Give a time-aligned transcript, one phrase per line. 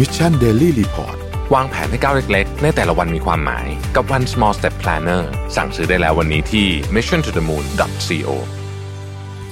[0.00, 1.16] Mission Daily Report
[1.54, 3.66] วางแผนให้ก้าวเล็กๆ ในแต่ละวันมีความหมาย
[3.96, 5.22] กับ One Small Step Planner
[5.56, 6.66] สั่งซื้อได้แล้ววันนี้ที่
[6.96, 7.64] mission to the moon
[8.06, 8.28] co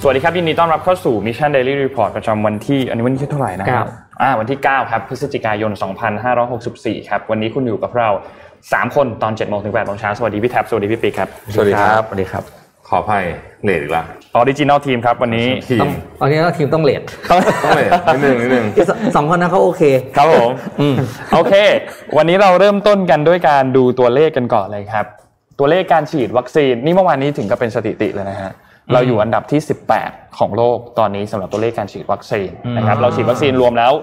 [0.01, 3.87] สวัสดีครับยินดีต้อนรับเข้าสู่ Mission Daily Report ประจำวันที่อันนี้วันที่เท่าไหร่นะครับ
[4.21, 5.71] อ่าวันที่ 9 ครับพฤศจิกายน
[6.41, 8.09] 2564 ครับ วันนี้คุณอยู่กับเรา
[8.55, 12.60] 3 คนตอน7โมงถึง8โมงเช้าสวัสดีพี่แท็บสวัสดีพี่ปิ๊กครับ สวัสดีครับสวัสดีครับ
[12.91, 13.25] ขออภัย
[13.63, 14.03] late อีกละ
[14.35, 17.01] original team ครับวันนี้ทีต้องมตอนนี้ก็ทีมต้องเลท
[17.31, 17.39] ต้อง
[17.77, 19.83] เลทนิดนึงนิดนึงสสองคนนั้นเขาโอเค
[20.17, 20.49] ครับผม
[21.33, 21.53] โอเค
[22.17, 25.05] วันนี้เราเริ่มต้นกันด้วยการดูตัวเลขกันก่อนเลยครับ
[25.59, 28.51] ตัวเลขการฉีดวัคซีนนี่เมื่อวานนี้ถึงกับเป็นสถิติเลยนะฮะ
[28.93, 29.61] เราอยู่อันดับที่
[29.99, 33.93] 18 ของโลกตอนนี้สำหรับตัวเลขการฉีดวัคซีนนะครับเราฉีดวัคซีนรวมแล้ว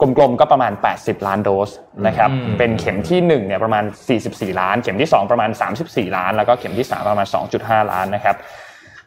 [0.00, 1.70] กลมๆก็ประมาณ 80 ล้านโดส
[2.06, 3.84] นะครับเป็นเข็มที่1เนี่ยประมาณ
[4.22, 5.50] 44 ล้าน เข็มที่ 2 ประมาณ
[5.82, 7.26] 34 ล้าน แล้วก็เข็มที่ 3 ประมาณ
[7.58, 8.36] 2.5 ล้านนะครับ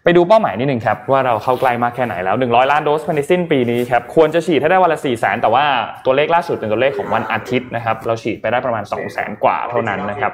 [0.04, 5.66] ไปดูเป้าหมายนิดนึงครับว่าเราเข้าใกล้มากแค่ไหนแล้ว 100 ล้านโดสภายในสิ้นปีนี้ครับควรจะฉีดให้ได้วันละ 4 0 0 0 0 0แต่ว่า
[6.06, 10.34] ตัวเลขล่าสุดเป็นตัวเลขของวันอาทิตย์นะครับเราฉีดไปได้ประมาณ 2 0 0 0 0 0 กว่าเท่านั้นนะครับ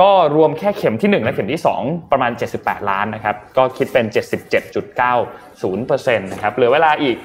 [0.00, 4.06] ก็รวมแค่เข็มที่ 1 และเข็มที่ 2 ประมาณ 78 ล้านนะครับก็คิดเป็น
[4.96, 7.16] 77.90%นะครับเหลือเวลาอีก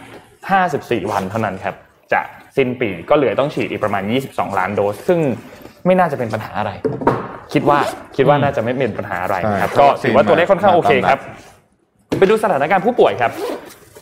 [0.52, 1.76] 54 วันเท่านั้นครับ
[2.14, 2.22] จะ
[2.58, 5.20] สิ้นปีก็เหลือต้องฉีดอีกประมาณ 22 ล้านโดส ซึ่ง
[5.86, 6.72] ไม่น่าจะเป็นปัญหาอะไร
[7.54, 7.80] คิดว่า
[8.16, 11.20] คิดว่าน่าจะไม่เป็นปัญหาอะไรนะครับใช่ก็ถือว่าตัวเลขค่อนข้างโอเคครับ
[12.20, 13.32] ไปดูสถานการณ์ผู้ป่วยครับ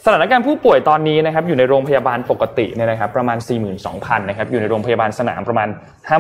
[0.06, 3.38] สถานการณ์ผู้ป่วยตอนนี้นะครับอยู่ในโรงพยาบาลปกติเนี่ยนะครับประมาณ
[3.84, 5.70] 42,000นะครับอยู่ในโรงพยาบาลสนามประมาณ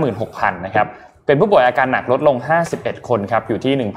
[0.08, 0.88] 56,000นะครับ
[1.28, 2.38] เป็นผู้ป่วยอาการหนักลดลง
[2.72, 3.90] 51 คนครับอยู่ที่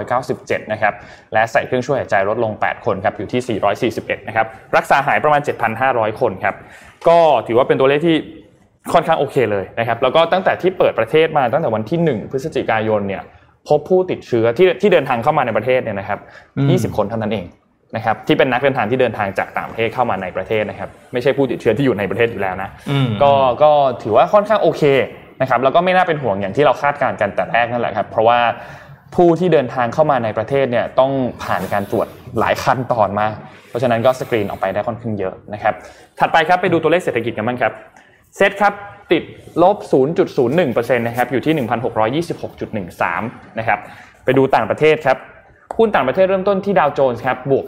[0.00, 0.94] 1,997นะครับ
[1.32, 3.58] และใส่เครื่องช่วยหายใจลดลง 8 คนครับอยู่ที่
[3.90, 5.40] 441นะครับรักษาหายประมาณ
[5.80, 6.54] 7,500 คนครับ
[7.08, 8.16] ก็ถือว่าเป็นตัวเลขที่
[8.92, 13.22] ค่อนข้างโอเคเลยนะครับแล้วก็ตั้งแต่ที่เปิดประเทศมาตั้งแต่วันที่ 1 พฤศจิกายนเนี่ย
[13.68, 16.18] พบผู้ติดเชื้อที่ที่เดินทางเข้ามาในประเทศเนี่ยนะครับ
[16.92, 17.46] 20 คนเท่านั้นเอง
[17.96, 22.70] นะครับที่เป็นนักเดินทางที่เดินทางจากต่างประเทศเข้ามาในประเทศนะครับไม่ใช่ผู้ติดเชื้อที่อยู่ในประเทศอยู่แล้วนะ
[23.22, 23.70] ก็ก็
[24.02, 24.82] ถือว่าค่อนข้างโอเค
[25.40, 28.38] นะครับแล้วก็ไม่น่าเป็นห่วงอย่างที่เราคาดการณ์กันแต่แรกนั่นแหละครับเพราะว่า
[29.14, 31.12] ผู้ที่เดินทางเข้ามาในประเทศเนี่ยต้อง
[31.42, 32.06] ผ่านการตรวจ
[32.38, 33.28] หลายขั้นตอนมา
[33.68, 35.74] เพราะฉะนั้นก็สกรีนออกไปได้ค่อนข้างเยอะนะครับ
[36.18, 37.72] ถัดไปครับไปดูตัวเลขเศรษฐกิจกันบ้างครับ
[38.36, 38.72] เซตครับ
[39.12, 39.22] ติด
[39.62, 39.76] ลบ
[40.36, 41.54] 0.01%นะครับอยู่ที่
[42.24, 43.78] 1,626.13 นะครับ
[44.24, 45.18] ไปดูต่างประเทศครับ
[45.78, 47.66] หุ้นต่างประเทศเริ่มต้นที่ดาวโจนส์ครับบวก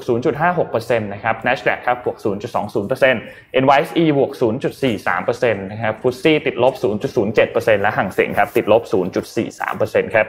[0.48, 2.16] 0.56%นะครับ NASDAQ ครับบวก
[2.88, 4.32] 0.20% NYSE บวก
[4.92, 6.74] 0.43%นะครับฟุตซี่ติดลบ
[7.24, 8.82] 0.07%และห่างเสียงครับติดลบ
[9.48, 10.26] 0.43%ครับ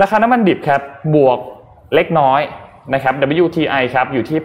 [0.00, 0.80] ราคาน้ำมันดิบครับ
[1.14, 1.38] บวก
[1.94, 2.40] เล็กน้อย
[2.94, 3.14] นะครับ
[3.44, 4.38] WTI ครับอยู่ที่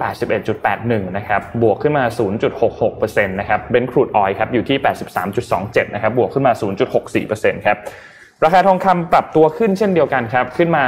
[0.55, 2.03] 81.81 นะครับ บวกขึ้นมา
[2.65, 4.77] 0.66%นะครับเบนครูดออยครับอยู่ที่
[5.35, 6.53] 83.27 นะครับ บวกขึ้นมา
[7.09, 7.77] 0.64%ครับ
[8.43, 10.83] ราคาทองคำปรับตัวขึ้นเช่นเดียวกันครับ ขึ้นมา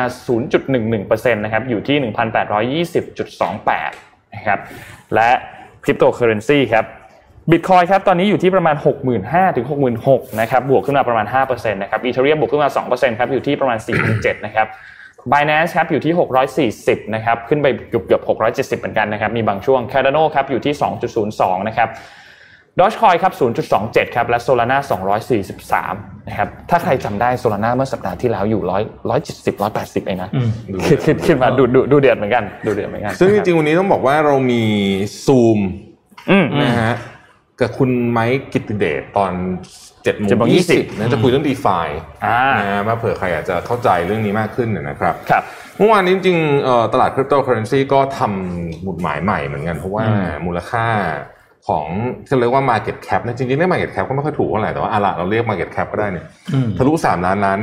[0.69, 1.97] 0.11%นะครับ อยู่ที่
[3.03, 4.59] 1,820.28 นะครับ
[5.15, 5.29] และ
[5.83, 6.85] คริปโตเคอเรนซีครับ
[7.51, 8.75] บิตคอยครับตอนนี้อยู่ที่ประมาณ
[9.15, 9.65] 65,000ถึง
[9.97, 13.77] 66,000นะครับบวกขึ้นมาประมาณ5%นะครับอีเทเรียมบวกขึ้นมา2%ครับอยู่ที่ประมาณ
[14.11, 14.67] 4,700นะครับ
[15.31, 16.13] Binance ครับอยู่ที่
[16.73, 18.21] 640 นะครับ ขึ้นไปเกือบเกือบ
[18.75, 20.73] 670 เหมือนกันนะครับ มีบางช่วง Cardano ครับอยู่ที่
[21.21, 21.89] 2.02 นะครับ
[22.79, 23.33] Dogecoin ครับ
[23.73, 24.77] 0.27 ครับ และ Solana
[25.53, 28.75] 243 นะครับ ถ้าใครจำได้ Solana เมื่อสัปดาห์ที่แล้วอยู่ 100
[29.09, 30.29] 170 180 เองนะ
[30.87, 34.63] ขึ้นขึ้นขึ้นมาดูดูดูเดือดเหมือนกัน ดูเดือดเหมือนกัน ซึ่งจริงๆ วันนี้ต้องบอกว่าเรามี
[35.25, 35.59] ซูม
[36.31, 36.95] อืมนะฮะ
[37.61, 39.31] กับคุณไมค์กิตติเดชตอน
[40.03, 41.79] 7จ็ดโม7โมงงยี่สิบ20นะจะคุยเรื่อง DeFi
[42.25, 45.43] อ่านะฮะมาเผื่อใครอยากจะเข้าใจเรื่องนี้มากขึ้นเนี่ยนะครับครับ
[45.77, 50.03] เมื่อวานนี้จริงๆเอ่อตลาดคริปโตเคอเรนซีก็ทำหมุดหมายใหม่เหมือนกัน เพราะว่า
[50.45, 50.85] มูลค่า
[51.67, 51.85] ของ
[52.25, 56.25] ที่เรียกว่า Market Cap นะจริงๆเรียก Market Cap ก็ไม่ค่อยถูกเท่าไหร่แต่ว่าอะละเราเรียก Market Cap ก็ได้เนี่ย
[56.77, 57.59] ทะลุสามล้านล้าน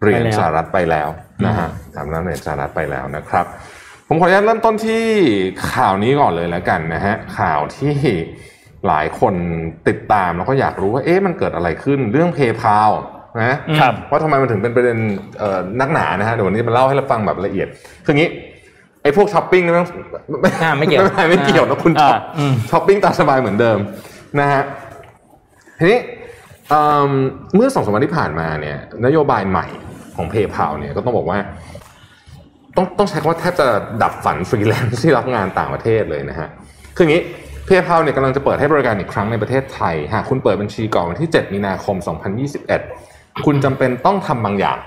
[0.00, 1.08] เหรียญไปแล้วสหรัฐไปแล้ว
[1.46, 3.46] นะฮะสามล้านเหรียญสหรัฐไปแล้วนะครับ
[4.08, 5.04] ผมขออนุญาตเริ่มต้นที่
[5.72, 7.94] ข่าวนี้ก่อนเลยแล้วกันนะฮะข่าวที่
[8.88, 9.34] หลายคน
[9.88, 12.90] ติดตามแล้วก็อยากรู้ว่าเอ๊ะมันเกิดอะไรขึ้นเรื่อง PayPal
[13.38, 14.98] นะครับว่าทำไมมันถึงเป็นประเด็น
[15.38, 17.68] เอ่อนักหนานะฮะเดี๋ยววันนี้มาเล่าให้เราฟังแบบละเอียด
[18.04, 18.28] คืองี้
[19.02, 19.84] ไอ้พวกช้อปปิ้งนี่มัน
[20.40, 23.78] ไม่อ่าไม่เกี่ยวไม่ไม่เกี่ยวนะคุณช้อปอ่าช้อปปิ้งตามสบายเหมือนเดิม
[24.40, 24.62] นะฮะ
[25.78, 25.98] ทีนี้
[26.68, 27.10] เอิ่ม
[27.54, 29.66] เมื่อสองสามวันที่ผ่านมาเนี่ย นโยบายใหม่
[30.16, 31.38] ของ PayPal เนี่ยก็ต้องบอกว่า
[32.76, 33.66] ต้องต้องใช้คำว่าแทบจะ
[34.02, 36.48] ดับฝันฟรีแลนซ์ที่รับงานต่างประเทศเลยนะฮะ
[36.96, 37.22] คืออย่างนี้
[37.68, 41.96] PayPal เนี่ยกำลังจะเปิดให้บริการอีกครั้งในประเทศไทย หากคุณเปิดบัญชีก่อนวันที่ 7 มีนาคม
[42.70, 44.78] 2021 คุณจำเป็นต้องทำบางอย่าง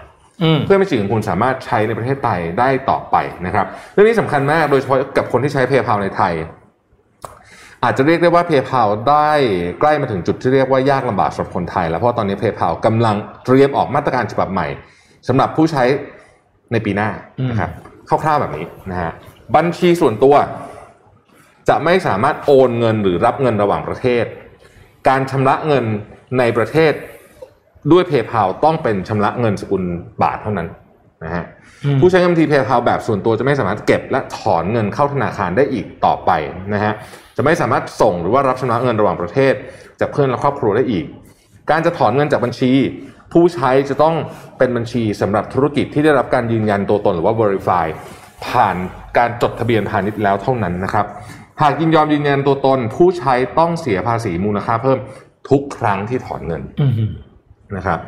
[0.43, 3.15] อืมเพื่อให้บัญชีของคุณสามารถใช้ในประเทศไทยได้ต่อไป
[3.45, 6.33] นะครับ เรื่องนี้สำคัญมากโดยเฉพาะกับคนที่ใช้ PayPal ในไทย
[7.83, 9.31] อาจจะเรียกได้ว่า PayPal ได้
[9.79, 13.15] ใกล้มาถึงจุดที่เรียกว่ายากลำบากสำหรับคนไทย แล้วเพราะตอนนี้ PayPal กำลัง
[13.45, 14.67] เตรียมออกมาตรการฉบับใหม่
[15.27, 15.83] สำหรับผู้ใช้
[16.71, 17.09] ในปีหน้า
[17.49, 17.71] นะครับ
[18.23, 19.11] คร่าวๆแบบนี้นะฮะ
[19.55, 20.35] บัญชีส่วนตัว
[21.69, 24.25] จะไม่สามารถโอนเงินหรือรับเงินระหว่างประเทศ
[25.07, 25.85] การชำระเงิน
[26.39, 26.93] ในประเทศ
[27.91, 29.83] ด้วย PayPal ต้องเป็นชำระเงินสกุล
[30.21, 30.67] บาทเท่านั้น
[31.23, 31.45] นะฮะ
[31.85, 36.31] อืมผู้ใช้เงินบัญชี PayPal แบบส่วนตัวจะไม่สามารถเก็บและถอนเงินเข้าธนาคารได้อีกต่อไป
[36.73, 36.93] นะฮะ
[37.37, 39.53] จะไม่สามารถส่งหรือว่ารับชำระเงินระหว่างประเทศ
[39.99, 41.05] จากเพื่อนและครอบครัวได้อีก
[41.71, 42.71] การจะถอนเงินจากบัญชี
[43.33, 44.15] ผู้ใช้จะต้อง
[44.57, 47.85] เป็นบัญชีสำหรับธุรกิจที่ได้รับการยืนยันตัวตนหรือว่า verify
[48.47, 48.75] ผ่าน
[49.17, 51.05] การจดทะเบียนพาณิชย์แล้วเท่านั้นนะครับ
[51.61, 54.99] หากยินยอมยืนยันตัวตน ผู้ใช้ต้องเสียภาษีมูลค่าเพิ่ม
[55.49, 57.11] ทุกครั้งที่ถอนเงินอืม
[57.75, 57.99] นะครับ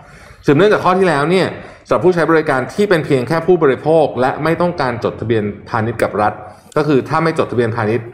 [0.45, 1.47] สืบเนื่องจากข้อที่แล้วเนี่ย
[1.87, 6.33] สำหรับผู้ใช้บริการที่เป็นเพียงแค่ผู้บริโภค และไม่ต้องการจดทะเบียนพาณิชย์กับรัฐ
[6.77, 8.07] ก็คือถ้าไม่จดทะเบียนพาณิชย์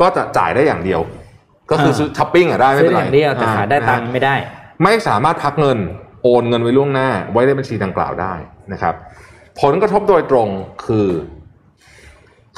[0.00, 1.00] ก็จะจ่ายได้อย่างเดียว
[1.70, 4.34] ก็คือซื้อช้อปปิ้งอะได้ไม่ซื้อเป็นอไรย่างเดียวแต่หาได้ตังค์นะฮะไม่ได้
[4.82, 5.78] ไม่สามารถพักเงิน
[6.22, 8.34] โอนเงินไว้ล่วงหน้า ไว้ในบัญชีดังกล่าวได้
[8.72, 8.94] นะครับ
[9.62, 10.48] ผลกระทบโดยตรง
[10.86, 11.06] คือ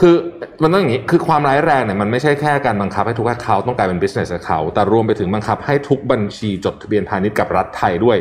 [0.00, 0.14] คือ
[0.62, 8.16] มันต้องอย่างนี้คือความร้ายแรงเนี่ยมันไม่ใช่แค่การบังคับให้ทุก account ต้องกลายเป็น business account แต่รวมไปถึงบังคับให้ทุกบัญชีจดทะเบียนพาณิชย์กับรัฐไทยด้วย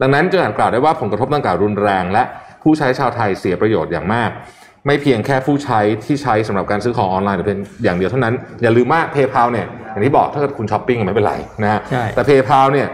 [0.00, 2.22] ดังนั้นจึงอาจกล่าวได้ว่าผลกระทบดังกล่าวรุนแรง และ
[2.62, 4.30] ผู้ใช้ชาวไทยเสียประโยชน์อย่างมาก
[4.86, 12.88] ไม่เพียงแค่ผู้ใช้ที่ใช้สำหรับการซื้อของออนไลน์แต่เพียงอย่างเดียวเท่านั้น อย่าลืมว่า PayPal เนี่ยอย่างที่บอกถ้าเกิดคุณช้อปปิ้งไม่เป็นไรนะฮะใช่แต่ PayPal เนี่ย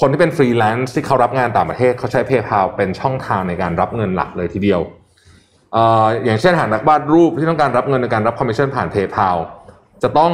[0.00, 9.36] คนที่เป็นฟรีแลนซ์ที่เขารับงานต่างประเทศเขาใช้ PayPal เป็นช่องทางในการรับเงินหลักเลยทีเดียวเอ่ออย่างเช่นหากนักวาดรูปที่ต้องการรับเงินในการรับคอมมิชชั่นผ่าน PayPal
[10.02, 10.32] จะต้อง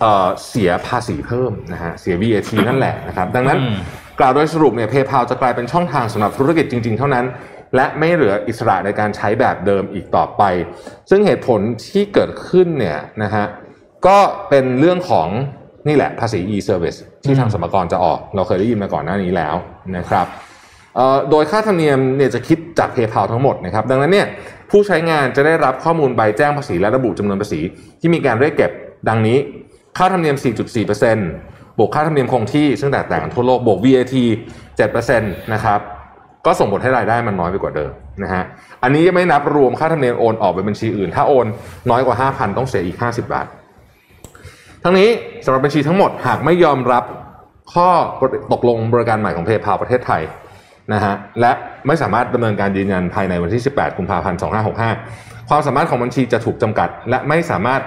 [0.00, 3.76] เอ่อเสียภาษีเพิ่มนะฮะเสีย VAT นั่นแหละนะครับ ดังนั้นอืม
[4.20, 7.26] กล่าวโดยสรุปเนี่ย PayPal จะกลายเป็นช่องทางสำหรับธุรกิจจริง ๆ เท่านั้น
[7.76, 10.42] และไม่เหลืออิสระในการใช้แบบเดิมอีกต่อไป
[11.10, 11.60] ซึ่งเหตุผล
[11.90, 13.44] ที่เกิดขึ้นเนี่ยนะฮะ
[14.06, 14.18] ก็
[14.48, 15.28] เป็นเรื่องของ
[15.88, 19.54] นี่แหละภาษี e-service ที่ทางสมรกรจะออก เราเคยได้ยินมาก่อนหน้านี้แล้ว
[19.96, 20.49] นะครับเอ่อ
[21.30, 24.26] โดยค่าธรรมเนียมเนี่ยจะคิดจาก PayPal ทั้งหมดนะครับดังนั้นเนี่ย
[24.70, 27.60] ผู้ใช้งานจะได้รับข้อมูลใบแจ้งภาษีและระบุจำนวนภาษี
[28.00, 28.70] ที่มีการเรียกเก็บ
[29.08, 29.38] ดังนี้
[29.98, 30.36] ค่าธรรมเนียม
[31.06, 34.14] 4.4%บวกค่าธรรมเนียมคงที่ซึ่งแตกต่างกันทั่วโลกบวก VAT
[34.78, 35.80] 7%นะครับ
[36.46, 37.90] ก็ส่งผลให้รายได้มันน้อยไปกว่าเดิม
[38.22, 38.44] นะฮะ
[38.82, 41.46] อันนี้ยังไม่นับรวมค่าธรรมเนียมโอนออกไปบัญชีอื่น ถ้าโอน
[41.90, 43.46] น้อยกว่า 5,000 ต้องเสียอีก 50 บาท
[44.82, 45.08] ทั้งนี้
[45.44, 47.04] สำหรับบัญชีทั้งหมดหากไม่ยอมรับ
[47.74, 47.88] ข้อ
[48.52, 50.22] ตกลงบริการใหม่ของ PayPal ประเทศไทย
[50.92, 51.52] นะฮะและ
[51.86, 54.38] ไม่สามารถดำเนินการยืนยันภายในวันที่ 18 กุมภาพันธ์
[54.94, 57.80] 2565 ความสามารถของบัญชีจะถูกจำกัด และไม่สามารถ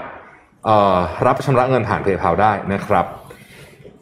[0.65, 3.05] เอ่อรับชำระเงินผ่าน PayPal ได้นะครับ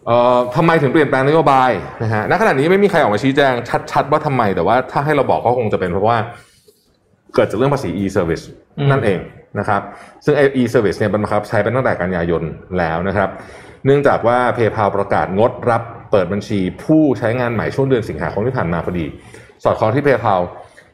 [0.08, 1.72] เอ่อทำไมถึงเปลี่ยนแปลงนโยบาย
[2.04, 3.54] นะฮะณขณะนี้ไม่มีใครออกมาชี้แจง
[3.92, 6.18] ชัดๆว่าทำไม แต่ว่าถ้าให้เราบอกก็คงจะเป็นเพราะว่า
[7.36, 8.46] เกิดจากเรื่องภาษี e-service
[8.80, 9.20] อืมนั่นเอง
[9.60, 9.82] นะครับ
[10.26, 12.44] ซึ่งไอ้ e-service เนี่ยมันบังคับใช้เป็นตั้งแต่กันยายน
[12.78, 13.30] แล้วนะครับ
[13.86, 15.82] เนื่องจากว่า PayPal ประกาศงดรับ
[16.12, 19.06] เปิดบัญชีผู้ใช้งานใหม่ช่วงเดือนสิงหาคมที่ผ่านมาพอดี
[19.64, 20.42] สอดคล้องที่ PayPal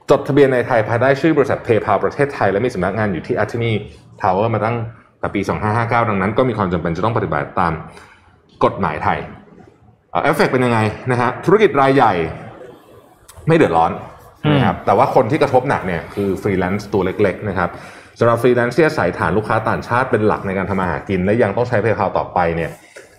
[0.10, 3.76] จดทะเบียนในไทยภายใต้ชื่อบริษัท PayPal ประเทศไทยและมีสำนักงานอยู่ที่ a t t o r n e y
[4.22, 4.78] Tower มาตั้ง
[5.20, 5.42] แต่ปี
[5.76, 7.74] 2559 ดังนั้นก็มีความจำเป็นจะต้องปฏิบัติตาม
[8.64, 9.20] กฎหมายไทย
[10.24, 10.80] เอฟเฟกเป็นยังไง
[11.12, 12.14] นะฮะธุรกิจรายใหญ่
[13.48, 13.92] ไม่เดือดร้อน
[14.54, 17.70] นะครับแต่ว่าคนที่กระทบหนักเนี่ยคือฟรีแลนซ์ตัวเล็กๆนะครับ
[18.20, 22.72] สำหรับฟรีแลนซ์ที่อาศัยฐานลูกค้าต่างชาติเป็นหลักในการทำมาหากิน และยังต้องใช้ PayPal ต่อไปเนี่ย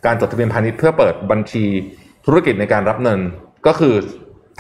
[0.07, 1.65] การจดทะเบียนพาณิชย์เพื่อเปิดบัญชี
[2.27, 3.21] ธุรกิจในการรับเงิน
[3.67, 3.95] ก็คือ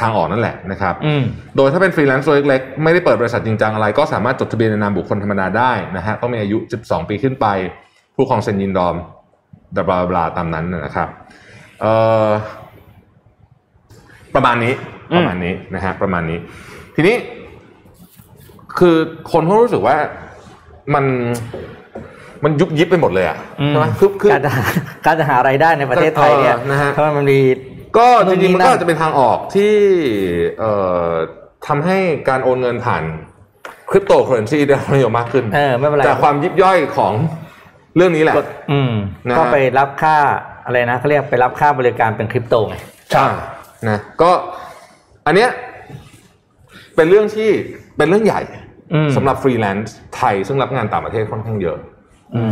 [0.01, 1.23] ทางออกนั่นแหละนะครับอืม
[1.57, 7.47] โดยถ้าเป็นฟรีแลนซ์ตัวเล็กๆ ไม่ได้เปิดบริษัทจริงจังอะไร ก็สามารถจดทะเบียนในนามบุคคลธรรมดาได้นะฮะต้องมีอายุ 12 ปีขึ้นไป
[8.15, 8.95] ผู้ครองเซ็นยินยอม
[9.75, 11.09] บลาบลาตามนั้นนะครับ
[11.81, 11.93] เอ่
[12.29, 12.31] อ
[14.35, 14.73] ประมาณนี้
[15.17, 16.39] ประมาณนี้นะฮะประมาณนี้
[16.95, 17.17] ทีนี้
[18.79, 18.97] คือ
[19.33, 19.97] คนเขารู้สึกว่า
[20.95, 21.05] มัน
[22.45, 24.65] มันยุบยิบไปหมดเลยอะอืมใช่ไหมคือคือการจะหา
[25.07, 29.75] การจะหารายได้ในประเทศไทยเนี่ยเออนะฮะเพราะมันมีนู่นนี่ริงๆมันก็อาจจะเป็นทางออกที่
[30.59, 30.73] เอ่
[31.09, 31.11] อ
[31.67, 33.03] ทำให้การโอนเงินผ่าน
[33.91, 37.13] คริปโตเคอเรนซีได้รับนิยมมากขึ้นเออไม่เป็นไรจากความยิบย่อยของ
[37.97, 38.35] เรื่องนี้แหละ
[38.73, 38.93] อืม
[39.27, 40.17] นะฮะก็ไปรับค่า
[40.67, 42.77] อะไรนะเขาเรียกไปรับค่าบริการเป็นคริปโตไง
[43.11, 43.25] ใช่
[43.89, 44.31] นะก็
[45.27, 45.51] อันเนี้ย
[46.97, 47.51] เป็นเรื่องที่
[47.97, 48.43] เป็นเรื่องใหญ่
[48.95, 51.98] อืมสำหรับฟรีแลนซ์ไทยซึ่งรับงานต่างประเทศค่อนข้างเยอะอืม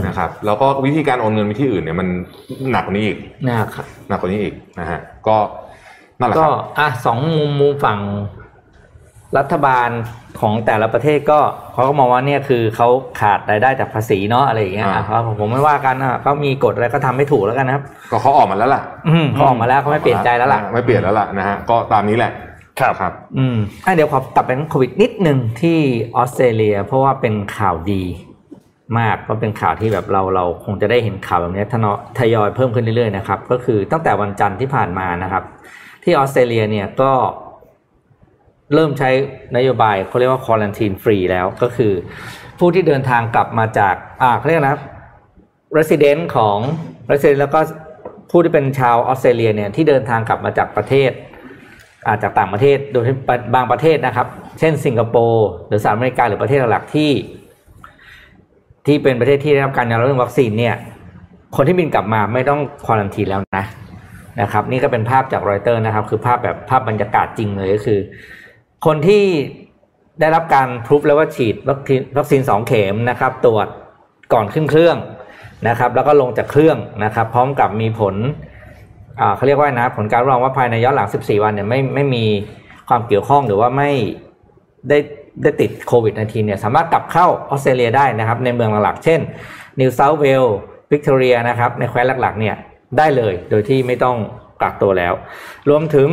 [0.06, 2.09] นะครับแล้วก็วิธีการโอนเงินวิธีอื่นเนี่ยมัน
[2.71, 3.18] หนักกว่านี้อีก
[3.49, 5.37] นะครับหนักกว่านี้อีกนะฮะก็
[6.21, 7.99] นั่นแหละคก็รับอะสองมุมมุมฝั่ง
[9.38, 9.88] รัฐบาล
[10.40, 11.40] ของแต่ละประเทศก็
[11.73, 12.88] เขาก็มองว่าเนี่ยคือเขา
[13.21, 22.33] ขาดรายได้จากภาษีเนาะอะไรอย่างเงี้ยอ่าอะเขาผมไม่ว่ากันนะเขามีกฎอะไรก็ทำไม่ถูกแล้วกันนะครับ ก็เขาออกมาแล้วล่ะอืมเขาออกมาแล้วเขาไม่เปลี่ยนใจแล้วล่ะไม่เปลี่ยนแล้วล่ะนะฮะก็ตามนี้แหละ
[22.80, 23.56] ครับครับ อืม
[23.87, 25.78] อะเดี๋ยวขอกลับไปเรื่องโควิดนิดหนึ่งที่
[26.16, 28.02] ออสเตรเลีย เพราะว่าเป็นข่าวดี
[28.99, 31.87] มากก็เป็นข่าวที่แบบเราเราคงจะได้เห็นข่าวแบบนี้ทน
[32.19, 35.45] ทยอยเพิ่มขึ้นเรื่อยๆนะครับ ก็คือตั้งแต่วันจันทร์ที่ผ่านมานะครับ
[36.05, 37.12] ที่ออสเตรเลียเนี่ยก็
[38.75, 39.11] เริ่มใช้
[39.57, 41.93] นโยบายเขาเรียกว่าควอลันทีนฟรีแล้วก็คือ
[42.59, 44.78] ผู้ที่เดินทางกลับมาจากอ่าเขาเรียกนะ
[45.76, 46.59] resident ของ
[47.11, 47.61] resident แล้วก็
[48.31, 51.11] ผู้ที่เป็นชาวออสเตรเลียเนี่ยที่เดินทางกลับมาจากประเทศ
[52.07, 53.05] อาจจากต่างประเทศโดย
[53.55, 54.26] บางประเทศนะครับ
[54.59, 57.11] เช่นสิงคโปร์หรือสหรัฐอเมริกาหรือประเทศหลักที่
[58.87, 60.75] ที่เป็นประเทศที่ได้รับการยอมรับเรื่องวัคซีนเนี่ย
[61.57, 63.64] คนที่บินกลับมาไม่ต้อง quarantine แล้วนะ
[64.40, 67.99] นะครับ นี่ก็เป็นภาพจากรอยเตอร์นะครับ คือภาพแบบภาพบรรยากาศจริงเลยก็คือ
[68.87, 69.25] คนที่
[70.21, 73.66] ได้รับการ proof แล้วว่าฉีดวัคซีนวัคซีนสองเข็มนะครับ ตรวจ
[74.33, 74.97] ก่อนขึ้นเครื่อง
[75.69, 78.14] นะครับ แล้วก็ลงจากเครื่องนะครับ พร้อมกับมีผล
[79.21, 82.25] อ่าเขาเรียกว่านะผลการรับรองว่าภายในย้อนหลัง 14 วันเนี่ยไม่ไม่มี
[82.88, 83.90] ความเกี่ยวข้องหรือว่าไม่
[84.88, 84.99] ได้
[85.43, 89.21] ได้ติดโควิด -19 เนี่ยสามารถกลับเข้าออสเตรเลียได้นะครับในเมืองหลักๆ เช่น
[89.81, 90.57] นิวเซาท์เวลส์
[90.93, 92.55] วิกตอเรียนะครับในแคว้นหลักๆ เนี่ย
[92.99, 94.16] ได้เลยโดยที่ไม่ต้อง
[94.62, 95.12] กักตัวแล้ว
[95.69, 96.09] รวมถึง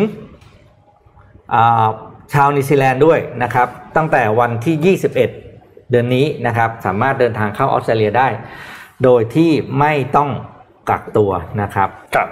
[1.54, 1.88] อ่า
[2.34, 8.28] ชาวนิวซีแลนด์ด้วยนะครับ ตั้งแต่วันที่ 21 เดือนนี้นะครับ สามารถเดินทางเข้าออสเตรเลียได้
[9.04, 10.30] โดยที่ไม่ต้อง
[10.90, 12.30] กักตัวนะครับครับ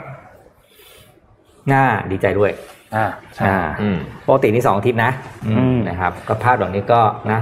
[1.72, 2.52] น่าดีใจด้วย
[2.96, 5.12] อ่าใช่อ่าอืมปกตินี่สองอาทิตย์นะ
[5.46, 7.40] อืมอืมนะครับ ก็ภาพเหล่านี้ก็นะ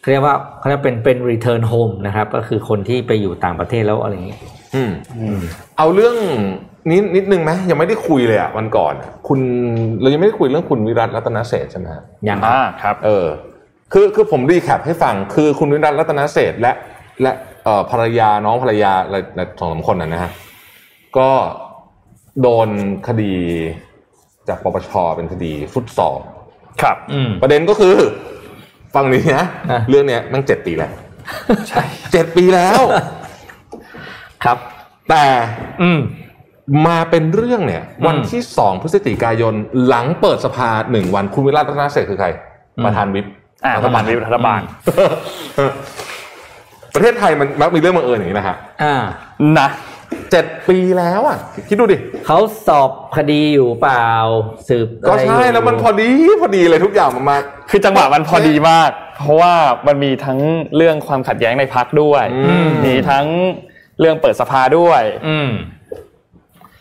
[0.00, 4.36] เขาเรียกว่าเขาเรียกเป็นเป็น return home นะครับ ก็คือคนที่ไปอยู่ต่างประเทศแล้วอะไรอย่างนี้
[4.74, 4.90] อืม
[5.78, 6.16] เอาเรื่อง
[6.90, 9.38] นี้นิดนึงไหมยังไม่ได้คุยเลยอะวันก่อนอะคุณ
[10.00, 13.26] เรายังไม่ได้คุยเรื่องคุณวิรัตรัตนเศรษฐ์ใช่ไหมฮะอย่างอ่าครับ เออ
[13.92, 16.72] คือคือผมรีแคปให้ฟัง คือคุณวิรัตรัตนเศรษฐ์และ
[17.22, 17.32] และ
[17.64, 20.30] เอ่อภรรยาน้องภรรยาอะไรอะไรสองสามคนน่ะนะฮะ
[21.18, 21.30] ก็
[22.42, 22.68] โดน
[23.08, 23.34] คดี
[24.52, 26.14] จากปปชเป็นคดีฟุตซอล
[26.82, 27.96] ครับอืมประเด็นก็คือ
[28.94, 30.92] ฟังนี้นะอะเรื่องเนี้ยแมันเจ็ดปีแล้ว
[31.68, 31.82] ใช่
[32.12, 32.80] เจ็ดปีแล้ว
[34.44, 34.58] ครับ
[35.10, 35.24] แต่
[35.82, 36.00] อืม
[36.86, 39.54] มาเป็นเรื่องเนี่ยอืมวันที่สองพฤศจิกายน
[39.86, 42.28] หลังเปิดสภาหนึ่งวันคุณวิรัตรัตนเศรษฐ์คือใคร
[42.76, 43.26] อืมประธานวิป
[43.64, 44.60] อ่าประธานวิปรัฐบาล
[46.94, 48.94] ประเทศไทยมันมักมีเรื่องบังเอิญอย่างนี้นะฮะอ่า
[49.58, 49.68] นะ
[50.30, 51.38] เจ็ดปีแล้วอะ
[51.68, 54.08] คิดดูดิ เขาสอบคดีอยู่เปล่า
[54.68, 57.36] สืบก็อะไรใช่อยู่แล้วมันพอดีพอดีเลยทุกอย่างมันมา
[57.70, 59.54] คือจังหวะมันพอดีมาก เพราะว่า
[59.86, 60.38] มันมีทั้ง
[60.76, 63.26] เรื่องความขัดแย้งในพักด้วย อืม มีทั้ง
[64.00, 65.50] เรื่องเปิดสภาด้วย อืม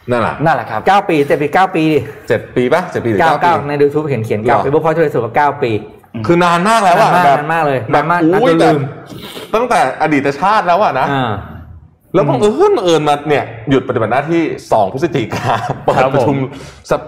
[0.09, 5.71] นั่นแหละนั่นแหละครับ เก้าปีเจ็ดปีเก้าปีดิเจ็ดปีปะเจ็ดปีหรือเก้าเก้าเก้าปี ในดูทูบเขียนเขียนเก้าหรอ ปีพวกพ่อช่วยสุดว่าเก้าปี
[6.25, 8.81] คือนานมากแล้วอะนานมากแบบนานมากเลยแบบนานมากอุ้ยนานจนแบลืบม
[9.55, 11.31] ตั้งแต่อดีตชาติแล้วอะนะอ่า
[12.13, 14.41] แล้วบังเอิญบังเอิญมาเนี่ยหยุดปฏิบัติหน้าที่
[14.71, 15.53] สองพฤศจิกา
[15.85, 16.37] เปิดครับผมประชุม
[16.89, 17.01] สภ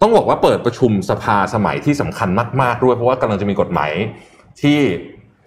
[0.00, 2.28] ต้องบอกว่าเปิดประชุมสภาสมัยที่สำคัญ
[2.62, 3.92] มาก ๆ ด้วย เพราะว่ากำลังจะมีกฎหมาย
[4.62, 4.78] ที่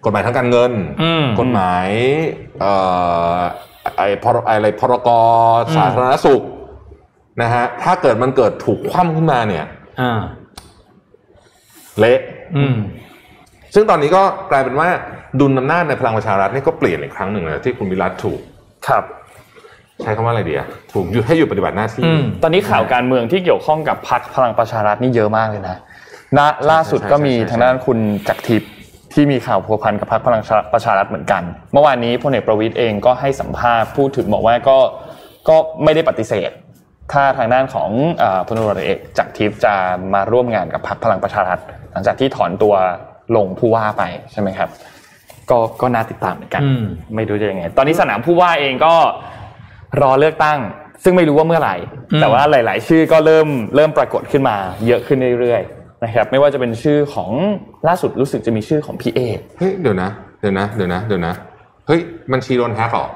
[0.05, 0.71] กฎหมายทางการเงิน
[1.03, 1.87] อืมกฎหมาย
[2.59, 2.73] เอ่
[3.37, 3.39] อ
[3.97, 5.09] ไอ้พรอะไรพรก
[5.67, 6.41] อืมสาธารณสุข
[7.41, 9.65] นะฮะถ้าเกิดมันเกิดถูกคว่ำขึ้นมาเนี่ย
[10.01, 10.21] อ่า
[11.99, 12.19] เละ
[12.57, 12.75] อืม
[13.73, 14.87] ซึ่งตอนนี้ก็กลายเป็นว่า
[15.39, 18.41] ดุลอำนาจในพลังประชารัฐนี่ก็เปลี่ยนอีกครั้งหนึ่งนะที่คุณวิรัตถูก
[18.87, 19.03] ครับ
[20.01, 25.75] ใช้คำว่าอะไรดีอะถูกหยุดให้หยุดปฏิบัติหน้าที่อืมตอนนี้ข่าวการเมืองที่เกี่ยวข้องกับพรรคพลังประชารัฐนี่เยอะมากเลยนะ
[26.37, 26.39] ณ
[26.71, 28.71] ล่าสุดก็มีทางด้านคุณจักรทิพย์
[29.13, 30.41] ที่มีข่าวพัวพันกับพรรคพลัง
[30.73, 34.77] ประชารัฐเหมือนกัน เมื่อวานนี้พลเอกประวิตยเองก็ให้สัมภาษณ์พูดถึงบอกว่าก็
[35.49, 36.49] ก็ไม่ได้ปฏิเสธ
[37.11, 39.73] ถ้าทางด้านของเอ่อพลตำรวจเอกจักรทิพย์จะ
[40.13, 41.59] มาร่วมงานกับพรรคพลังประชารัฐ
[41.91, 42.75] หลังจากที่ถอนตัว
[43.35, 44.69] ลงผู้ว่าไปใช่ไหมครับ
[45.49, 46.83] ก็ก็น่าติดตามเหมือนกันอืม
[47.15, 48.93] ไม่รู้จะยังไง ตอนนี้สนามผู้ว่าเองก็
[50.01, 50.59] รอเลือกตั้ง
[51.03, 51.75] ซึ่งไม่รู้ว่าเมื่อไหร่
[52.11, 54.55] อืมแต่ว่าหลาย ๆ ชื่อก็เริ่มเริ่มปรากฏขึ้นมา
[54.87, 57.31] เยอะขึ้นเรื่อย ๆ นะครับ ไม่ว่าจะเป็นชื่อของ
[57.87, 59.19] ล่าสุดรู้สึกจะมีชื่อของพี่เอ
[59.57, 60.09] เฮ้ยเดี๋ยวนะ
[60.39, 61.33] เดี๋ยวนะเดี๋ยวนะเดี๋ยวนะ
[61.87, 62.01] เฮ้ย
[62.33, 63.07] บัญชีโดนแฮกเหรอ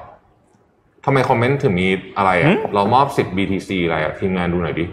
[1.05, 4.85] ทำไมคอมเมนต์ถึงมีอะไรหึอะเรามอบสิทธิ์ BTC อะไรอะทีมงานดูหน่อยดิ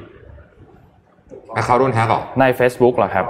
[1.54, 3.26] แอคเคาท์โดนแฮกเหรอใน Facebook เหรอครับ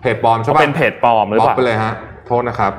[0.00, 1.92] เพจปลอมใช่ปะเป็นเพจปลอมหรือบล็อเปกล่าไปเลยฮะ
[2.26, 2.72] โทษนะครับ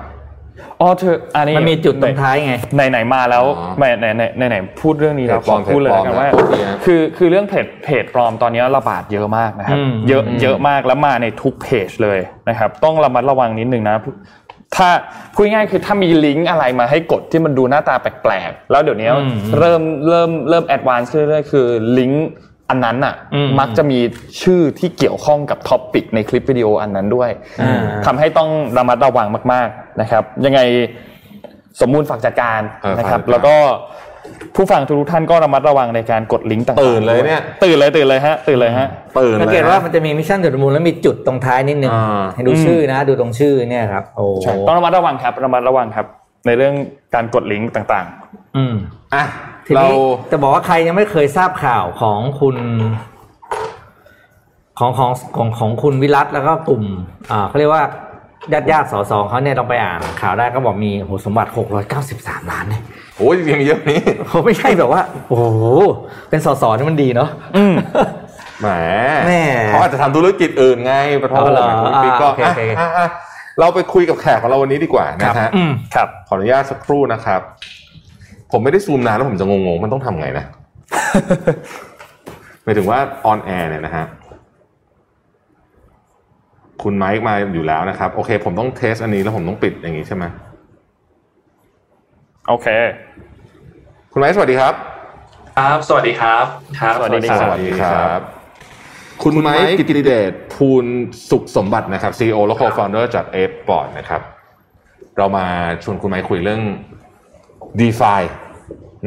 [0.81, 13.95] อ๋อเธออันนี้มันมีจุดตรงท้ายไงไหนไหนๆมาแล้วอ๋อไหนไหนไหนไหนไหนพูดเรื่องนี้แล้วเพจปลขออมพูดเลยแล้วกันเพจปลอมว่านะโทษทีนะคือคือเรื่องเพจเพจปลอมตอนนี้ระบาดเยอะมากนะครับอืมเยอะอืมเยอะมากแล้วมาในทุกเพจเลยนะครับ ต้องระมัดระวังนิดนึงนะ
[14.75, 14.89] ถ้า
[15.33, 22.27] พูดง่ายๆคือถ้ามีลิงก์อะไรมาให้กดที่มันดูหน้าตาแปลกๆ แล้วเดี๋ยวนี้อืมเริ่มเริ่มเริ่ม advance เรื่อยๆคือลิงก์
[22.69, 23.99] อันนั้นอะอืมมักจะมี
[24.41, 27.29] ชื่อที่เกี่ยวข้องกับ topic ในคลิปวิดีโออันนั้นด้วย
[27.61, 30.59] อ่าทำให้ต้องระมัดระวังมาก ๆนะครับ ยังไง
[31.81, 33.55] สมมูลฝากจัดการเออนะครับฝากจัดการแล้วก็
[34.55, 38.87] ผู้ฟังทุกท่านก็ระมัดระวังในการกดลิงก์ต่างๆตื่นเลยเนี่ยตื่นเลยตื่นเลยฮะตื่นเลยฮะ
[39.19, 46.05] ตื่นสังเลเกยตนะว่ามันจะมีมิชชั่นจุดมูลแล้วมีจุดตรงท้ายนิดนึงอ่าให้ดูชื่อนะ ดูตรงชื่อเนี่ยครับโอ้ใช่ต้องระมัดระวังครับระมัดระวังครับ
[46.45, 46.73] ในเรื่อง
[47.15, 48.05] การกดลิงก์ต่าง
[48.57, 48.75] อืม
[49.13, 49.23] อะ
[49.67, 49.97] ทีเรานี้
[50.31, 52.55] จะบอกว่าใครยังไม่เคยทราบข่าวของคุณ
[54.79, 56.83] ของของของของคุณวิรัตแล้วก็กลุ่ม
[57.31, 57.83] อ่าเขาเรียกว่า
[58.53, 61.49] ญาติญาติสอสอเขาเนี่ยต้องไปอ่านข่าวได้ก็บอกมีโหสมบัติ
[61.95, 62.81] 693 ล้านเนี่ย
[63.17, 65.45] โอ้ยยังมีเยอะนี้เขาไม่ใช่แบบว่า โอ้โห
[66.29, 67.73] เป็นสอสอนี่มันดีเนาะอืม
[68.61, 68.67] แหม
[69.25, 69.31] แหม
[69.67, 71.67] เขาอาจจะทำธุรกิจอื่นไงประทอ๋อเหรอ
[72.03, 73.07] ปิ๊กก็อ่าโอเคโอเคอะอะอะ
[73.59, 77.41] เราไปคุยกับแขกของเราวันนี้ดีกว่านะฮะอืมครับขออนุญาตสักครู่นะครับ
[78.51, 80.45] ผมไม่ได้ซูมนานแล้วผมจะงงๆ มันต้องทำไงนะ
[82.63, 84.05] หมายถึงว่า on air เนี่ยนะฮะ
[86.83, 90.23] คุณไมค์มาอยู่แล้วนะครับ โอเค ผมต้อง test อันนี้แล้วผมต้องปิดอย่างนี้ใช่ไหม
[92.47, 92.67] โอเค
[94.11, 94.73] คุณไมค์สวัสดีครับ
[95.57, 96.45] ครับ สวัสดีครับ
[96.79, 98.19] ครับ สวัสดีครับ สวัสดีครับ
[99.23, 100.85] คุณไมค์กิติเดชภูล
[101.29, 104.21] สุขสมบัตินะครับ CEO และ Co-founder จาก a p e b o a r d นะครับ
[105.17, 105.45] เรามา
[105.83, 106.61] ชวนคุณไมค์คุยเรื่อง
[107.79, 108.21] DeFi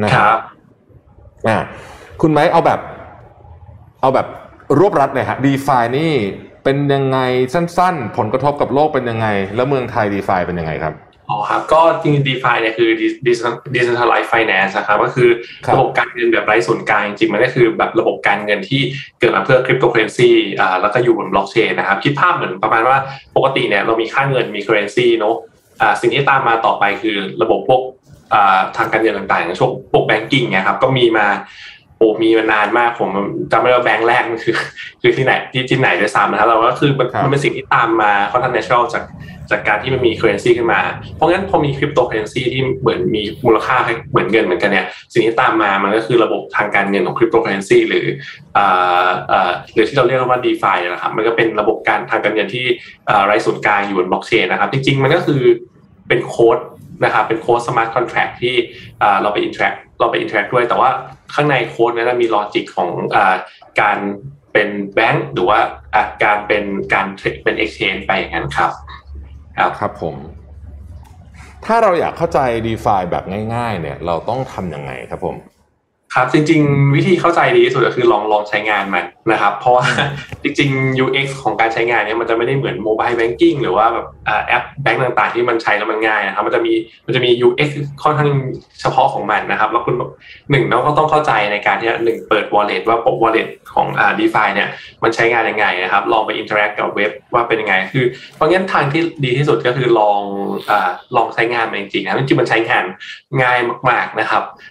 [0.03, 0.39] นะคครัรับบ
[1.47, 1.57] อ่า
[2.21, 2.79] คุณไมค์เอาแบบ
[4.01, 4.27] เอาแบบ
[4.79, 6.11] รวบรัดเลยฮะ DeFi นี่
[6.63, 7.19] เป็นยังไง
[7.53, 10.95] สั้นๆ ผลกระทบกับโลกเป็นยังไง แล้วเมืองไทย DeFi เป็นยังไงครับ
[11.29, 12.89] อ๋อครับก็จริงๆ DeFi เนี่ยคือ
[13.75, 15.29] Decentralized Finance นะครับก็คือ
[15.65, 18.81] ครับระบบการเงินแบบไร้ศูนย์กลางจริงๆมันก็คือแบบระบบการเงินที่
[19.19, 22.97] เกิดมาเพื่อคริปโตเคอเรนซีอ่าแล้วก็อยู่บนบล็อกเชนนะครับคิดภาพเหมือนประมาณว่า
[23.35, 25.35] ปกติเนี่ยเรามีค่าเงินมี currency เนาะ
[25.81, 28.00] อ่าสิ่งที่ตามมาต่อไปคือระบบพวกอ่า
[28.77, 31.27] ทางการเงินต่างๆอย่างช่วงพวก banking เนี่ยครับก็มีมา
[31.97, 33.09] โอ้มีมานานมากผม
[33.51, 34.55] จำไม่ได้ว่าแบงก์แรกมันคือ
[35.01, 39.03] คือที่ไหนที่ที่ไหนด้วยซ้ำนะครับเราก็คือมันครับมันเป็นสิ่งที่ตามมาค่อนข้าง natural จาก
[39.51, 40.81] จากการที่มันมี currency ขึ้นมา
[41.15, 43.75] เพราะงั้นพอมีคริปโตเคอเรนซีที่เหมือนมีมูลค่า
[44.11, 48.05] เหมือนเงินเหมือนกันเนี่ยสิ่งที่ตามมามันก็คือระบบทางการเงินของคริปโตเคอเรนซีหรือ
[48.57, 52.65] อ่าอ่าหรือที่เราเรียกว่า DeFi นะครับมันก็เป็นระบบการทางการเงินที่
[53.09, 55.41] อ่าไร้ศูนย์กลางอยู่บนบล็อกเชนนะครับ จริง ๆ มันก็คือ
[56.07, 56.57] เป็นโค้ด
[57.03, 58.55] นะครับเป็นโค้ด smart contract ที่
[59.21, 60.89] เราไปอินแทร c เราไปอินแทร c ด้วย แต่ว่า
[61.33, 63.17] ข้างในโค้ดนั้นมี logic ของอ
[63.81, 63.97] การ
[64.53, 65.59] เป็นแบงก์หรือว่า
[66.23, 68.71] การเป็นการเทรดเป็น exchange ไปอย่างนั้นครับ
[69.57, 70.15] ครับครับผม
[71.65, 73.23] ถ้าเราอยากเข้าใจ DeFi แบบ
[73.55, 75.35] ง่าย ๆ เนี่ย เราต้องทำยังไงครับผม
[76.15, 79.85] ครับจริง ๆ วิธีเข้าใจดีที่สุดก็คือลองลองใช้งานมันนะครับ เพราะว่า
[80.43, 86.73] จริง ๆ UX ของการใช้งานเนี้ยมันจะไม่ได้เหมือนโมบายแบงกิ้งหรือว่าแบบอ่าแอปแบงก์ต่างๆ ที่มันใช้แล้วมันง่ายนะครับ มันจะมี
[87.05, 87.69] มันจะมี UX
[88.03, 88.29] ค่อนข้าง
[88.81, 90.11] เฉพาะของมันนะครับ แล้วคุณแบบ
[90.51, 94.69] หนึ่งเราก็ต้องเข้าใจในการที่จะหนึ่งเปิด wallet ว่า wallet ของอ่า DeFi เนี่ย
[95.03, 100.21] มันใช้งานยังไนะครับ ลองไป interact กับเว็บว่าเป็นยังไง คือ เพราะงั้นทางที่ดีที่สุดก็คือลอง
[100.69, 102.83] อ่าลองใช้งานมันจริงๆนะจริงๆมันใช้งาน
[103.41, 104.70] ง่ายมาก ๆนะครับอ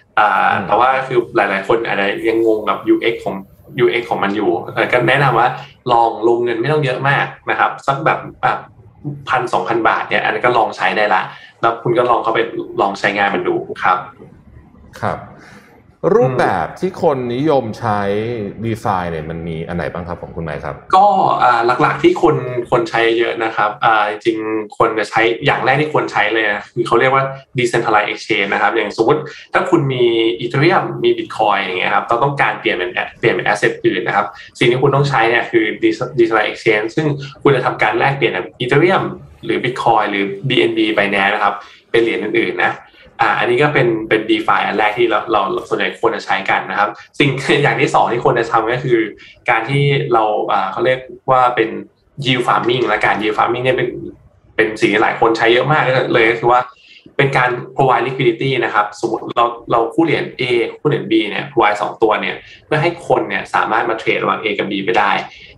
[0.67, 3.35] แต่ว่าคือหลาย ๆ คนอาจจะยังงงกับ UX ของ
[3.83, 5.47] UX ของมันอยู่เออก็แนะนำว่า
[5.91, 8.19] ลองลงเงินไม่ต้องเยอะมากนะครับสักแบบ
[9.29, 11.21] พันสองพันบาทเนี่ยอันนี้ก็ลองใช้ได้ละ
[11.61, 12.39] แล้วคุณก็ลองเข้าไป
[12.81, 13.97] ลองใช้งานมันดูครับ
[15.01, 15.17] ครับ
[16.15, 17.99] รูปแบบที่คนนิยมใช้
[18.63, 21.05] DeFi เนี่ยมันมีอันไหนบ้างครับผมคุณไมค์ครับ ก็
[21.81, 22.35] หลักๆที่คน
[22.71, 23.71] คนใช้เยอะนะครับ
[24.25, 24.37] จริง
[24.77, 27.23] คนจะใช้อย่างแรกที่ควรใช้เลยนะคือเขาเรียกว่า
[27.57, 29.21] decentralized exchange นะครับอย่างสมมติ
[29.53, 30.03] ถ้าคุณมี
[30.43, 34.25] ethereum มี bitcoin อย่างเงี้ยครับเราต้องการเปลี่ยนเป็นเปลี่ยนเป็น asset อื่นนะครับ
[34.59, 37.07] สิ่งที่คุณต้องใช้เนี่ยคือ decentralized exchange ซึ่ง
[37.43, 38.33] คุณจะทำการแลกเปลี่ยน
[38.63, 39.03] ethereum
[39.45, 41.55] หรือ bitcoin หรือ BNB Binance นะครับ
[41.91, 42.73] เป็นเหรียญอื่นๆนะ
[43.21, 47.29] อ่าอันนี้ก็เป็นเป็น DeFi อันแรกที่เราเราส่วนใหญ่ควรจะใช้กันนะครับ สิ่ง
[47.63, 48.99] อย่างที่สองที่ควรจะทำก็คือ
[49.49, 50.99] การที่เราอ่าเขาเรียก
[51.31, 51.69] ว่าเป็น
[52.25, 53.89] yield farming และการ yield farming เนี่ยเป็น
[54.55, 56.59] เป็นสิ่งที่หลายคนใช้เยอะมากเลยก็คือว่า
[57.21, 60.43] เป็นการ provide liquidity นะครับ สมมติเราเราคู่เหรียญ A
[60.79, 65.11] คู่เหรียญ B เนี่ย provide สองตัวเนี่ย เพื่อให้คนเนี่ยสามารถมาเทรดระหว่าง A กับ B ไปได้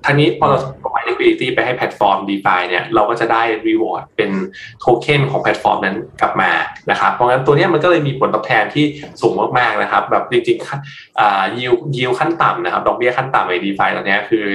[0.05, 4.31] ทีนี้พอเรา provide liquidity ไปให้แพลตฟอร์ม DeFi เนี่ยเราก็จะได้ reward เป็น
[4.79, 6.51] โทเค็นของแพลตฟอร์มนั้นกลับมา
[6.91, 8.85] นะครับ เพราะงั้นตัวเนี้ยมันก็เลยมีผลตอบแทนที่
[9.21, 14.45] สูงมากๆนะครับ แบบจริงๆอ่า yield yield ขั้นต่ำนะครับ ดอกเบี้ยขั้นต่ำใน DeFi ตอนเนี้ยคือ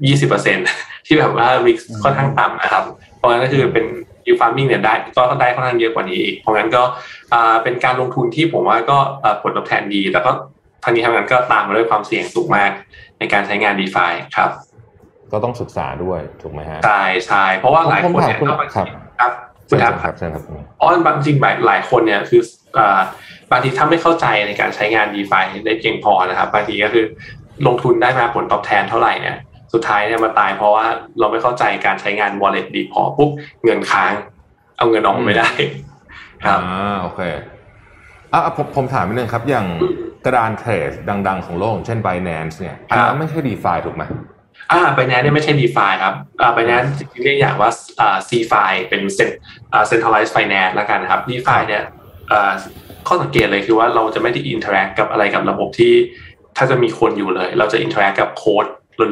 [0.00, 2.84] 20%ที่แบบว่า risk ค่อนข้างต่ำนะครับ
[3.16, 3.86] เพราะงั้นก็คือเป็น
[4.26, 6.82] yield farming เนี่ยได้ก็ได้ค่อนข้างเยอะกว่านี้อีก เพราะงั้นก็
[7.32, 10.30] อ่าเป็นการลงทุนที่ผมว่าก็อ่าผลตอบแทนดีแต่ก็
[10.84, 12.70] ทางนี้ทางนั้นก็ตามมาด้วยความเสี่ยงสูงมาก
[13.18, 14.50] ในการใช้งาน DeFi ครับ
[15.32, 19.32] ก็ต้องศึกษาด้วยถูกไหมฮะใช่ใช่เพราะว่าหลายคนเนี่ยผมก็ถามคุณครับ
[19.68, 20.42] ครับคุเชิณญถามคครัรับบเชิญครับ
[20.76, 22.40] เพราะบางจริงหลายคนเนี่ยคือ
[22.78, 23.00] อ่า
[23.50, 27.04] บางทีถ้าไม่เข้าใจในการใช้งาน DeFi ได้เพียงพอนะครับบางทีก็คือ
[27.66, 29.36] ลงทุนได้มาผลตอบแทนเท่าไหร่เนี่ย
[29.72, 30.86] สุดท้ายเนี่ยมาตายเพราะว่า
[31.20, 33.30] เราไม่เข้าใจการใช้งาน wallet ดีพอปุ๊บ
[33.64, 34.12] เงินค้าง
[34.76, 35.50] เอาเงินออกมาไม่ได้
[36.44, 37.20] ครับอ่าโอเค
[38.32, 39.66] อะอะผมผมถามนิดนึงครับ อย่าง
[40.24, 40.90] กระดานเทรด
[41.28, 44.04] ดัง ๆ ของโลกอย่างเช่น Binance เนี่ยอันนั้นไม่ใช่ DeFi ถูกไหม
[44.72, 49.28] อ่าไบแนนเนี่ยไม่ใช่ DeFi ครับอ่าไบแนนจริงๆเรียกอย่างว่าอ่า CFI เป็นเซ็น
[49.72, 51.82] อ่า centralized finance แล้วกันครับ DeFi เนี่ย
[52.32, 52.52] อ่า
[53.08, 55.94] ข้อสังเกตเลยคือว่าเราจะไม่ได้ interact กับอะไรกับระบบที่
[56.56, 58.66] ถ้าจะมีคนอยู่เลย เราจะ interact กับโค้ด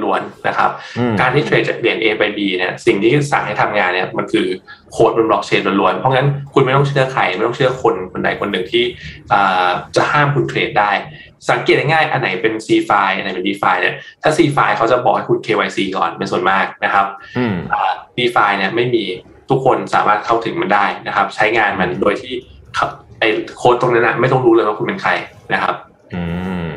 [0.04, 4.46] ล้วนๆนะครับอืมการที่เทรดจากเหรียญ A ไป B เนี่ยสิ่งที่สั่งให้ทำงานเนี่ยมันคือ
[4.92, 8.84] โค้ดบนบล็อกเชนล้วนๆ เพราะงั้นคุณไม่ต้องเชื่อใคร ไม่ต้องเชื่อคนคนใดคนหนึ่งที่
[9.32, 10.90] อ่าจะห้ามคุณเทรดได้
[11.50, 17.06] สังเกตง่ายๆอันไหนเป็น C file อันไหนเป็น D file เนี่ยถ้า C file เขาจะบอกให้คุณ KYC ก่อนเป็นส่วนมากนะครับ
[17.38, 19.04] อืมอ่า D file เนี่ยไม่มี
[19.50, 22.32] ทุกคนสามารถเข้าถึงมันได้นะครับ ใช้งานมันโดยที่
[22.74, 22.86] เขา
[23.20, 25.12] ไอ้โค้ดตรงนั้นนะไม่ต้องรู้เลยว่าคุณเป็นใคร
[25.54, 25.74] นะครับ
[26.14, 26.22] อื
[26.66, 26.68] ม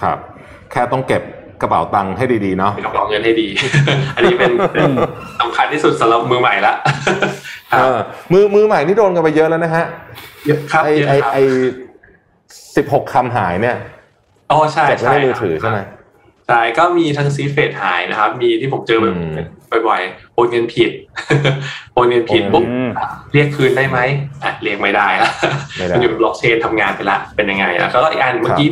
[0.00, 0.18] ครับ
[0.70, 1.22] แค่ต้องเก็บ
[1.62, 3.48] กระเป๋าตังค์ให้ดีๆเนาะมีกระเป๋าเงินให้ดี
[4.16, 4.90] อันนี้เป็นเป็น
[5.40, 6.74] สำคัญที่สุดสำหรับมือใหม่ละ
[7.72, 7.98] คเอรับอ
[8.32, 9.84] มือมือใหม่นี่โดนกันไปเยอะแล้วนะฮะ
[10.46, 11.38] เยอะครับไอเยอะไอครับไอ
[12.76, 13.76] สิบหกคำหายเนี่ย
[14.50, 15.78] อ๋อใช่เก็บไว้ใช่ในมือถือใช่ไหม
[16.46, 19.34] ใช่ก็มีทั้งซีเฟดหายนะครับ มีที่ผมเจออืม
[19.88, 20.90] บ่อยๆโอนเงินผิด
[21.94, 22.90] โอนเงินผิดโอนเงินปุ๊บอืม
[23.32, 23.98] เรียกคืนได้ไหม
[24.44, 25.30] อะเรียกไม่ได้ละ
[25.78, 28.68] ไม่ได้มันอยู่บล็อกเชนทำงานไปละเป็นยังไงแล้วก็อีกอันเมื่อกี้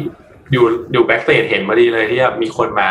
[0.52, 2.90] อยู่อยู่แบ็กเ a จเห็นมาดีเลยที่มีคนมา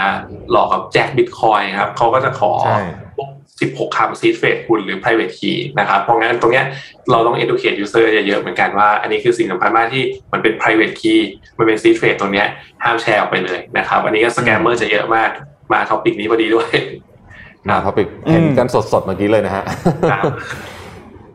[0.52, 2.80] หลอกกับแจกบิตคอยครับเขาก็จะขอใช่
[3.16, 3.30] พวก
[3.62, 6.66] 16คำ seed phrase คุณหรือ private key นะครับ เพราะงั้นตรงเนี้ย
[7.12, 11.20] เราต้อง educate user เยอะๆเหมือนกันว่า อันนี้คือสิ่งสำคัญมากที่มันเป็น private key
[11.58, 12.48] มันเป็น seed phrase ตรงเนี้ย
[12.84, 15.30] ห้ามแชร์ออกไปเลยนะครับ อันนี้ก็ scammer จะเยอะมาก
[15.74, 16.70] มา topic นี้พอดีด้วย
[17.70, 19.64] นะ topic เห็นอืมกันสดๆเมื่อกี้เลยนะฮะ
[20.12, 20.24] ครับ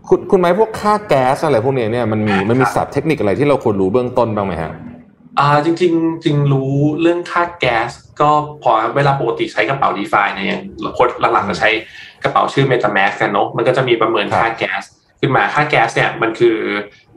[0.09, 4.73] คุณคุณไม้พวกค่าแก๊สอะไรพวกเนี้ยเนี่ยมันมีมันมีศัพท์เทคนิคอะไรที่เราควรรู้เบื้องต้นบ้างไหมฮะ
[5.41, 8.31] อ่าจริงๆจริงรู้เรื่องค่าแก๊ส ก็
[8.63, 10.63] พอเวลาปกติใช้กระเป๋า d e f i เนี่ยอย่าง
[10.99, 11.71] คนหลักๆจะใช้
[12.23, 14.83] กระเป๋าชื่อ MetaMask กันเนาะมันก็จะมีประเมินค่าแก๊ส
[15.21, 16.57] ขึ้นมาค่าแก๊สเนี่ยมันคือ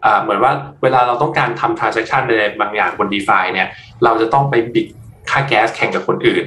[0.06, 0.52] อ่าเหมือนว่า
[0.84, 3.68] เวลาเราต้องการทำ transaction ในบางอย่างบน d e f i เนี่ย
[4.04, 4.88] เราจะต้องไปบิด
[5.32, 6.46] ค่าแก๊สแข่งกับคนอื่น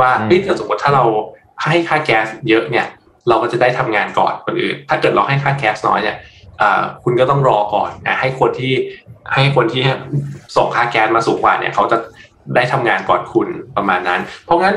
[0.00, 1.04] ว่าอืมเฮ้ยถ้าสมมติถ้าเรา
[1.64, 2.86] ให้ค่าแก๊สเยอะเนี่ย
[3.28, 6.33] เราก็จะได้ทำงานก่อนคนอื่น ถ้าเกิดเราให้ค่าแก๊สน้อยเนี่ยอ่า
[7.04, 8.72] คุณก็ต้องรอก่อนนะให้คนที่
[9.34, 9.82] ให้คนที่
[10.56, 11.98] ส่งค่าแก๊สมาสูงกว่าเนี่ยเขาจะ
[12.56, 14.76] ได้ทำงานก่อนคุณประมาณนั้น เพราะงั้น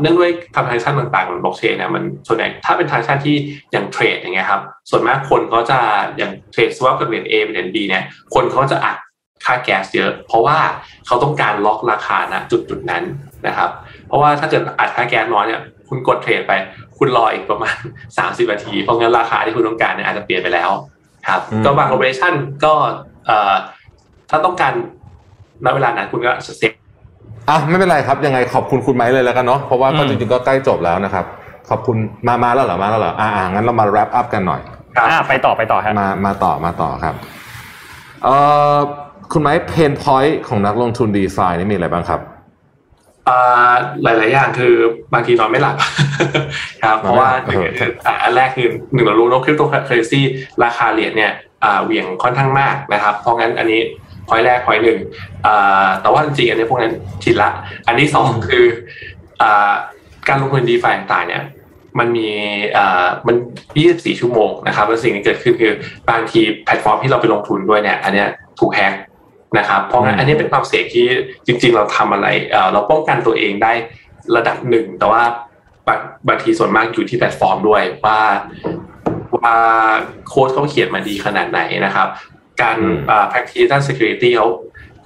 [0.00, 3.36] เนื่องด้วยทำทรานซันต่างๆบนบล็อกเชนเนี่ยมันส่วนใหญ่ถ้าเป็นทรานซันที่
[3.72, 5.78] อย่างเทรดอย่างเงี้ยครับส่วนมากคนเขาจะ
[6.16, 8.02] อย่างเทรดสวอปกับเหรียญ A เป็นเหรียญ B เนี่ย
[8.34, 8.96] คนเขาจะอัด
[9.44, 10.58] ค่าแก๊สเยอะ เพราะว่า
[11.06, 13.02] เขาต้องการล็อกราคาณจุดจุดๆนั้น
[13.46, 13.70] นะครับ
[14.08, 16.52] เพราะว่าถ้าเกิดอัดค่าแก๊สน้อยเนี่ยคุณกดเทรดไป
[16.98, 17.76] คุณรออีกประมาณ
[18.16, 20.70] 30นาที เพราะงั้นราคาที่คุณต้องการเนี่ยอาจจะเปลี่ยนไปแล้ว
[21.28, 22.32] ครับอืมก็บางโอเปอเรชั่น
[22.64, 22.72] ก็
[23.26, 23.54] เอ่อ
[24.30, 24.72] ถ้าต้องการ
[25.64, 26.72] ณเวลานั้นคุณก็เซ็ต
[27.50, 31.24] อะไม่เป็นไรครับยังไงขอบคุณคุณไม้เลยแล้วกันเนาะเพราะว่าก็อืมจริงๆก็ใกล้จบแล้วนะครับ
[31.70, 31.96] ขอบคุณ
[32.28, 34.60] มามาแล้วเหรอมาแล้วเหรออ่าอ่างั้นเรามา wrap up กันหน่อย
[34.96, 37.14] ครับอ่าไปต่อไปต่อฮะมามาต่อมาต่อครับ
[38.24, 38.36] เอ่
[38.74, 38.76] อ
[39.32, 42.33] คุณไม้ pain point ของนักลงทุนดีไซน์นี่มีอะไรบ้างครับอ่า
[44.02, 44.74] หลาย ๆ อย่างคือ
[45.12, 45.76] บางทีนอนไม่หลับ
[46.84, 50.20] ครับเพราะว่าหนึ่งคืออ่าอันแรกคือหนึ่งเรารู้ว่าคริปโตเคอเรนซี
[50.64, 51.32] ราคาเหรียญเนี่ย
[51.64, 53.80] อ่าเหวี่ยงค่อนข้างมากนะครับ เพราะงั้นอันนี้
[54.28, 54.98] พอยแรกพอยหนึ่ง
[55.46, 57.50] อ่าแต่ว่าจริงๆอันนี้พวกนั้นชินละ
[57.86, 58.64] อันที่สองคือ
[59.42, 59.72] อ่า
[60.28, 61.42] การลงทุน DeFi ต่างๆเนี่ย
[61.98, 62.30] มันมี
[62.76, 63.36] อ่ามัน
[63.78, 65.72] 24 ชั่วโมงนะครับแล้วสิ่งที่เกิดขึ้นคือ
[66.10, 68.28] บางทีแพลตฟอร์มที่เราไปลงทุนด้วยเนี่ย อันเนี้ย
[68.60, 68.92] ถูกแฮก
[69.58, 71.06] นะครับ เพราะงั้นอันนี้เป็นความเสี่ยงที่
[71.46, 73.72] จริง ๆ เราทำอะไรเอ่อเราป้องกันตัวเองได้
[74.36, 75.22] ระดับหนึ่ง แต่ว่า
[75.86, 78.20] บางบางทีส่วนมากอยู่ที่แพลตฟอร์มด้วยว่า
[79.36, 79.56] ว่า
[80.28, 82.08] โค้ดเขาเขียนมาดีขนาดไหนนะครับ
[82.62, 84.48] การอืมอ่า practice ด้าน security เขา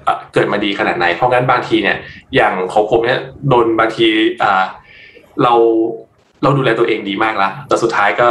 [0.05, 1.97] เอ่อเกิดมาดีขนาดไหน เพราะงั้นบางทีเนี่ย
[2.35, 4.07] อย่างของผมเนี่ยโดนบางที
[4.43, 4.63] อ่า
[5.43, 5.53] เรา
[6.43, 8.29] เราดูแลตัวเองดีมากแล้วแต่สุดท้ายก็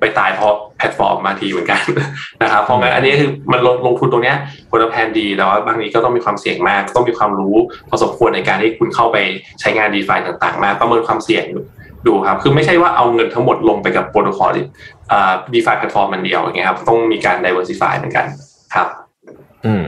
[0.00, 1.80] ไปตายเพราะแพลตฟอร์มบางทีเหมือนกัน
[2.42, 4.36] นะครับเพราะงั้นอันนี้คือมันลงลงทุนตรงเนี้ย
[4.70, 7.56] ผลตอบแทนดีแต่ว่าบางทีก็ต้องมีความเสี่ยงมากต้องมีความรู้
[7.88, 9.16] พอสมควรในการที่คุณเข้าไป
[9.60, 11.44] ใช้งาน DeFi ต่างๆ มาประเมินความเสี่ยง
[12.06, 14.50] ดูครับ คือไม่ใช่ว่าเอาเงินทั้งหมดลงไปกับโปรโตคอล
[15.54, 18.26] DeFi แพลตฟอร์มมันเดียวอย่างเงี้ยครับต้องมีการ diversify เหมือนกัน
[18.74, 18.88] ครับ
[19.66, 19.86] อืม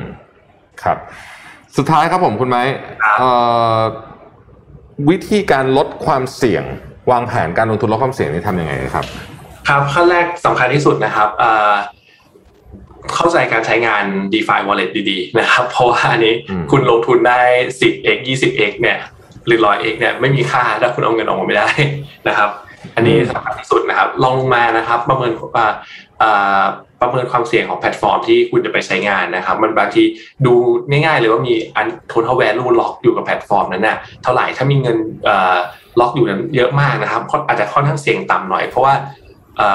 [0.83, 0.96] ครับ
[1.77, 2.62] สุดท้ายครับผมคุณไม้
[3.03, 3.31] ครับเอ่
[3.79, 3.81] อ
[5.11, 6.64] วิธีการลดความเสี่ยง
[7.11, 9.07] วางแผนการลงทุนลดความเสี่ยงนี่ทำยังไงครับ
[9.68, 11.75] ครับขั้นแรกสำคัญที่สุดนะครับเอ่อ
[13.14, 17.40] เข้าใจการใช้งาน DeFi Wallet ดีๆนะครับเพราะว่าอันนี้อืมคุณลงทุนได้
[17.81, 18.98] 10x 20x เนี่ย
[19.46, 21.68] หรือ 100x เนี่ยไม่มีค่าถ้าคุณเอาเงินออกมาไม่ได้
[22.29, 22.51] นะครับ
[22.96, 25.66] อันนี้สำคัญที่สุดนะครับลองลงมานะครับ ประเมินว่า
[26.18, 26.62] เอ่อ
[27.01, 30.03] ประเมินความเสี่ยงของแพลตฟอร์มที่คุณจะไปใช้งานนะครับ มันบางที
[30.46, 30.55] ดู
[30.90, 35.57] ง่ายๆเลยว่ามีอัน total value ล็อกอยู่กับแพลตฟอร์มนั้นน่ะเท่าไหร่ถ้ามีเงินเอ่อ
[36.01, 39.21] ล็อกอยู่นั้นเยอะมากนะครับอาจจะค่อนข้างเสี่ยงต่ำหน่อยเพราะว่าเอ่อ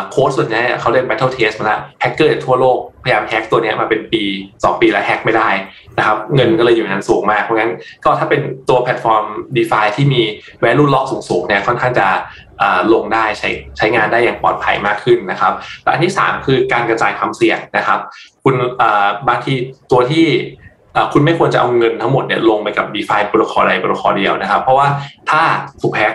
[0.09, 5.49] โค้ดส่วนใหญ่เขาเล่น Battle Test มาแล้วแฮกเกอร์ทั่วโลกพยายามแฮกตัวนี้มาเป็นปี 2 ปีแล้วแฮกไม่ได้
[5.97, 7.71] นะครับเงินก็เลยอยู่ในนั้นสูงมาก เพราะงั้น
[8.05, 9.23] ก็ถ้าเป็นตัวแพลตฟอร์ม
[9.57, 10.21] d e f i ที่มี
[10.63, 12.07] value lock สูงๆเนี่ยค่อนข้างจะ
[12.93, 17.99] ลงได้ใช้ใช้งานได้อย่างปลอดภัยมากขึ้นนะครับและอันที่ 3 คือการกระจายความเสี่ยงนะครับ
[18.43, 18.55] คุณ
[19.27, 19.53] บางที
[19.91, 20.25] ตัวที่
[21.13, 24.87] คุณไม่ควรจะเอาเงินทั้งหมดเนี่ยลงไปกับ d e f าโปรโตคอลใดโปรโตคอลเดียวนะครับ เพราะว่า
[25.29, 25.41] ถ้า
[25.81, 26.13] ถูกแฮก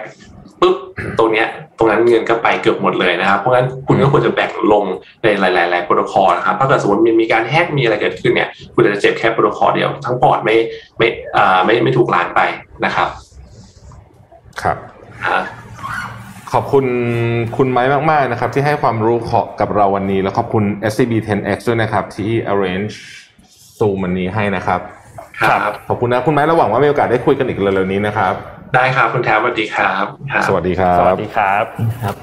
[0.62, 0.76] ปุ๊บ
[1.18, 1.46] ตรงเนี้ย
[1.78, 4.84] ตรงนั้นเงินก็ไปเกือบหมดเลยนะครับ เพราะงั้นคุณก็ควรจะแบ่งลง
[5.22, 10.56] ในหลายๆโปรโตคอลนะครับถ้าเกิดสมมติมีมีการแฮกมีอะไรเกิดขึ้นเนี่ยคุณจะเจ็บแค่โปรโตคอลเดียว ทั้งพอร์ตไม่
[10.98, 12.40] ไม่อ่าไม่ไม่ถูกล้างไป
[12.84, 13.08] นะครับ
[14.62, 14.76] ครับ
[15.28, 15.40] ฮะ
[16.52, 16.86] ขอบคุณ
[17.56, 19.16] คุณไม้มากๆนะครับ ที่ให้ความรู้
[19.60, 22.94] กับเราวันนี้ แล้วขอบคุณ SCB 10X ด้วยนะครับ ที่ arrange
[23.78, 24.80] ซูมวันนี้ให้นะครับ
[25.40, 28.34] ครับ ขอบคุณนะคุณไม้ระหวังว่ามีโอกาสได้คุยกันอีกเร็วๆนี้นะครับ
[28.74, 31.64] ได้ครับคุณแทบสวัสดีครับครับ สวัสดีครับ สวัสดีครับ
[32.04, 32.14] ครับ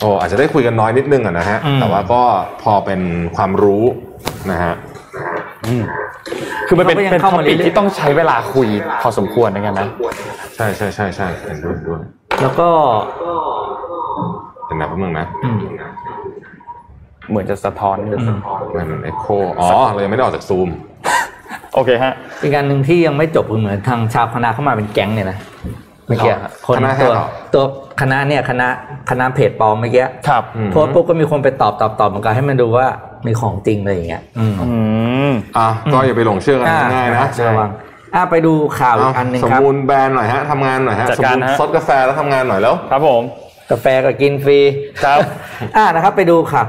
[0.00, 2.22] โอ้อาจจะได้คุยกันน้อยนิดนึงอะนะฮะอืมแต่ว่าก็
[2.62, 3.00] พอเป็น
[3.36, 3.84] ความรู้
[4.50, 4.74] นะฮะ
[6.68, 8.68] คือมันเป็นเขาก็ยังเป็นเข้าท็อมาปิกเรื่อยๆที่ต้องใช้เวลาคุย
[9.02, 9.88] พอสมควรนะครับนะ
[10.56, 12.00] ใช่ใช่ใช่ใช่เห็นด้วยเห็นด้วย
[12.42, 12.68] แล้วก็
[14.66, 15.58] เป็นนะแป๊บนึงนะอืม
[17.30, 18.38] เหมือนจะสะท้อนอืม
[18.74, 19.26] มันเอ็กโค
[19.60, 20.68] อ๋อเรายังไม่ได้ออกจากซูม
[21.76, 22.12] โอเคฮะ
[22.42, 25.38] อีกการหนึ่งที่ยังไม่จบคือเหมือนทางชาวคณะเข้ามาเป็นแก๊งเนี่ยนะ
[26.06, 27.64] เมื่อกี้อ๋อคนคณะแฮกตัวเหรอตัว
[28.00, 28.68] คณะเนี่ยคณะ
[29.10, 32.86] คณะเพจปลอมเมื่อกี้ครับอืมโพสต์ปุ๊บก็มีคนไปตอบตอบตอบเหมือนกันให้มันดูว่า
[33.26, 34.78] มีของจริงอะไรอย่างเงี้ยอืมอื
[35.30, 37.70] มอะก็อย่าไปหลงเชื่อกันง่ายๆนะระวัง
[38.14, 43.22] อะไปดูข่าวอีเอากอันหนึ่งสมครับบูรณ์แบรนด์หน่อยฮะทำงานหน่อยฮะจัดสมการบูรณ์ฮะซดกาแฟแล้วทำงานหน่อยแล้ว ครับผม
[43.70, 44.58] กาแฟก็กินฟรี
[45.04, 45.18] ครับ
[45.76, 46.62] อ่านะครับ ไปดูค่ะ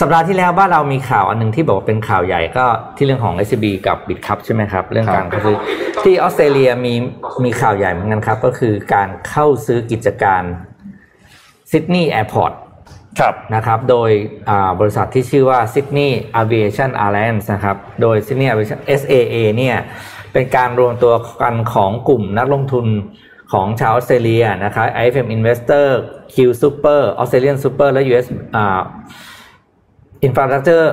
[0.00, 2.64] สัปดาห์ที่แล้วบ้านเรามีข่าวอันหนึ่งที่บอกว่าเป็นข่าวใหญ่ก็
[2.96, 5.56] ที่เรื่องของ SCB กับ b i t c u p ใช่ไหมครับ เรื่องการซื้อ
[6.04, 6.94] ที่ออสเตรเลียมี
[7.44, 10.42] มีข่าวใหญ่เหมือนกันครับ ก็คือการเข้าซื้อกิจการ
[11.70, 12.52] Sydney Airport
[13.20, 14.10] ครับนะครับ โดย
[14.48, 19.76] อ่าบริษัทที่ชื่อว่า Sydney Aviation Alliance นะครับ โดย Sydney Aviation SAA เนี่ย
[20.32, 22.86] เป็นการรวมตัวกันของกลุ่มนักลงทุน
[23.52, 25.86] ของชาวออสเตรเลียนะครับ IFM Investor
[26.34, 28.26] QSuper Australian Super และ US
[30.20, 30.86] อ่า Infrastructure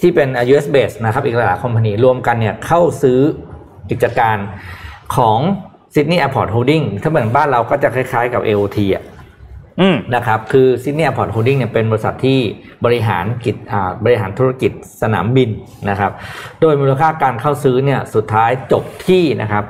[0.00, 3.18] ที่เป็น US base นะครับอีกหลายๆ company รวมกันเนี่ยเข้าซื้อ
[3.90, 4.36] กิจการ
[5.16, 5.38] ของ
[5.94, 9.04] Sydney Airport Holding ถ้าเหมือนบ้านเราก็จะคล้ายๆกับ AOT อะ
[9.80, 12.38] อืมนะครับ คือ Sydney Airport Holding เนี่ยเป็นบริษัทที่
[12.84, 15.50] บริหารกิจอ่าบริหารธุรกิจสนามบิน
[15.90, 16.12] นะครับ
[16.60, 19.64] โดยมูลค่าการเข้าซื้อเนี่ยสุดท้ายจบที่นะครับ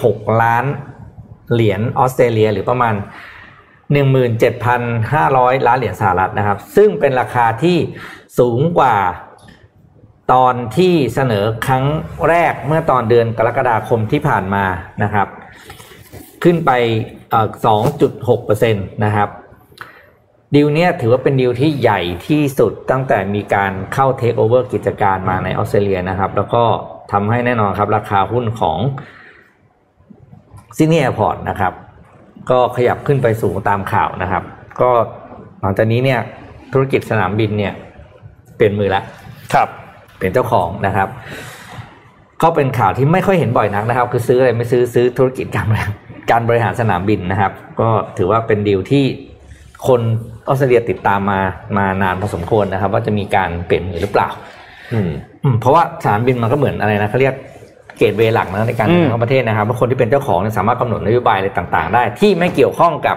[0.00, 0.64] 23.6 ล้าน
[1.52, 2.94] เหรียญออสเตรเลียหรือประมาณ
[3.94, 7.76] 17,500 ล้านเหรียญสหรัฐนะครับ ซึ่งเป็นราคาที่
[8.38, 8.96] สูงกว่า
[10.32, 11.84] ตอนที่เสนอครั้ง
[12.28, 14.64] แรกเมื่อตอนเดือนกรกฎาคมที่ผ่านมา
[15.02, 15.28] นะครับ
[16.42, 16.70] ขึ้นไป
[17.30, 17.48] เอ่อ
[18.26, 19.28] 2.6%นะครับ
[20.54, 26.62] ดีลเนี้ยถือว่าเป็นดีลที่ใหญ่ที่สุดตั้งแต่มีการเข้าเทคโอเวอร์กิจการมาในออสเตรเลียนะครับ แล้วก็
[27.12, 28.78] ทำให้แน่นอนครับราคาหุ้นของ
[30.76, 31.72] Sydney Airport นะครับ
[32.50, 34.42] ก็ขยับขึ้นไปสูงตามข่าวนะครับ
[34.80, 34.90] ก็
[35.60, 36.20] หลังจากนี้เนี่ย
[36.72, 37.72] ธุรกิจสนามบินเนี่ย
[38.56, 39.04] เปลี่ยนมือแล้ว
[39.54, 39.68] ครับ
[40.18, 41.08] เป็นเจ้าของนะครับ
[42.42, 45.92] ก็เป็นข่าวที่ไม่ค่อยเห็นบ่อยนักนะครับ คือซื้ออะไรไม่ซื้อซื้อธุรกิจการบริหาร
[46.30, 49.04] การบริหารสนามบินนะครับ ก็ถือว่าเป็นดีลที่
[49.86, 50.00] คน
[50.48, 51.40] ออสเตรเลียติดตามมา
[51.76, 54.28] มานานพอสมควรนะครับ ว่าจะมีการเปลี่ยนมือหรือเปล่า
[54.92, 55.10] อืม
[55.44, 57.34] อืมเพราะว่าสนามบินมันก็เหมือนอะไรนะเขาเรียก
[57.96, 63.16] เกตเวย์หลักนะในการเดินทางเข้าประเทศนะครับว่าคนที่เป็นเจ้าของเนี่ยสามารถกำหนดนโยบายอะไรต่างๆ ได้ ที่ไม่เกี่ยวข้องกับ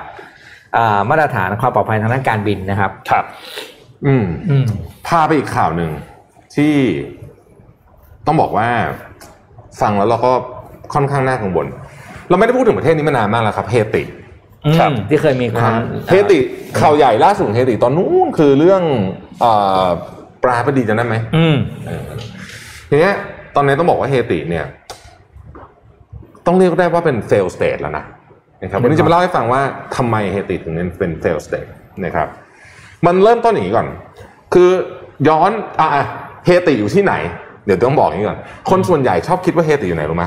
[0.77, 3.25] อ่ามาตรฐานความปลอดภัยทางด้านการบินนะครับ ครับ
[4.05, 4.65] อืมอืม
[5.07, 5.91] พาไปอีกข่าวหนึ่ง
[6.55, 6.75] ที่
[8.25, 8.69] ต้องบอกว่า
[9.81, 10.31] ฟังแล้วเราก็
[10.93, 11.65] ค่อนข้างน่ากังวล
[12.29, 14.03] เราไม่ได้พูดถึงประเทศนี้มานานมากแล้วครับเฮติ
[14.77, 16.39] ครับอืมที่เคยมีคนะวามฮะเฮติ
[16.79, 18.83] ข่าวใหญ่ล่าสุดของเฮติตอนนู้นคือเรื่อง
[19.39, 19.51] เอ่
[19.83, 19.85] อ
[20.43, 21.55] ปลาพอดีจำได้ไหมอืม
[22.89, 23.15] ทีเนี้ย
[23.55, 24.65] ตอนนี้ต้องบอกว่าเฮติเนี่ย
[26.45, 28.05] ต้องเรียกได้ว่าเป็นเฟลสเต e แล้วนะ
[28.61, 29.61] นะครับวันนี้จะมาเล่าให้ฟังว่า
[29.95, 31.61] ทำไมเฮติถึงเป็นเฟลสเต e
[32.05, 32.27] นะครับ
[33.05, 33.87] มันเริ่มต้นอย่างนี้ก่อน
[34.53, 34.69] คือ
[35.29, 35.87] ย้อนอะ
[36.45, 37.13] เฮติอยู่ที่ไหน
[37.65, 40.25] เดี๋ยวต้องบอกอย่างนี้ก่อน คนส่วนใหญ่ชอบคิดว่าเฮติอยู่ไหนรู้ไหม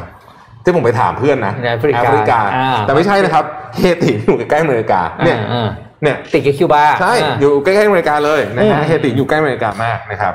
[0.65, 3.45] ที่ผมไปถามเพื่อนนะในแอฟริกาอ่าแต่ไม่ใช่นะครับ
[3.79, 5.69] เฮติอยู่ใกล้ๆอเมริกาเนี่ยอ่า
[6.03, 10.35] เนี่ยติดกับคิวบาใช่าอยู่ใกล้ๆอเมริกาเลยนะฮะอืมเฮติอยู่ใกล้อเมริกามากนะครับ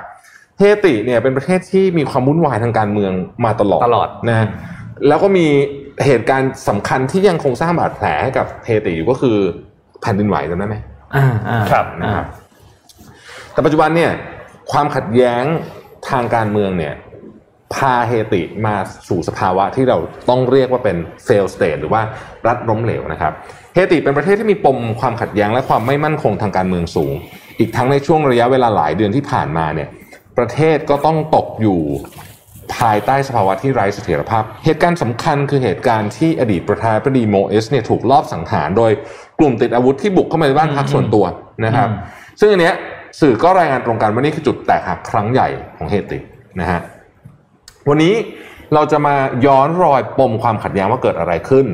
[0.59, 3.13] เฮติเนี่ยเป็นประเทศที่มีความวุ่นวายทางการเมือง
[3.45, 4.47] มาตลอดตลอดนะฮะ
[5.07, 5.47] แล้วก็มี
[6.05, 9.37] เหตุการณ์สำคัญที่ยังคงสร้างบาดแผลให้กับเฮติอยู่ก็คือ
[10.01, 10.75] แผ่นดินไหวจำได้ไหม
[11.15, 12.25] อ่าอ่าครับนะครับ
[13.53, 14.11] แต่ปัจจุบันเนี่ย
[14.71, 15.43] ความขัดแย้ง
[16.09, 16.93] ทางการเมืองเนี่ย
[17.75, 18.75] พาเฮติมา
[19.09, 19.97] สู่สภาวะที่เรา
[20.29, 22.01] ต้องเรียกว่าเป็น fail state หรือว่า
[22.47, 23.33] รัฐล้มเหลวนะครับ
[23.73, 27.13] เฮติเป็นประเทศที่มีปมความขัดแย้งและความไม่มั่นคงทางการเมืองสูง
[27.59, 29.89] อีกทั้งในช่วงระยะเวลาหลายเดือนที่ผ่านมาเนี่ย
[30.37, 31.79] ประเทศก็ต้องตกอยู่
[32.75, 38.91] ภายใต้สภาวะที่ไร้เสถียรภาพ เหตุการณ์สำคัญคือเหตุการณ์ที่อดีตประธานาธิบดีโมเอสเนี่ยถูกลอบสังหารโดย
[39.39, 41.25] กลุ่มติดอาวุธที่บุกเข้ามาในบ้านพักส่วนตัว
[41.65, 41.89] นะครับ
[42.39, 42.75] ซึ่งอันเนี้ย
[43.19, 45.47] สื่อก็รายงานตรงกันว่านี่คือจุดแตกหักครั้งใหญ่
[45.77, 46.19] ของเฮติ
[46.59, 46.79] นะฮะ
[47.89, 48.13] วันนี้
[48.73, 51.65] เราจะมาย้อนรอยปมความขัดแย้งว่าเกิดอะไรขึ้น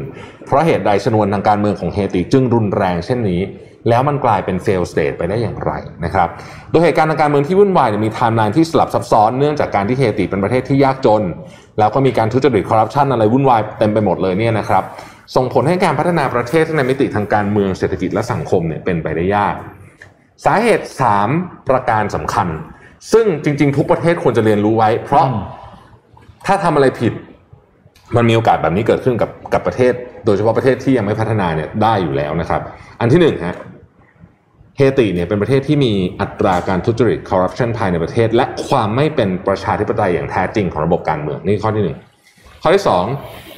[0.45, 3.41] เพราะเหตุใดชนวนทางการเมืองของเฮติจึงรุนแรงเช่นนี้
[3.89, 5.72] แล้วมันกลายเป็น failed state ไปได้อย่างไร
[6.06, 6.28] นะครับ
[6.69, 11.24] โดยเหตุการณ์ทางการเมืองที่วุ่นวายมีไทม์ไลน์ที่สลับซับซ้อนเนื่องจากการที่เฮติเป็นประเทศที่ยากจน
[11.80, 14.84] แล้วก็มีการทุจริตคอร์รัปชันอะไรวุ่นวายเต็มไปหมดเลยเนี่ยนะครับ
[15.36, 19.56] ส่งผลให้การพัฒนาประเทศในมิติทางการเมืองเศรษฐกิจและสังคมเนี่ยเป็นไปได้ยาก
[20.46, 20.86] สาเหตุ
[21.28, 22.48] 3 ประการสำคัญ
[23.13, 25.26] ซึ่งจริง ๆ ทุกประเทศควรจะเรียนรู้ไว้ เพราะ
[26.46, 27.13] ถ้าทำอะไรผิด
[28.15, 29.93] มันมีโอกาสแบบนี้เกิดขึ้นกับกับประเทศ
[30.26, 32.62] โดยเฉพาะประเทศที่ยังไม่พัฒนาเนี่ยได้อยู่แล้วนะครับ
[33.00, 33.58] อันที่หนึ่งฮะ
[34.77, 41.97] เฮติเนี่ยเป็นประเทศที่มีอัตราการทุจริตคอร์รัปชันภายในประเทศ และความไม่เป็นประชาธิปไตยอย่างแท้จริงของระบบการเมืองนี่ข้อที่หนึ่ง
[42.62, 43.05] ข้อที่สอง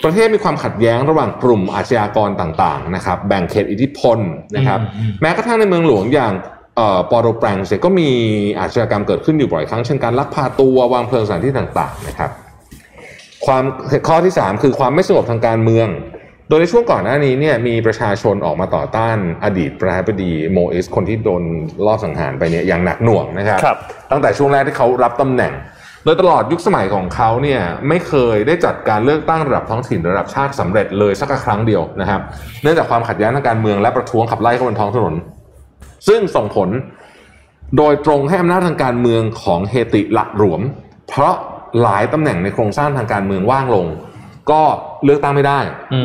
[0.03, 4.17] ประเทศมีความขัดแย้งระหว่างกลุ่มอาชญากรต่างๆนะครับแบ่งเขตอิทธิพล
[4.55, 4.79] นะครับ
[5.21, 6.33] แม้กระทั่งในเมืองหลวงอย่าง
[7.11, 8.09] ปอโรแปรงเก็มี
[8.59, 12.31] อาชญากรรมเกิดขึ้นอยู่บ่อยครั้งเช่นการลักพาตัววางเพลิงสถานที่ต่างๆนะครับ
[13.45, 13.63] ความ
[14.07, 15.87] ข้อที่ 3 คือความไม่สงบทางการเมือง
[16.49, 21.43] โดยในช่วงก่อนหน้านี้เนี่ยมีประชาชนออกมาต่อต้านอดีตประธานาธิบดีโมอิสคนที่โดน
[21.85, 23.77] ลอบสังหารไปเนี่ยอย่างหนักหน่วงนะครับรบ
[24.11, 25.53] ตั้งแต่ช่วงแรกที่เขารับตำแหน่ง
[26.03, 32.21] โดยตลอดยุคสมัยของเขาเนี่ยไม่เคยได้จัดการเลือกตั้งระดับท้องถิ่นระดับชาติสำเร็จเลยสักครั้งเดียวนะครับ
[32.61, 35.15] เนื่องจากความขัดแย้งทางการเมืองและประท้วงขับไล่เข้าบนท้องถนน
[36.07, 36.69] ซึ่งส่งผล
[37.77, 40.61] โดยตรงให้อำนาจทางการเมืองของเฮติหละหลวม
[41.07, 41.35] เพราะ
[41.81, 43.85] หลายตำแหน่งในโครงสร้างทางการเมืองว่างลง
[44.51, 44.61] ก็
[45.05, 45.59] เลือกตั้งไม่ได้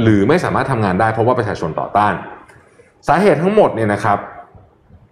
[0.05, 2.14] หรือไม่สามารถทำงานได้เพราะว่าประชาชนต่อต้าน
[3.09, 4.18] สาเหตุทั้งหมดเนี่ยนะครับ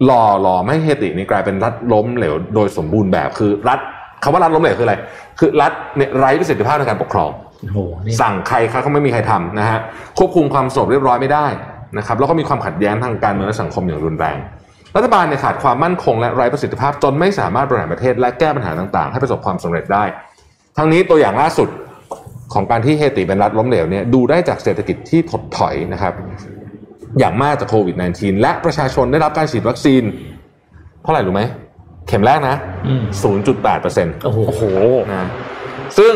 [0.05, 3.79] หล่อหล่อไม่เฮตินี่กลายเป็นรัฐล้มเหลวโดยสมบูรณ์แบบคือรัฐ
[4.23, 4.97] คำว่ารัฐล้มเหลวคืออะไร
[5.39, 7.31] คือรัฐเนี่ยไร้ประสิทธิภาพในการปกครอง
[8.21, 9.79] สั่งใครเขาก็ไม่มีใครทำนะฮะ
[10.19, 11.47] ควบคุมความสงบเรียบร้อยไม่ได้
[11.99, 14.39] นะครับแล้วก็มีความขัดแย้งทางการเมืองและสังคมอย่างรุนแรง
[14.97, 20.05] รัฐบาลเนี่ยขาดความมั่นคงและไร้ประสิทธิภาพจนไม่สามารถบริหารประเทศและแก้ปัญหาต่างๆ ให้ประสบความสำเร็จได้
[20.77, 21.69] ทั้งนี้ตัวอย่างล่าสุด
[22.55, 26.15] ของการที่เฮติเป็นรัฐล้มเหลวเนี่ยดูได้จากเศรษฐกิจที่ถดถอยนะครับ
[27.19, 30.03] อย่างมากจากโควิด -19 และประชาชนได้รับการฉีดวัคซีน
[31.03, 31.43] เท่าไหร่รู้ไหม
[32.09, 32.57] เข็มแรกนะ
[33.19, 34.63] 0.8เปอร์เซ็นต์โอ้โห
[35.13, 35.29] นะ
[35.99, 36.13] ซึ่ง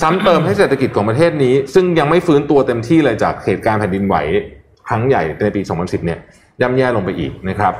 [0.00, 4.16] ซ้ำเติมให้เศรษฐกิจของประเทศนี้ ซึ่งยังไม่ฟื้นตัวเต็มที่เลยจากเหตุการณ์แผ่นดินไหว
[4.88, 6.18] ครั้งใหญ่ในปี 2010 เนี่ย
[6.62, 7.72] ย่ำแย่ลงไปอีกนะครับ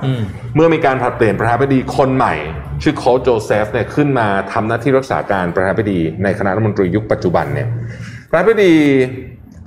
[0.54, 2.34] เมื่อมีการผลัดเปลี่ยนประธานาธิบดีคนใหม่
[2.82, 7.68] ชื่อโคโจเซฟเนี่ยขึ้นมาทำหน้าที่รักษาการประธานาธิบดีในคณะรัฐมนตรียุคปัจจุบันเนี่ย
[8.28, 8.74] ประธานาธิบดี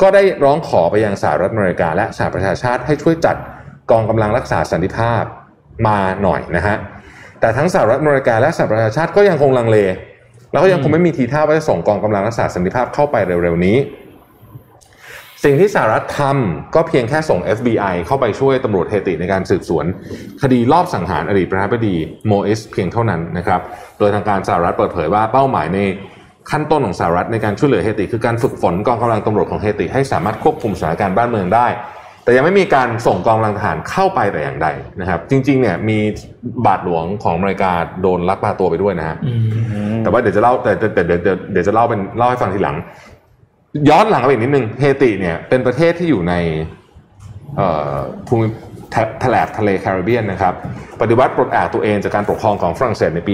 [0.01, 3.35] ก็ได้ร้องขอไปยังสหรัฐอเมริกา และสหประชาชาติให้ช่วยจัด
[3.91, 5.23] กองกำลังรักษาสันติภาพ
[5.87, 6.77] มาหน่อยนะฮะ
[7.39, 9.77] แต่ทั้งสหรัฐอเมริกาและสหประชาชาติก็ยังคงลังเล
[10.51, 13.77] แล้วก็ยังคงไม่มีทีท่าว่าจะส่งกองกำลังรักษาสันติภาพเข้าไปเร็วๆนี้
[15.43, 19.85] สิ่งที่สหรัฐทำก็เพียงแค่ส่ง FBI เข้าไปช่วยตำรวจเฮติในการสืบสวน
[20.41, 21.95] คดีลอบสังหารอดีตประธานาธิบดี
[22.27, 23.61] โมอิสเพียงเท่านั้นนะครับ
[23.99, 25.79] โดยทางการสหรัฐเปิดเผยว่าเป้าหมายใน
[26.51, 31.67] ขั้นต้นของสหรัฐในการช่วยเหลือเฮติ คือการฝึกฝนกองกำลังตำรวจของเฮติ ให้สามารถควบคุมสถานการณ์บ้านเมืองได้
[32.23, 34.67] แต่ยังไม่มีการส่งกองกำลังทหารเข้าไปแต่อย่างใด
[34.99, 35.99] นะครับ จริงๆเนี่ยมี
[36.65, 37.71] บาทหลวงของอเมริกา
[38.01, 39.17] โดนลักพาตัวไปด้วยนะฮะ
[40.03, 41.19] แต่ว่าเดี๋ยวจะเล่าแต่แต่เดี๋ยว
[41.51, 42.75] เดี๋ยวจะเล่าเป็นเล่าให้ฟังทีหลัง
[43.89, 46.33] ย้อนหลังไปอีกนิดนึงเฮติเนี่ยเป็นประเทศที่อยู่ใน
[48.27, 48.47] ภูมิ
[49.21, 50.53] แถลบทะเลแคริบเบียนนะครับ
[51.01, 53.33] ปฏิวัติปลดแอกตัวเองจากการปกครองของฝรั่งเศสในปี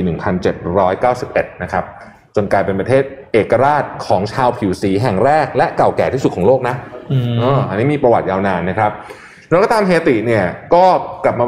[0.82, 1.84] 1791 นะครับ
[2.36, 3.04] จนกลายเป็นประเทศ
[3.34, 6.76] เอกราชของชาวผิวสีแห่งแรกและเก่าแก่ที่สุดของโลกนะ
[7.70, 8.92] อันนี้มีประวัติยาวนานนะครับ
[9.50, 10.86] แล้วก็ตามเฮติเนี่ยก็
[11.26, 11.46] กลับมา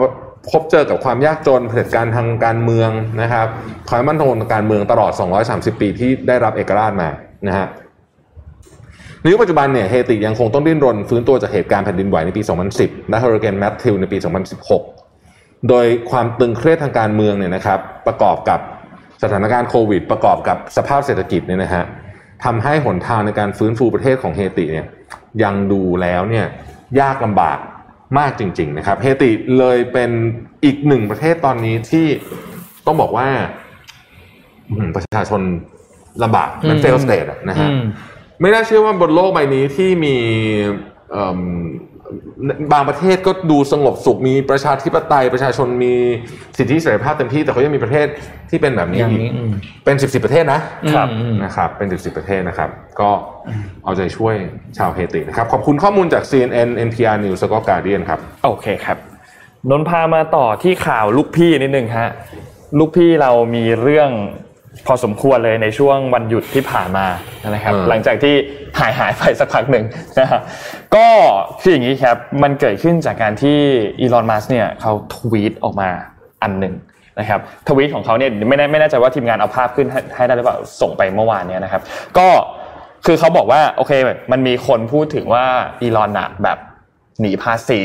[0.52, 2.90] พบเจอกับความยากจนเผด็จการทางการเมือง
[3.22, 3.48] นะครับ
[3.90, 5.12] ความมั่นคงทางการเมืองตลอด
[5.48, 7.10] 230 ปีที่ได้รับเอกราชมา
[7.48, 7.68] นะฮะ
[9.26, 12.42] ในยุคปัจจุบันเนี่ยเฮติยังคงต้องดิ้นรนฟื้นตัวจากเหตุการณ์แผ่นดินไหวในปี
[12.76, 14.18] 2010 และเฮอริเคนแมทธิวในปี
[14.94, 18.60] 2016 โดยความตึงเครียดทางการเมืองเนี่ยนะครับประกอบกับ
[19.24, 21.84] สถานการณ์โควิด ประกอบกับสภาพเศรษฐกิจเนี่ยนะฮะ
[22.46, 24.88] ทำให้หนทางในการฟื้นฟูประเทศของเฮติเนี่ย
[25.44, 26.46] ยังดูแล้วเนี่ย
[27.00, 27.58] ยากลำบาก
[28.20, 30.12] มากจริง ๆ นะครับ เฮติเลยเป็น
[30.64, 32.08] อีกหนึ่งประเทศตอนนี้ที่
[32.86, 33.28] ต้องบอกว่า
[34.96, 35.42] ประชาชน
[36.24, 37.70] ลำบากมันเฟลสเตทนะฮะ
[38.42, 40.16] ไม่น่าเชื่อว่าบนโลกใบนี้ที่มี
[42.74, 45.94] บางประเทศก็ดูสงบสุขมีประชาธิปไตยประชาชนมี
[46.58, 48.08] สิทธิเสรีภาพเต็มที่ แต่เขายังมีประเทศ
[48.50, 49.22] ที่เป็นแบบนี้อีก
[49.86, 50.62] เป็นสิบสิบประเทศนะ
[50.94, 51.08] ครับ
[51.44, 52.70] นะครับ เป็นสิบสิบประเทศนะครับ
[53.00, 53.12] ก็
[53.84, 54.36] เอาใจช่วย
[54.78, 58.98] ชาวเฮตินะครับ ขอบคุณข้อมูลจาก CNN NPR News แล้วก็ Guardian ครับ โอเคครับ
[59.70, 62.10] นนพามาต่อที่ข่าวลูกพี่นิดนึงฮะ
[62.80, 64.12] ลูกพี่เรามีเรื่อง
[64.88, 67.08] พอสมควรเลยในช่วงวันหยุดที่ผ่านมา
[67.56, 68.36] นะครับ หลังจากที่
[68.80, 69.86] หายหายไปสักพักหนึ่ง
[70.20, 70.42] นะฮะ
[70.96, 71.08] ก็
[71.62, 73.58] คืออย่างนี้ครับมันเกิดขึ้นจากการที่
[74.00, 75.90] อีลอนมัสเนี่ยเขาทวีตออกมา
[76.44, 76.74] อันหนึ่ง
[77.20, 81.82] นะครับทวีตของเขาเนี่ยไม่แน่ไม่แน่ใจว่าทีมงานเอาภาพขึ้นให้ให้ได้หรือเปล่าส่งไปเมื่อวานเนี่ยนะครับ
[82.18, 82.28] ก็
[83.06, 83.92] คือเขาบอกว่าโอเค
[84.32, 85.46] มันมีคนพูดถึงว่า
[85.82, 86.58] อีลอนอะแบบ
[87.22, 87.82] หนีภาษี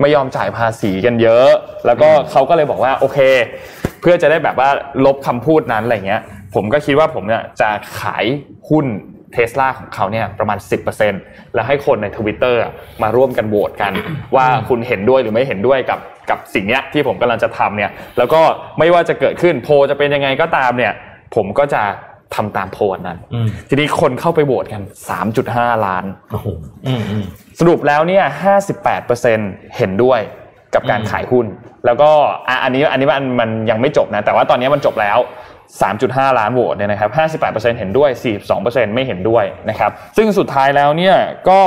[0.00, 1.48] ไม่ยอมจ่ายภาษีกันเยอะ
[1.86, 3.18] แล้วก็เขาก็เลยบอกว่าโอเค
[4.00, 4.68] เพื่อจะได้แบบว่า
[5.04, 6.22] ลบคำพูดนั้นอะไรเงี้ย
[6.54, 8.24] ผมก็คิดว่าผมเนี่ยจะขาย
[8.70, 8.86] หุ้น
[9.32, 10.58] เทสลาของเขาเนี่ยประมาณ
[11.06, 12.60] 10%แล้วให้คนในทวิตเตอร์
[13.02, 13.92] มาร่วมกันโหวตกัน
[14.36, 16.00] ว่าคุณเห็นด้วยหรือไม่เห็นด้วยกับ
[16.30, 18.42] กับสิ่งเนี้ยที่ผมกำลังจะทำเนี่ยแล้วก็
[18.78, 20.92] ไม่ว่าจะเกิดขึ้นโพลจะเป็นยังไงก็ตามเนี่ย
[21.34, 21.82] ผมก็จะ
[22.34, 24.82] ทำตามโพลนั้นอืมทีนี้คนเข้าไปโหวตกัน
[25.32, 26.46] 3.5 ล้านโอ้โห
[26.86, 27.24] อืมอืม
[27.60, 28.24] สรุปแล้วเนี่ย
[29.00, 30.20] 58%เห็นด้วย
[30.74, 31.46] กับการอืมขายหุ้น
[31.86, 32.10] แล้วก็
[32.48, 35.18] อะอันนี้อันนี้มันมันยังไม่จบนะ แต่ว่าตอนนี้มันจบแล้ว
[35.78, 37.10] 3.5 ล้านโหวตเนี่ยนะครับ
[37.52, 38.10] 58%เห็นด้วย
[38.52, 41.16] 42%ไม่เห็นด้วยนะครับ ซึ่งสุดท้ายแล้วเนี่ย
[41.48, 41.60] ก็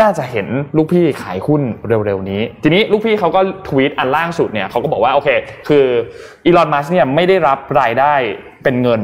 [0.00, 5.28] น่าจะเห็นลูกพี่ขายหุ้นเร็วๆนี้ ทีนี้ลูกพี่เขาก็ทวีตอันล่างสุดเนี่ยเขาก็บอกว่าโอเค
[5.68, 5.86] คือ
[6.44, 8.14] Elon Musk เนี่ยไม่ได้รับรายได้
[8.62, 9.00] เป็นเงิน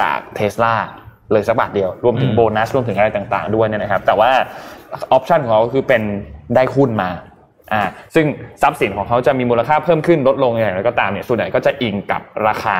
[0.00, 0.74] จากเทสลา
[1.32, 4.30] เลยสักบาทเดียว รวมถึงอืมโบนัส รวมถึงอะไรต่างๆด้วยเนี่ยนะครับ แต่ว่า
[4.90, 6.02] option ของเขาก็คือเป็น
[6.54, 7.10] ได้หุ้นมา
[7.72, 7.82] อ่า
[8.14, 8.26] ซึ่ง
[8.62, 12.78] ทรัพย์สินของเขาจะมีมูลค่าเพิ่มขึ้นลดลงอย่างไรก็ตามเนี่ยส่วนใหญ่ก็จะอิงกับราคา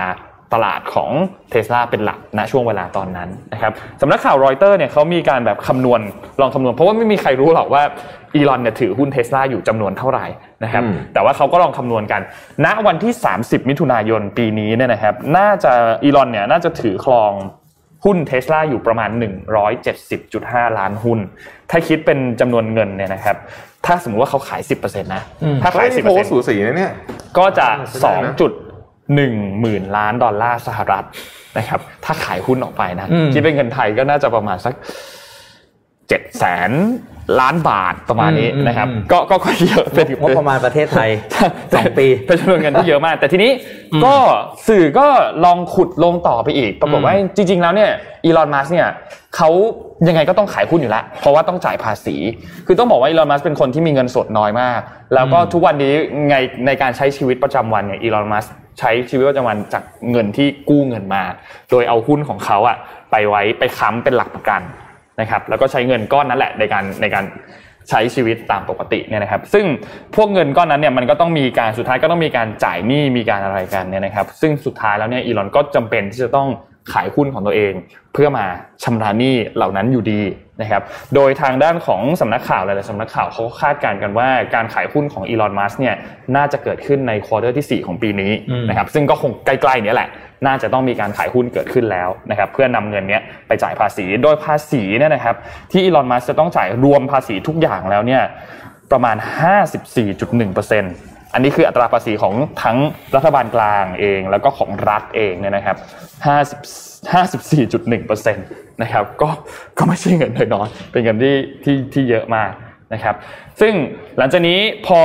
[0.52, 1.10] ตลาดของ
[1.50, 6.00] เทสลาเป็นหลักณช่วงเวลาตอนนั้นนะครับสำนักข่าวรอยเตอร์เนี่ยเขามีการแบบคำนวณ
[6.40, 7.82] ลองคำนวณ เพราะว่าไม่มีใครรู้หรอกว่า
[8.34, 10.26] อีลอนเนี่ยถือหุ้นเทสลาอยู่จำนวนเท่าไหร่
[10.64, 12.20] นะครับอืมแต่ว่าเขาก็ลองคำนวณกัน
[12.64, 15.72] ณวันที่ 30 มิถุนายนปีนี้เนี่ยนะครับน่าจะ
[16.04, 17.32] อีลอนเนี่ยน่าจะถือครอง
[18.04, 19.10] หุ้นเทสลาอยู่ประมาณ
[19.94, 21.18] 170.5 ล้านหุ้น
[21.70, 23.36] ถ้าคิดเป็นจำนวนเงินเนี่ยนะครับ
[23.86, 26.92] ถ้าสมมติว่าเขาขาย 10%นะอืมถ้าขายเฮ้ยนี่โพสต์สู10%สีนะเนี่ย
[27.38, 27.66] ก็จะ
[28.00, 31.04] ใช่นะ2.1หมื่นล้านดอลลาร์สหรัฐ
[31.58, 34.74] นะครับถ้าขายหุ้นออกไปนะอืมคิดเป็นเงินไทยก็น่าจะประมาณสัก
[36.08, 36.70] เจ็ดแสน
[37.40, 41.10] ล้านบาทประมาณนี้นะครับ ก็ก็ก็เยอะเป็นงบประมาณประเทศไทย
[41.74, 43.50] สองปีเป็นจำนวนเงินที่เยอะมาก แต่ทีนี้
[43.92, 44.14] อืมก็
[44.68, 45.06] สื่อก็
[45.44, 47.90] ลองขุดลงต่อไปอีก ปรากฏว่าจริง ๆ แล้วเนี่ย
[48.24, 48.88] อีลอนมัสเนี่ย
[49.36, 49.48] เขา
[50.08, 52.16] ยังไงก็ต้องขายหุ้นอยู่แล้ว เพราะว่าต้องจ่ายภาษี
[52.66, 54.80] คือต้องบอกว่าอีลอนมัสเป็นคนที่มีเงินสดน้อยมาก
[55.14, 55.94] แล้วก็ทุกวันนี้
[56.30, 56.36] ใน
[56.66, 58.46] ในการใช้ชีวิตประจำวันเนี่ยอีลอนมัส
[58.78, 61.22] ใช้ชีวิตประจำวันจากเงินที่กู้เงินมา
[61.70, 62.76] โดยเอาหุ้นของเขาอะ
[63.10, 64.62] ไปไว้ไปค้ำเป็นหลักประกัน
[65.20, 67.24] นะครับ แล้วก็ใช้เงินก้อนนั้นแหละในการในการ
[67.88, 69.64] ใช้ชีวิตตามปกติเนี่ยนะครับ ซึ่ง
[70.16, 76.48] พวกเงินก้อนนั้นเนี่ยมันก็ต้องมีการสุดท้ายก็ต้องมีการจ่ายหนี้มีการอะไรกันเนี่ยนะครับ ซึ่งสุดท้ายแล้วเนี่ยอีลอนก็จำเป็นที่จะต้อง
[76.92, 77.72] ขายหุ้นของตัวเอง
[78.12, 78.44] เพื่อมา
[78.84, 80.22] ชำระหนี้เหล่านั้นอยู่ดี
[80.60, 80.82] นะครับ
[81.14, 85.94] โดยทางด้านของสำนักข่าวหลายๆสำนักข่าวเขาก็คาดการณ์กันว่าการขายหุ้นของอีลอนมัสเนี่ย
[86.36, 90.08] น่าจะเกิดขึ้นในควอเตอร์ที่ 4 ของปีนี้อืมนะครับซึ่งก็คงใกล้ๆเนี้ยแหละ
[90.46, 95.36] น่าจะต้องมีการขายหุ้นเกิดขึ้นแล้วนะครับเพื่อนำเงินเนี้ยไปจ่ายภาษี โดยภาษีเนี่ยนะครับ
[95.70, 98.22] ที่อีลอนมัสจะต้องจ่ายรวมภาษีทุกอย่างแล้วเนี่ย
[98.92, 99.16] ประมาณ
[99.96, 102.78] 54.1% อันนี้คืออัตราภาษีของทั้ง
[103.16, 105.76] รัฐบาลกลางเอง แล้วก็ของรัฐเองเนี่ยนะครับ
[106.24, 106.58] 50
[107.12, 108.34] 54.1%
[108.82, 109.28] นะครับก็
[109.78, 112.50] ก็ไม่ใช่เงินน้อยๆเป็นเงินที่ที่ที่เยอะมาก
[112.92, 113.14] นะครับ
[113.60, 113.72] ซึ่ง
[114.18, 115.00] หลังจากนี้พอ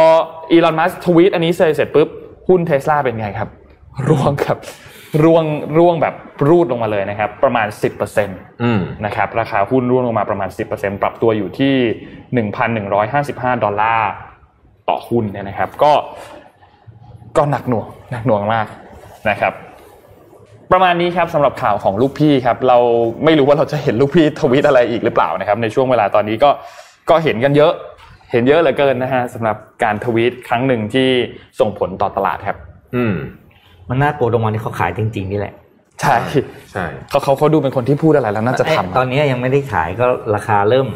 [0.51, 2.09] อีลอนมัสทวีตอันนี้เสร็จปุ๊บ
[2.47, 3.49] หุ้นเทสลาเป็นไงครับ
[4.07, 4.57] ร่วงครับ
[5.23, 5.45] ร่วง
[5.77, 6.15] ร่วงแบบ
[6.47, 7.67] รูดลงมาเลยนะครับ ประมาณ
[8.15, 12.47] 10%อืมนะครับราคาหุ้นร่วงลงมาประมาณ 10%ปรับตัวอยู่ที่
[12.89, 14.09] 1,155 ดอลลาร์
[14.89, 15.91] ต่อหุ้นเนี่ยนะครับ ก็
[17.37, 18.67] ก็หนักหน่วงหนักหน่วงมาก
[19.29, 19.53] นะครับ
[20.71, 22.77] ประมาณนี้ครับสำหรับข่าวของลูกพี่ครับ เรา
[23.25, 26.49] ไม่รู้ว่าเราจะเห็นลูกพี่ทวีตอะไรอีกหรือเปล่านะครับ ในช่วงเวลาตอนนี้ก็
[27.09, 27.73] ก็เห็นกันเยอะ
[28.31, 31.07] เห็นเยอะเหลือเกินนะฮะสำหรับการทวีตครั้งหนึ่งที่
[31.59, 32.57] ส่งผลต่อตลาดครับ
[32.95, 33.13] อืม
[33.89, 35.53] มันน่ากลัวตรงวันที่เขาขายจริง ๆ นี่แหละ
[36.01, 36.15] ใช่
[36.71, 40.05] ใช่เขาเขาเขาดูเป็นคนที่พูดอะไรแล้วน่าจะทำตอนนี้ยังไม่ได้ขายก็
[40.35, 40.87] ราคาเริ่ม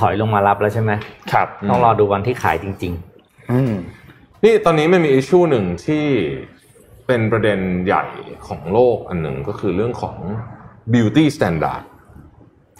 [0.00, 0.92] ถอยลงมารับแล้วใช่ไหม
[1.32, 3.09] ครับ ต้องรอดูวันที่ขายจริงอืม
[4.44, 6.04] นี่ตอนนี้มันมีอิชชูหนึ่งที่
[7.06, 8.04] เป็นประเด็นใหญ่
[8.46, 10.16] ของโลกอันหนึ่งก็คือเรื่องของ
[10.92, 11.82] beauty standard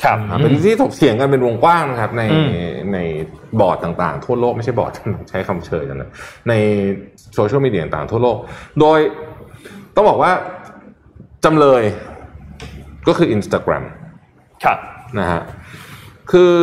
[0.05, 2.51] ครับอ่าเป็นที่ถกเถียงกันเป็นวงกว้างนะครับ ในอืม
[2.95, 2.99] ใน
[3.61, 4.93] บอร์ดต่างๆ ทั่วโลกไม่ใช่บอร์ด
[5.29, 6.11] ใช้คำเชยกันนะ
[6.49, 6.53] ใน
[7.35, 8.37] โซเชียลมีเดียต่างๆทั่วโลก
[8.81, 8.99] โดย
[9.95, 10.33] ต้องบอกว่า
[11.45, 11.83] จำเลย
[13.09, 13.85] ก็คือ Instagram
[14.65, 14.79] ครับ
[15.19, 15.43] นะฮะ
[16.31, 16.55] คือ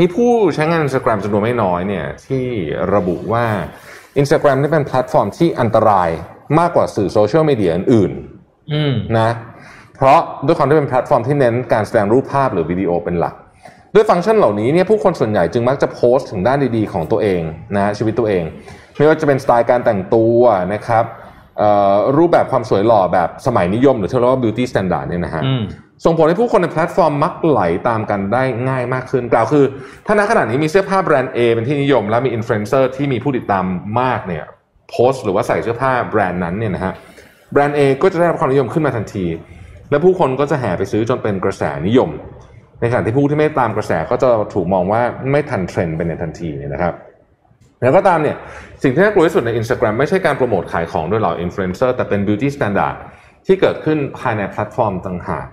[0.00, 2.44] มีผู้ใช้งาน Instagram จำนวนไม่น้อยเนี่ยที่
[2.94, 3.44] ระบุว่า
[4.20, 6.08] Instagram นี่เป็นแพลตฟอร์มที่อันตราย
[6.58, 9.30] มากกว่าสื่อโซเชียลมีเดียอื่นๆนะ
[9.96, 13.34] เพราะด้วยความที่เป็นแพลตฟอร์มที่เน้นการแสดงรูปภาพหรือวิดีโอเป็นหลัก
[13.94, 17.42] ด้วยฟังก์ชันเหล่านี้เนี่ยผู้คนส่วนใหญ่จึงมักจะโพสต์ถึงด้านดีๆของตัวเอง
[17.76, 18.44] นะชีวิตตัวเอง
[18.96, 20.38] ไม่ว่าจะเป็นสไตล์การแต่งตัว
[20.74, 21.04] นะครับ
[22.16, 25.42] รูปแบบความสวยหล่อแบบสมัยนิยม หรือที่เรียกว่า beauty standard เนี่ยนะฮะ
[26.04, 29.64] ส่งผลให้ผู้คนในแพลตฟอร์มมักไหลตามกันได้ง่ายมากขึ้นกล่าวคือ
[30.06, 33.64] ถ้าณขณะนี้มีเสื้อผ้าแบรนด์ A เป็นที่นิยม และมีอินฟลูเอนเซอร์ที่มีผู้ติดตาม
[34.00, 34.44] มากเนี่ย
[34.90, 36.92] โพสต์หรือว่าใส่เสื้อผ้าแบรนด์นั้นเนี่ยนะฮะ
[37.52, 39.26] แบรนด์ A ก็จะได้รับความนิยมขึ้นมาทันที
[39.90, 42.10] และผู้คนก็จะแห่ไปซื้อจนเป็นกระแสนิยม
[42.80, 46.94] ในขณะที่ผู้ที่ไม่ตามกระแสก็จะถูกมองว่าไม่ทันเทรนด์ไปในทันทีเนี่ยนะครับ
[47.80, 48.36] แล้วก็ตามเนี่ย
[48.82, 52.96] สิ่งที่น่ากลัวที่สุดใน Instagram ไม่ใช่การโปรโมทขายของด้วยเหล่าอินฟลูเอนเซอร์แต่เป็น beauty standard
[53.46, 55.46] ที่เกิดขึ้นภายในแพลตฟอร์มต่างหาก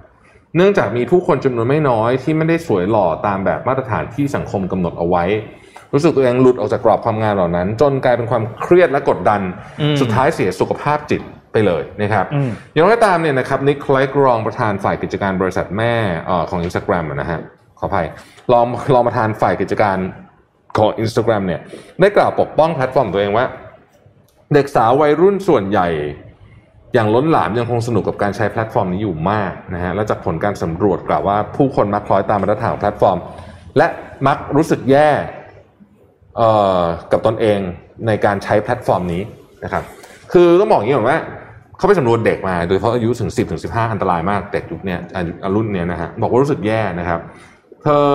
[0.56, 5.24] เนื่องจากมีผู้คนจำนวนไม่น้อยที่ไม่ได้สวยหล่อตามแบบมาตรฐานที่สังคมกำหนดเอาไว้
[5.94, 9.42] รู้สึกตัวเองหลุดออกจากกรอบความงามเหล่านั้น จนกลายเป็นความเครียดและกดดัน
[9.82, 11.22] อืมสุดท้ายเสียสุขภาพจิต
[11.52, 15.94] ไปเลยนะครับอืมอย่างไรก็ตามเนี่ยนะครับนิคไลกรองประธานฝ่ายกิจการบริษัทแม่
[16.26, 17.40] เอ่อของ Instagram อะนะฮะ
[17.80, 18.08] ขออภัย
[18.52, 19.98] รองรองประธานฝ่ายกิจการ
[20.78, 21.62] ของ Instagram เนี่ย
[22.00, 23.46] ได้กล่าวปกป้องแพลตฟอร์มตัวเองว่า
[24.54, 25.88] เด็กสาววัยรุ่นส่วนใหญ่
[26.94, 33.18] อย่างล้นหลามยังคงสนุกกับการใช้แพลตฟอร์มนี้อยู่มากนะฮะและจากผลการสำรวจกล่าวว่าผู้คนมักคล้อยตามมาตรฐานของแพลตฟอร์ม
[33.78, 33.88] และ
[34.28, 35.10] มักรู้สึกแย่
[36.38, 36.82] เอ่อ
[37.12, 37.60] กับตนเอง
[38.08, 39.22] ในการใช้แพลตฟอร์มนี้
[39.64, 39.84] นะครับ
[40.32, 41.20] คือต้องบอกอย่างนี้ก่อนว่า
[41.78, 45.00] เขาไปสำรวจเด็กมา โดยเฉพาะอายุถึง 10ถึง15 อันตรายมากเด็กยุคเนี้ย
[45.44, 47.20] อรุ่นเนี้ยนะฮะบอกว่ารู้สึกแย่นะครับ
[47.84, 48.06] เธอ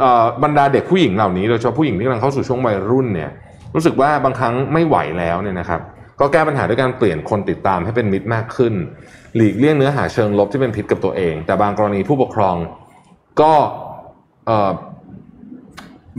[0.00, 3.30] เอ่อบรรดาเด็กผู้หญิงเหล่านี้โดยเฉพาะผู้หญิงที่กำลังเข้าสู่ช่วงวัยรุ่นเนี่ย
[3.74, 5.80] รู้สึกว่าบางครั้งไม่ไหวแล้วเนี่ยนะครับ
[6.22, 8.74] ก็แก้ปัญหาด้วยการเปลี่ยนคนติดตามให้เป็นมิตรมากขึ้น
[9.36, 12.56] หลีกเลี่ยงเนื้อหาเชิงลบที่เป็นพิษกับตัวเอง แต่บางกรณีผู้ปกครอง
[13.40, 13.52] ก็
[14.46, 14.70] เอ่อ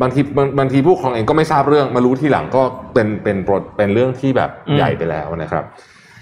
[0.01, 2.61] บางทีบางบางทีผู้ปกครองเองก็ไม่ทราบเรื่องมารู้ทีหลังก็
[2.93, 5.63] เป็นเป็นเป็นเป็นเรื่องที่แบบอืมใหญ่ไปแล้วนะครับ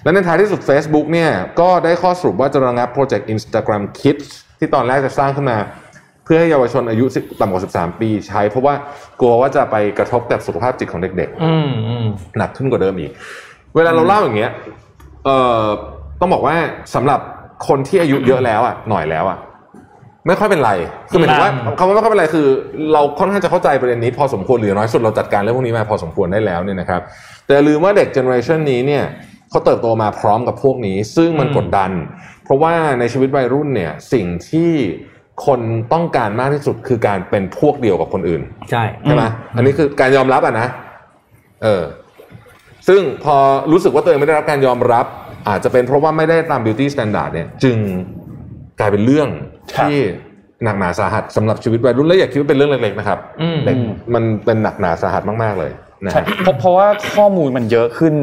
[0.04, 4.28] และในท้ายที่สุด Facebook เนี่ยก็ได้ข้อสรุปว่าจะระงับโปรเจกต์ Instagram Kids
[4.60, 5.58] ที่ตอนแรกจะสร้างขึ้นมา
[6.24, 8.74] เพื่อให้เยาวชนอายุ10ต่ำกว่า 13 ปีใช้ เพราะว่า
[9.20, 13.12] กลัวว่าจะไปกระทบกับสุขภาพจิตของเด็กอืมอืมๆหนักขึ้นกว่าเดิมอีก
[13.76, 14.51] เวลาเราเล่าอย่างเงี้ย
[15.26, 15.63] เอ่อ
[16.19, 16.55] ต้องบอกว่า
[16.95, 17.19] สำหรับ
[17.67, 19.38] คนที่อายุเยอะแล้วอะหน่อยแล้วอะ
[20.28, 20.72] ไม่ค่อยเป็นไร
[21.09, 22.47] คือหมายถึงว่าคำว่าไม่ค่อยเป็นไรคือ
[22.93, 27.01] เราค่อนข้างจะเข้าใจประเด็นนี้พอสมควรหรืออย่างน้อยสุดเราจัดการเรื่องพวกนี้มาพอสมควรได้แล้วเนี่ยนะครับ
[27.45, 29.03] แต่อย่าลืมว่าเด็ก generation นี้เนี่ย
[29.49, 31.91] เขาเติบโตมาพร้อมกับพวกนี้ ซึ่งมันกดดัน
[32.43, 34.72] เพราะว่าในชีวิตวัยรุ่นเนี่ยสิ่งที่
[35.45, 35.59] คน
[35.93, 38.41] ต้องการมากที่สุดคือการเป็นพวกเดียวกับคนอื่น
[38.72, 39.24] ใช่ใช่ไหม
[39.55, 40.67] อันนี้คือการยอมรับอะนะ
[41.63, 41.84] เออ
[42.88, 43.36] ซึ่งพอ
[43.72, 45.06] รู้สึกว่าตัวเองไม่ได้รับการยอมรับ
[45.50, 47.78] อาจจะเป็นเพราะว่าไม่ได้ตาม beauty standard เนี่ยจึง
[48.80, 49.30] กลายเป็นเรื่อง
[49.76, 49.98] ครับที่
[50.64, 53.78] หนักหนาสาหัสสำหรับชีวิตวัยรุ่นและอย่าคิดว่าเป็นเรื่องเล็กๆนะครับอืมเด็ก
[54.14, 55.72] มันเป็นหนักหนาสาหัสมากๆเลย
[56.06, 58.14] นะใช่ฮะเพราะเพราะว่าข้อมูลมันเยอะขึ้น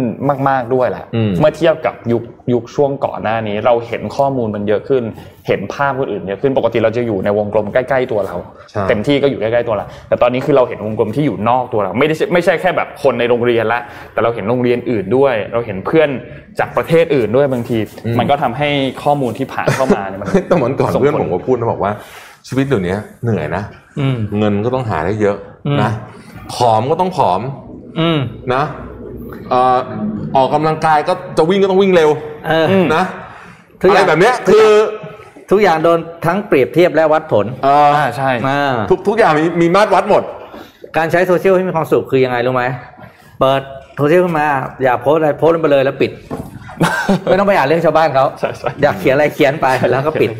[0.48, 2.22] มาก ๆด้วยแหละอืมเมื่อเทียบกับยุค
[2.52, 5.02] ยุคช่วงก่อนหน้านี้ เราเห็นข้อมูลมันเยอะขึ้น
[5.46, 8.36] เห็นภาพคนอื่นเยอะขึ้นปกติเราจะอยู่ในวงกลมใกล้ๆตัวเรา
[8.70, 13.80] ใช่เต็มที่ก็อยู่ใกล้ๆตัวเราแต่ตอนนี้คือเราเห็นวงกลมที่อยู่นอกตัวเรา ไม่ได้ใช่ไม่ใช่แค่แบบคนในโรงเรียนละ
[14.12, 16.08] แต่เราเห็นโรงเรียนอื่นด้วย เราเห็นเพื่อน
[16.58, 17.78] จากประเทศอื่นด้วยบางที
[18.18, 18.68] มันก็ทำให้
[19.02, 21.92] ข้อมูลที่ผ่านเข้ามาเนี่ยมันแต่เหมือนก่อนส่งผลเพื่อนผมก็พูดนะบอกว่า
[22.48, 23.62] ชีวิตเดี๋ยวนี้เหนื่อยนะ
[24.00, 25.90] อืมเงินก็ต้องหาได้เยอะอืมนะ
[26.54, 27.40] ผอมก็ต้องผอม
[28.00, 28.18] อืม
[28.54, 28.64] นะ
[29.50, 29.78] เอ่อ
[30.36, 32.10] ออกกำลังกายก็จะวิ่งก็ต้องวิ่งเร็ว
[32.48, 33.04] เออมนะ
[33.80, 34.68] ทุกอะอไรย่างแบบเนี้ยคือ
[35.50, 38.58] ทุกอย่างโดนทั้งเปรียบเทียบและวัดผลเอ่ออ่าใช่มา
[38.90, 40.22] ทุกทุกอย่างมีมีมาตรวัดหมด
[40.96, 42.64] การใช้โซเชียลให้มีความสุขคือยังไงรู้ไหม
[43.40, 43.60] เปิด
[43.96, 44.46] โซเชียลขึ้นมา
[44.84, 46.10] อยากโพสต์อะไรโพสต์ลงไปเลยแล้วปิด
[47.28, 50.30] ไม่ต้องไปอ่านเรื่องชาวบ้านเขาใช่ใช่ อยากเขียนอะไรเขียนไปแล้วก็ปิด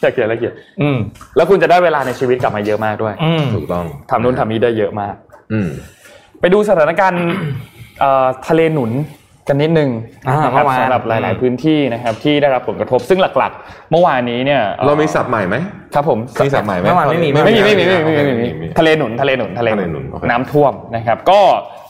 [0.00, 0.98] อยากเขียนอะไรเขียนอืม
[1.36, 5.14] แล้วคุณจะได้เวลาในชีวิตกลับมาเยอะมากด้วยอืม ถูกต้องทำนู่นทำนี้ได้เยอะมาก
[5.52, 5.68] อืม
[6.40, 7.24] ไปดูสถานการณ์
[8.00, 8.92] เอ่อทะเลหนุน
[9.48, 9.90] กันนิดนึง
[10.28, 15.56] อ่านะครับเมื่อวานสำหรับหลาย ๆ พื้นที่นะครับที่ได้รับผลกระทบซึ่งหลัก ๆ เมื่อวานนี้เนี่ยอ่อเรามีศัพท์ใหม่ไหม
[15.94, 21.40] ครับผมมีศัพท์ใหม่ไหมเมื่อวานไม่มีไม่มีไม่มีไม่มีไม่มีโอไม่เคมีทะเลหนุนทะเลหนุนทะเลหทะเลหนุนุนนโอเคน้ำท่วมนะครับ ก็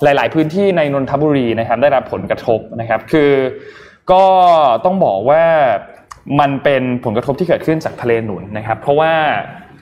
[0.03, 3.31] หลาย ๆ พื้นที่ในนนทบุรีนะครับได้รับผลกระทบนะครับ คือ
[4.13, 4.25] ก็
[4.85, 5.45] ต้องบอกว่า
[6.41, 9.13] มันเป็นผลกระทบที่เกิดขึ้นจากทะเลหนุนนะครับ เพราะว่า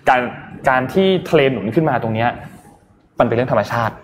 [0.08, 0.20] การ
[0.68, 2.28] การที่ทะเลหนุนขึ้นมาตรงเนี้ย
[3.20, 3.94] มันเป็นเรื่องธรรมชาติ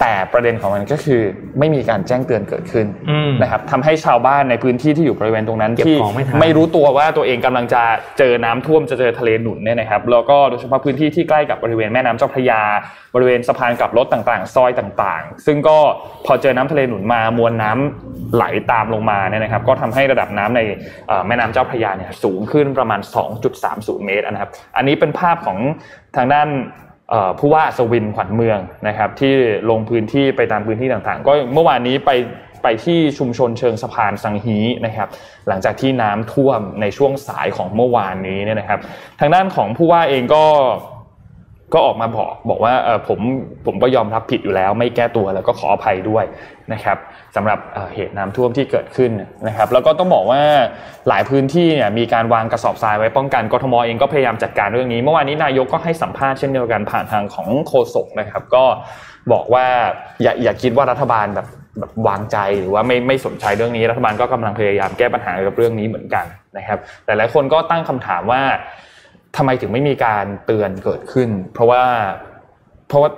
[0.00, 1.20] แต่ประเด็นของมันก็คือ
[1.58, 7.82] ไม่มีการแจ้งเตือนเกิดขึ้นอืมนะครับทำให้ชาวบ้านในพื้นที่ที่อยู่บริเวณตรงนั้นเก็บที่ของไม่ทันไม่รู้ตัวว่าตัวเองกำลังจะ
[8.18, 12.62] เจอน้ำท่วมจะเจอทะเลหนุนเนี่ยนะครับแล้วก็โดยเฉพาะพื้นที่ที่ใกล้กับบริเวณแม่น้ำเจ้าพระยา
[13.14, 15.78] บริเวณสะพานกลับรถต่างๆ ซอยต่างๆ ซึ่งก็
[16.26, 20.60] พอเจอน้ำทะเลหนุนมามวลน้ำไหลตามลงมาเนี่ยนะครับ ก็ทำให้ระดับน้ำใน
[21.08, 23.00] เอ่อแม่น้ำเจ้าพระยาเนี่ยสูงขึ้นประมาณ
[23.52, 25.58] 2.30 เมตรนะครับ อันนี้เป็นภาพของ
[26.16, 26.85] ทางด้านเอ่อ
[27.38, 29.32] ผู้ว่าสวินขวัญเมืองนะครับ ที่
[29.70, 32.10] ลงพื้นที่ไปตามพื้นที่ต่างๆ ก็เมื่อวานนี้ไป
[32.62, 35.08] ไปที่ชุมชนเชิงสะพานสังฮีนะครับ
[35.48, 38.80] หลังจากที่น้ำท่วมในช่วงสายของเมื่อวานนี้เนี่ยนะครับ
[39.20, 40.44] ทางด้านของผู้ว่าเองก็
[41.74, 42.74] ก็ออกมาบอกบอกว่า
[43.08, 43.20] ผม
[43.66, 46.24] ผมก็ยอมรับผิดอยู่แล้ว ไม่แก้ตัวแล้วก็ขออภัยด้วย
[46.72, 46.98] นะครับ
[47.36, 47.58] สำหรับ
[47.94, 49.10] เหตุน้ำท่วมที่เกิดขึ้น
[49.48, 50.42] นะครับ แล้วก็ต้องบอกว่า
[51.08, 58.64] หลายพื้นที่เนี่ยมีการวางกระสอบทรายไว้ป้องกันกทมเองก็พยายามจัดการเรื่องนี้ เมื่อวานนี้นายกก็ให้สัมภาษณ์เช่นเดียวกันผ่านทางของโฆษกนะครับ ก็
[59.32, 59.66] บอกว่า
[60.22, 61.46] อย่าอย่าคิดว่ารัฐบาลแบบ
[61.78, 66.24] แบบวางใจหรือว่าไม่ไม่สนใจเรื่องนี้รัฐบาลก็กำลังพยายามแก้ปัญหากับเรื่องนี้เหมือนกัน
[66.58, 68.42] นะครับ แต่หลายคนก็ตั้งคำถามว่า
[69.36, 71.82] ทำไมถึงไม่มีการเตือนเกิดขึ้น เพราะว่า
[72.88, 73.10] เพราะว่า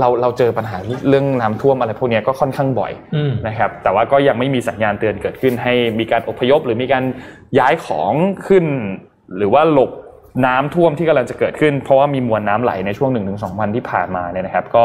[0.00, 0.76] เราเราเจอปัญหา
[1.08, 7.04] เรื่องน้ำท่วมอะไรพวกนี้ก็ค่อนข้างบ่อยอืมนะครับ แต่ว่าก็ยังไม่มีสัญญาณเตือนเกิดขึ้น ให้มีการอพยพหรือมีการ
[7.58, 8.12] ย้ายของ
[8.46, 8.64] ขึ้น
[9.36, 9.90] หรือว่าหลบ
[10.46, 14.84] น้ำท่วมที่กำลังจะเกิดขึ้น เพราะว่ามีมวลน้ำไหลในช่วงหนึ่งถึงสองวันที่ผ่านมาเนี่ยนะครับ ก็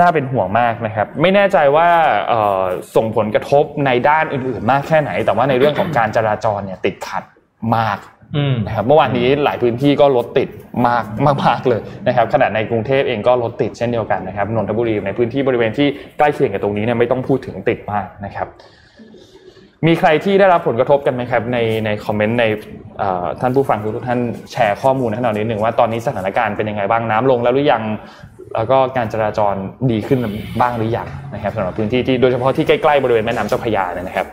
[0.00, 1.88] น่าเป็นห่วงมากนะครับ ไม่แน่ใจว่า
[2.28, 2.62] เอ่อ
[2.96, 7.24] ส่งผลกระทบในด้านอื่นๆ มากแค่ไหน แต่ว่าในเรื่องของการจราจรเนี่ยติดขัด
[7.76, 8.11] มากอืม
[8.66, 10.48] นะครับเมื่อวานนี้หลายพื้นที่ก็รถติด
[10.86, 11.04] มาก
[11.44, 18.48] มากๆเลยนะครับขนาดในกรุงเทพเองก็รถติดเช่นเดียวกันนะครับนนทบุรีในพื้นที่บริเวณที่ใกล้เคียงกับตรงนี้เนี่ยไม่ต้องพูดถึงติดมากนะครับ
[19.86, 22.44] มีใครที่ได้รับผลกระทบกันไหมครับในในคอมเมนต์ใน
[23.40, 24.20] ท่านผู้ฟังทุกท่าน
[24.52, 27.82] แชร์ข้อมูลให้เรานิดหนึ่งว่าตอนนี้สถานการณ์เป็นยังไงบ้างน้ำลงแล้วหรือยัง
[28.56, 29.54] แล้วก็การจราจร
[29.90, 30.18] ดีขึ้น
[30.60, 34.26] บ้างหรือยังนะครับสำหรับพื้นที่ที่โดยเฉพาะที่ใกล้ๆบริเวณแม่น้ำเจ้าพระยาเนี่ยนะครับ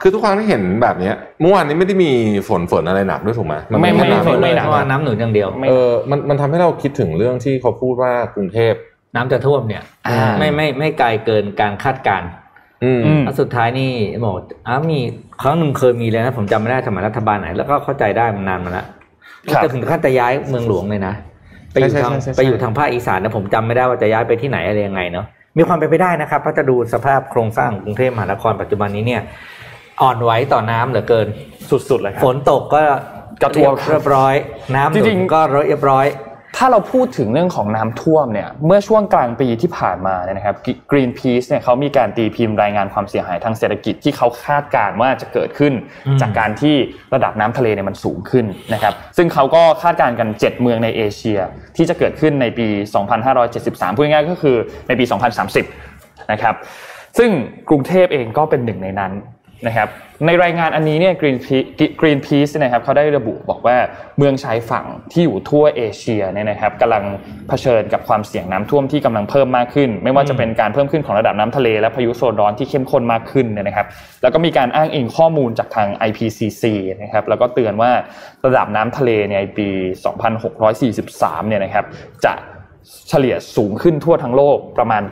[0.00, 2.10] คือทุกครั้งที่เห็นแบบเนี้ยเมื่อวานนี้ไม่ได้มี
[2.48, 8.72] ฝนฝนอะไรหนักด้วยถูกไหมนไม่แค่ไม่น้ำฝนไม่หนักเพราะว่าน้ำหนุนอย่างเดียวไม่เออมันมันทำให้เราคิดถึงเรื่องที่เขาพูดว่ากรุงเทพ
[9.14, 12.28] น้ำจะท่วมเนี่ยอ่าไม่ไม่ไม่ไกลเกินการคาดการณ์
[12.84, 13.90] อืมอืมแล้วสุดท้ายนี่
[14.24, 14.98] บอกอ้าวมี
[15.42, 18.86] ครั้งหนึ่งเคยมีเลยนะ ผมจำไม่ได้สมัยรัฐบาลไหน แล้วก็เข้าใจได้มันนานมาแล้ว
[19.54, 21.14] ครับจะถึงขั้นจะย้ายเมืองหลวงเลยนะ
[21.72, 25.26] ไปอยู่ใช่ทางใช่ใช่ใช่ไปอยู่ทางภาคอีสานนะผมจำไม่ได้ว่าจะย้ายไปที่ไหนอะไรยังไงเนาะ
[25.58, 29.22] มีความเป็นไปได้นะครับถ้าจะดูสภาพโครงสร้างของกรุงเทพมหานครปัจจุบันนี้เนี่ย
[30.02, 31.26] อ่อนไหวต่อน้ำเหลือเกิน
[31.70, 32.80] สุดๆเลยครับฝนตกก็
[33.42, 34.34] กระท่วมเรียบร้อย
[34.74, 36.06] น้ำหจนุริงนๆก็เรียบร้อย
[36.56, 40.56] ถ้าเราพูดถึงเรื่องของน้ำท่วมเนี่ยเมื่อช่วงกลางปีที่ผ่านมาเนี่ยนะครับ
[40.90, 45.72] Greenpeace เนี่ยเขามีการตีพิมพ์รายงานความเสียหายทางเศรษฐกิจที่เขาคาดการณ์ว่าจะเกิดขึ้น
[46.06, 46.74] อืมจากการที่
[47.14, 51.38] ระดับน้ำทะเลเนี่ยมันสูงขึ้นนะครับซึ่งเขาก็คาดการณ์กัน 7 เมืองในเอเชีย
[51.76, 52.66] ที่จะเกิดขึ้นในปี
[53.32, 54.56] 2573 พูดง่ายๆก็คือ
[54.88, 55.04] ในปี
[55.68, 56.54] 2030 นะครับ
[57.18, 57.30] ซึ่ง
[57.68, 59.12] กรุงเทพเองก็เป็นหนึ่งในนั้น
[59.66, 59.88] นะครับ
[60.26, 61.68] ในรายงานอันนี้เนี่ย Greenpeace
[62.00, 63.76] Greenpeace เนะครับเขาได้ระบุบอกว่า
[64.18, 67.04] เมืองชายฝั่งที่อยู่ทั่วเอเชียเนี่ยนะครับกำลัง
[67.48, 73.86] เผชิญกับความเสี่ยงน้ำท่วมที่กำลังเพิ่มมากขึ้น ไม่ว่าจะเป็นการเพิ่มขึ้นของระดับน้ำทะเล และพายุโซนร้อนที่เข้มข้นมากขึ้นเนี่ยนะครับ
[74.22, 76.64] แล้วก็มีการอ้างอิงข้อมูลจากทาง IPCC
[77.02, 77.90] นะครับแล้วก็เตือนว่า
[78.46, 79.68] ระดับน้ำทะเลในปี
[80.58, 81.84] 2643 เนี่ยนะครับ
[82.24, 82.34] จะ
[83.08, 85.02] เฉลี่ยสูงขึ้นทั่วทั้งโลกประมาณ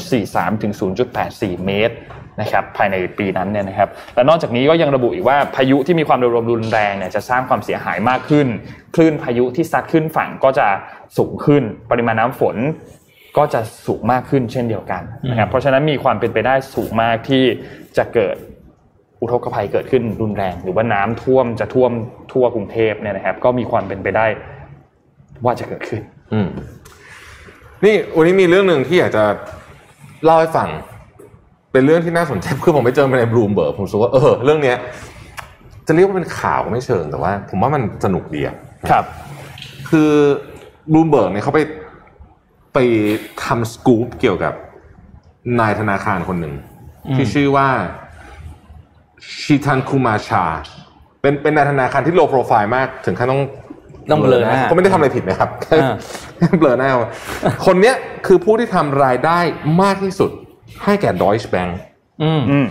[0.00, 0.72] 0.43 ถึง
[1.18, 1.96] 0.84 เมตร
[2.40, 8.46] นะครับภายในปีนั้นเนี่ยนะครับและนอกจากนี้ก็ยังระบุอีกว่าพายุที่มีความเร็วลมรุนแรงเนี่ยจะสร้างความเสียหายมากขึ้น
[8.94, 10.66] คลื่นพายุที่ซัดขึ้นฝั่งก็จะ
[11.18, 12.56] สูงขึ้น ปริมาณน้ำฝน
[13.36, 17.44] ก็จะสูงมากขึ้นเช่นเดียวกันนะครับเพราะฉะนั้นมีความเป็นไปได้สูงมากที่
[17.96, 18.36] จะเกิด
[19.20, 21.92] อุทกภัยเกิดขึ้นรุนแรง หรือว่าน้ำท่วมจะท่วม
[22.32, 24.26] ทั่วกรุงเทพเนี่ยนะครับ ก็มีความเป็นไปได้
[25.44, 26.40] ว่าจะเกิดขึ้นอื
[27.84, 29.24] นี่วันนี้มีเรื่องหนึ่งที่อยากจะ
[30.24, 30.68] เล่าให้ฟัง
[31.74, 34.76] เป็นเรื่องที่น่าสนใจคือผมไปเจอมาในบลูมเบิร์กผมรู้สึกว่าเออเรื่องเนี้ย
[35.86, 38.56] จะเรียกว่าเป็นข่าวก็ไม่เชิงแต่ว่า ผมว่ามันสนุกดีอะ
[38.90, 39.04] ครับ
[39.90, 40.10] คือ
[40.92, 41.60] บลูมเบิร์กเนี่ยเขาไป
[42.74, 42.78] ไป
[43.44, 44.54] ทำสกู๊ปเกี่ยวกับ
[45.60, 46.54] นายธนาคารคนหนึ่ง
[47.14, 47.68] ที่ชื่อว่า
[49.42, 50.44] ชิทันคูมาชา
[51.20, 53.42] เป็นเป็นนายธนาคารที่โลโปรไฟล์มากถึงขั้นต้อง
[54.10, 55.96] ต้องเบลอหน้าก็ไม่ได้ทำอะไรผิดนะครับอ่า
[56.58, 57.00] เบลอหน้าเอา
[57.66, 57.96] คนเนี้ย
[58.26, 59.38] คือผู้ที่ทำรายได้
[59.82, 60.30] มากที่สุด
[60.84, 61.70] ให้แก่ Deutsche Bank
[62.22, 62.66] อืมอืม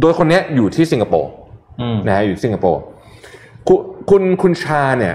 [0.00, 1.30] โดยคนเนี้ยอยู่ที่สิงคโปร์
[1.80, 2.80] อืมนะฮะอยู่ที่สิงคโปร์
[3.68, 3.80] คุณ
[4.10, 5.14] คุณคุณชาเนี่ย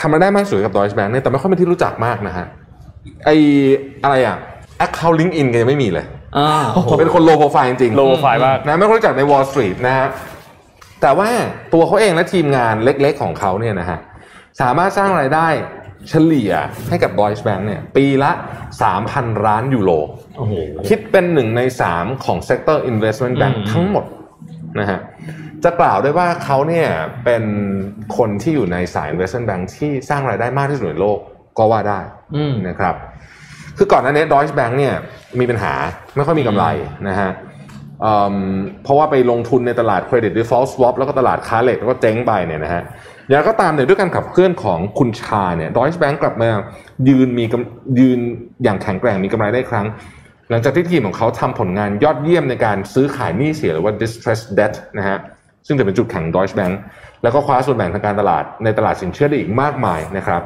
[0.00, 2.46] ทำรายได้มากที่สุดกับ Deutsche Bank เนี่ยแต่ไม่ค่อยเป็นที่รู้จักมากนะฮะ
[3.24, 3.30] ไอ
[4.02, 4.36] อะไรอะ
[4.84, 6.06] account LinkedIn ก็ยังไม่มีเลย
[6.38, 6.48] อ่า
[6.98, 10.06] เป็นคนโลโปรไฟล์จริงๆโลไฟล์มากนะไม่ค่อยรู้จักใน Wall Street นะฮะ
[11.02, 11.28] แต่ว่า
[11.72, 13.98] ตัวเขาเองและทีมงานเล็กๆของเขาเนี่ยนะฮะ
[14.60, 15.48] สามารถสร้างรายได้
[16.08, 16.52] เฉลี่ย
[16.88, 18.30] ให้กับ Deutsche Bank เนี่ยปีละ
[18.88, 19.90] 3,000 ล้านยูโร
[20.38, 20.52] โอ้โห
[20.88, 24.04] คิดเป็นหนึ่งในสามของ Sector Investment Bank อืมทั้งหมด
[24.78, 25.00] นะฮะ
[25.64, 26.88] จะกล่าวได้ว่าเขาเนี่ย
[27.24, 27.44] เป็น
[28.16, 31.18] คนที่อยู่ในสาย Investment Bank ที่สร้างรายได้มากที่สุดในโลก
[31.58, 32.00] ก็ว่าได้
[32.36, 32.94] อืมนะครับ
[33.78, 34.94] คือก่อนหน้านี้ Deutsche Bank เนี่ย
[35.40, 35.72] มีปัญหา
[36.16, 36.64] ไม่ค่อยมีกำไร
[37.08, 37.30] นะฮะ
[38.02, 38.36] เอิ่ม
[38.82, 42.82] เพราะว่าไปลงทุนในตลาด Credit Default Swap แล้วก็ตลาดค้าเหล็กแล้วก็เจ๊งไปเนี่ยนะฮะ
[43.28, 46.50] อย่างไรก็ตามเนี่ยด้วยการขับเคลื่อนของคุณชาเนี่ย Deutsche Bank กลับมา
[47.08, 48.18] ยืนมีกำยืน
[48.64, 49.86] อย่างแข็งแกร่งมีกำไรได้อีกครั้ง
[50.50, 55.18] หลังจากที่ทีมของเขาทำผลงานยอดเยี่ยมในการซื้อขายหนี้เสียหรือว่า distressed debt นะฮะ
[55.66, 56.74] ซึ่งจะเป็นจุดแข็ง Deutsche Bank
[57.22, 60.42] แล้วก็คว้าส่วนแบ่งทางการตลาดในตลาดสินเชื่อได้อีกมากมายนะครับ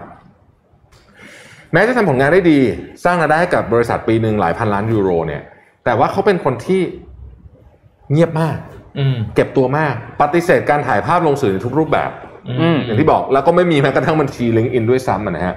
[1.73, 2.61] แม้จะทำผลงานได้ดี
[3.05, 5.43] สร้างรายได้ให้กับบริษัทปีหนึ่งหลายพันล้านยูโรเนี่ย
[5.85, 6.83] แต่ว่าเขาเป็นคนที่
[8.13, 8.59] เงียบมาก
[8.99, 12.11] อืมเก็บตัวมาก ปฏิเสธการถ่ายภาพลงสื่อในทุกรูปแบบ
[12.61, 15.55] อืมอย่างที่บอกแล้วก็ไม่มีแม้กระทั่งบัญชีลิงก์อินด้วยซ้ำอะนะฮะ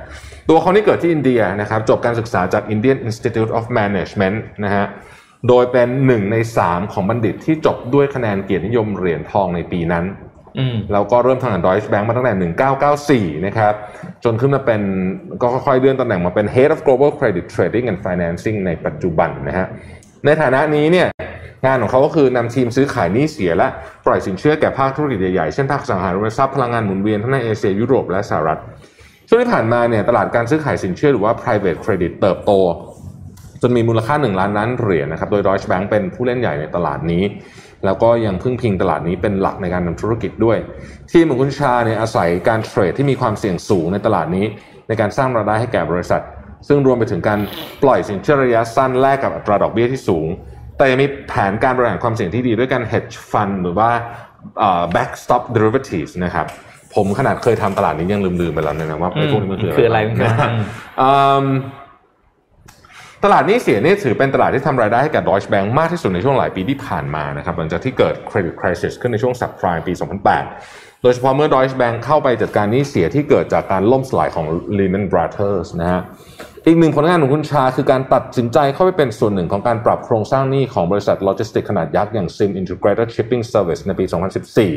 [0.50, 4.86] ตัวเขานี่เกิดที่อินเดียนะครับจบการศึกษาจาก Indian Institute of Management นะฮะ
[5.48, 10.06] โดยเป็นหนึ่งในสามของบัณฑิตที่จบด้วยคะแนนเกียรตินิยมเหรียญทองในปีนั้น
[10.58, 13.74] อืมแล้วก็เริ่มทำงาน Deutsche Bank มาตั้งแต่ 1994 นะครับ
[14.24, 14.82] จนขึ้นมาเป็น
[15.42, 19.68] ก็ค่อยๆเลื่อนตำแหน่งมาเป็น Head of Global Credit Trading and Financing ในปัจจุบันนะฮะ
[20.26, 21.08] ในฐานะนี้เนี่ย
[21.66, 23.68] งานของเขาก็คือนำทีมซื้อขายหนี้เสียและ
[24.06, 28.60] ปล่อยสินเชื่อแก่ภาคธุรกิจใหญ่ๆ เช่นภาคสังหาริมทรัพย์พลังงานหมุนเวียนทั้งในเอเชียยุโรปและสหรัฐ
[29.28, 32.52] ช่วงที่ผ่านมาเนี่ยตลาดการซื้อขายสินเชื่อหรือว่า private credit เติบโต
[33.62, 37.24] จนมีมูลค่า 1 ล้านล้านเหรียญนะครับ โดย Deutsche Bank เป็นผู้เล่นใหญ่ในตลาดนี้
[37.86, 40.58] แล้วก็ยังพึ่งพิงตลาดนี้เป็นหลักในการทำธุรกิจด้วย
[41.12, 44.46] ทีมของคุณชาเนี่ยอาศัยการเทรดที่มีความเสี่ยงสูงในตลาดนี้
[44.88, 46.22] ในการสร้างรายได้ให้แก่บริษัท
[46.68, 47.40] ซึ่งรวมไปถึงการ
[47.84, 50.28] ปล่อยสินเชื่อระยะสั้นแลกกับอัตราดอกเบี้ยที่สูง
[50.82, 53.90] แต่ยังมีแผนการบริหารความเสี่ยงที่ดีด้วยการ hedge fund หรือว่า
[54.60, 56.46] เอ่อ backstop derivatives นะครับ
[56.96, 60.52] ผมขนาดเคยทำตลาดนี้ยังลืมๆไปแล้วเนยนะว่าไอ้พวกนี้มันคือคืออะไรมันคืออะไรนะ
[61.02, 61.12] อื
[61.44, 61.46] ม
[63.24, 69.94] ตลาดหนี้เสียนี่ถือเป็นตลาดที่ทำรายได้ให้กับ Deutsche Bank มากที่สุดในช่วงหลายปีที่ผ่านมานะครับหลังจากที่เกิด credit crisis ขึ้นในช่วง subprime ปี
[70.48, 74.46] 2008 โดยเฉพาะเมื่อ Deutsche Bank เข้าไปจัดการหนี้เสียที่เกิดจากการล่มสลายของ
[74.78, 76.02] Lehman Brothers นะฮะ
[76.68, 84.06] อีกหนึ่งผลงานของคุณชาคือการตัดสินใจเข้าไปเป็นส่วนหนึ่งของการปรับโครงสร้างหนี้ของบริษัทโลจิสติกขนาดยักษ์อย่าง Sim Integrated Shipping Service ในปี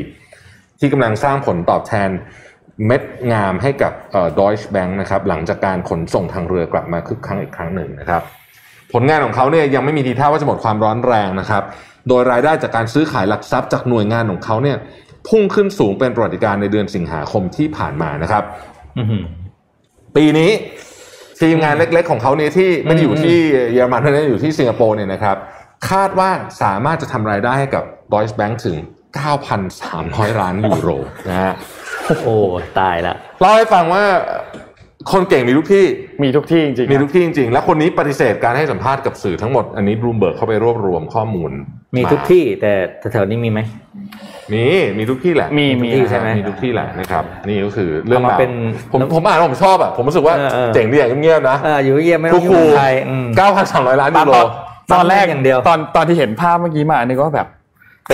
[0.03, 2.09] 2014 ที่กำลังสร้างผลตอบแทน
[2.85, 8.21] เม็ดงามให้กับเอ่อ Deutsche Bank นะครับหลังจากการขนส่งทางเรือกลับมาคึกคักอีกครั้งหนึ่งนะครับ
[8.93, 11.63] ผลงานของเขาเนี่ยยังไม่มีทีท่าว่าจะหมดความร้อนแรงนะครับ
[12.09, 14.77] โดยรายได้จากการซื้อขายหลักทรัพย์จากหน่วยงานของเขาเนี่ย
[15.27, 18.43] พุ่งขึ้นสูงเป็นประวัติการณ์ในเดือนสิงหาคมที่ผ่านมานะครับ
[18.97, 19.23] อือหือ
[20.15, 20.51] ปีนี้
[21.41, 23.37] ทีมงานเล็ก ๆ ของเขาเนี่ยที่ไม่ได้อยู่ที่
[23.73, 25.37] เยอรมันเท่านั้นอยู่ที่สิงคโปร์เนี่ยนะครับ
[25.89, 26.29] คาดว่า
[26.61, 27.83] สามารถจะทำรายได้ให้กับ
[28.13, 28.77] Deutsche Bank ถึง
[29.59, 30.89] 9,300 ล้านยูโร
[31.29, 31.53] นะฮะ
[32.23, 32.35] โอ้
[32.79, 34.03] ตายละเล่าให้ฟังว่า
[35.11, 35.85] คนเก่งมีทุกที่
[36.23, 41.51] มีทุกที่จริงๆมีทุกที่จริง ๆ และคนนี้ปฏิเสธการให้สัมภาษณ์กับสื่อทั้งหมดอันนี้บลูมเบิร์กเข้าไปรวบรวมข้อมูล
[41.97, 42.73] มีทุกที่แต่
[43.11, 43.59] แถวๆนี้มีไหม
[44.53, 44.63] มี
[44.97, 48.51] มีทุกที่แหละมีมีทุกที่ใช่ไหมมีทุกที่แหละนะครับ นี่ก็คือเรื่องเอาเรื่องรามาเป็น
[48.91, 53.25] ผมผมอ่านแล้วผมชอบอะผมรู้สึกว่าเออเออเจ๋งดีอย่างเงียบๆนะเอออยู่เยี่ยมไม่ต้ทุอกงครูยุ่งกับใครอืม
[53.63, 54.31] 9,300ล้านยูโร
[54.93, 57.47] ตอนแรกอย่างเดียวตอนตอนที่เห็นภาพเมื่อกี้มานึกว่าแบบ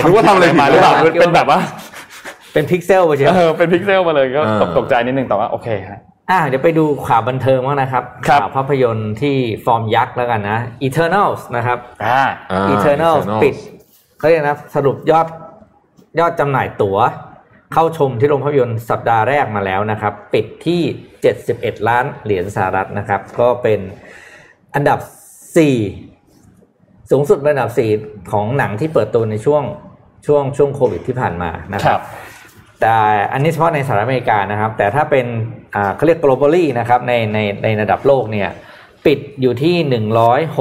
[0.04, 1.58] นึกว่าทำอะไรผิดมาหรือเปล่าหรือเปล่าเป็นแบบว่า
[2.52, 12.22] เป็นพิกเซลไปเชียวเออเป็นพิกเซลมาเลยก็เออตกตกใจนิดนึงแต่ว่าโอเคฮะอะเดี๋ยวไปดูข่าวบันเทิงบ้างนะครับครับข่าวภาพยนตร์ที่ฟอร์มยักษ์แล้วกันนะ Eternals นะครับอ่า
[12.52, 13.54] อ่า Eternals ปิด
[14.18, 15.26] เขาเรียกนะสรุปยอด
[16.18, 16.98] ยอดจำหน่ายตั๋ว
[17.72, 20.80] เข้าชมที่โรงภาพยนตร์สัปดาห์แรกมาแล้วนะครับ ปิดที่
[21.34, 23.80] 71 ล้านเหรียญสหรัฐนะครับ ก็เป็น
[24.74, 24.98] อันดับ
[25.84, 29.62] 4 สูงสุดเป็นอันดับ 4 ของหนังที่เปิดตัวในช่วง
[30.26, 32.02] ช่วงช่วงโควิดที่ผ่านมานะคครัรับบ
[32.80, 32.96] แต่
[33.32, 35.26] อันนี้เฉพาะในสหรัฐอเมริกานะครับ แต่ถ้าเป็น
[35.74, 38.48] อ่าเขาเรียก globally นะครับในในในระดับโลกเนี่ย
[39.06, 39.76] ปิดอยู่ที่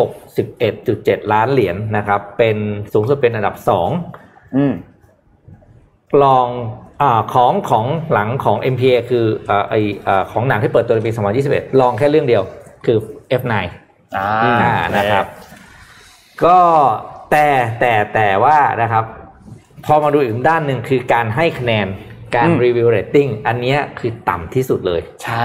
[0.04, 2.58] 161.7 ล้านเหรียญนะครับ เป็น
[2.93, 3.56] สูงสุดเป็นอันดับ
[4.06, 4.64] 2อื
[6.14, 6.47] มรอง
[7.01, 9.76] อาของของหลังของ MPA คืออ่าไอ
[10.07, 11.12] อาของหนังที่เปิดตัวในปี
[11.45, 12.43] 2021 ลองแค่เรื่องเดียว
[12.86, 12.97] คือ
[13.41, 13.53] F9
[14.18, 14.30] อ่า
[14.62, 15.26] อ่านะครับ
[16.45, 16.59] ก็
[17.32, 17.47] แต่
[17.80, 19.03] แต่แต่ว่านะครับ
[19.86, 21.88] พอมาดูอีกด้านหนึ่งคือการให้คะแนน
[22.36, 25.43] การรีวิวเรตติ้งอันเนี้ยคือต่ำที่สุดเลยใช่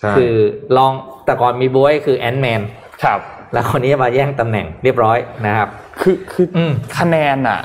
[0.00, 0.34] ใช่ คือ
[0.76, 0.92] ลอง
[1.24, 2.60] แต่ก่อนมีบวยคือแอนแมน
[3.04, 3.20] ครับ
[3.52, 5.68] แล้วคนนี้มาแย่งตำแหน่งเรียบร้อยนะครับ
[6.00, 7.60] คือคืออมคะแนนอะ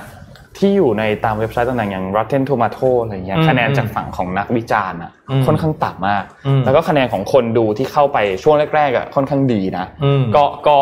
[0.58, 10.78] ที่อยู่ในตามเว็บไซต์ต่างๆอย่าง Rotten Tomato อะไรเงี้ยอืมคะแนนจากฝั่งของนักวิจารณ์อะอืมค่อนข้างต่ำมากอืมแล้วก็คะแนนของคนดูที่เข้าไปช่วงแรกๆอะค่อนข้างดีนะอืมก็ก็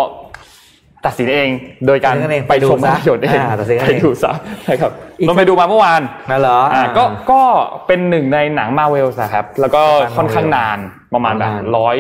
[1.06, 1.50] ตัดสินเอง
[1.88, 4.32] โดยการตัดสินเองไปชมไปดูซะภาพยนตร์เองอ่าตัดสินเองไปดูซะ
[4.70, 7.42] นะครับอีกเราไปดูมาเมื่อวานนั่นเหรออ่าอ่าก็ก็
[7.88, 10.78] เป็นหนึ่งในหนังมาเวลนะครับ แล้วก็หนังค่อนข้าง Marvel นาน
[11.14, 11.98] ประมาณแบบนานร้อย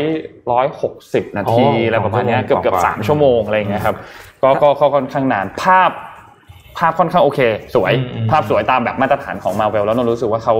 [0.51, 3.95] ร้อยหกสิบนาทีอ๋ออะไรประมาณเนี้ยเกือบสองบชั่วโมงเกือบกว่าสามชั่วโมงอะไรอย่างเงี้ยครับ
[4.43, 5.91] ก็ก็ก็ค่อนข้างนานภาพ
[6.78, 7.39] ภาพค่อนข้างโอเค
[7.76, 10.55] สวยอืมอืมภาพสวยตามแบบมาตรฐานของมาเวลแล้วรู้สึกว่าเขา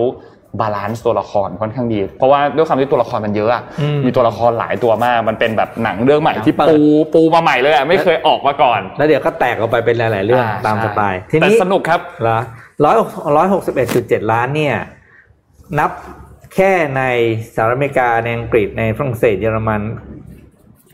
[0.62, 12.40] balance ตัวละครค่อนข้างดี เพราะว่าด้วยความที่ตัวละครมันเยอะอะอืมมีตัวละครหลายตัวมากมันเป็นแบบหนังเรื่องใหม่ที่เปิดปูปูมาใหม่เลยอะไม่เคยออกมาก่อน แล้วเดี๋ยวก็แตกออกไปเป็นหลาย ๆ เรื่องอ่ตามใช่สไตล์ทีแต่นี้สนุกครับเหรอ
[12.84, 12.96] ร้อย
[13.36, 14.76] ร้อยหกสิบเอ็ดจุดเจ็ดล้านเนี่ย
[15.80, 15.92] นับ
[16.56, 17.04] แค่ใน
[17.56, 19.82] สหรัฐอเมริกาในอังกฤษในฝรั่งเศสเยอรมัน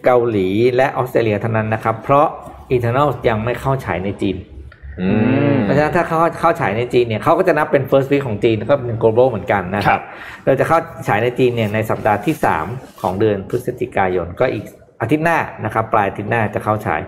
[0.05, 2.28] เกาหลีและออสเตรเลียเท่านั้นนะครับ เพราะ
[2.76, 4.51] Eternal ยังไม่เข้าฉายในจีนอืม
[5.64, 10.04] เพราะฉะนั้นถ้าเขาเข้าฉายในจีนเนี่ยเขาก็จะนับเป็น first week ของจีนก็เป็น global เหมือนกันนะคครัรับบ
[10.46, 12.36] เราจะเข้าฉายในจีนเนี่ยในสัปดาห์ที่
[12.68, 14.66] 3 ของเดือนพฤศจิกายนก็อีก
[15.02, 17.02] อาทิตย์หน้านะครับปลายอาทิตย์หน้าจะเข้าฉาย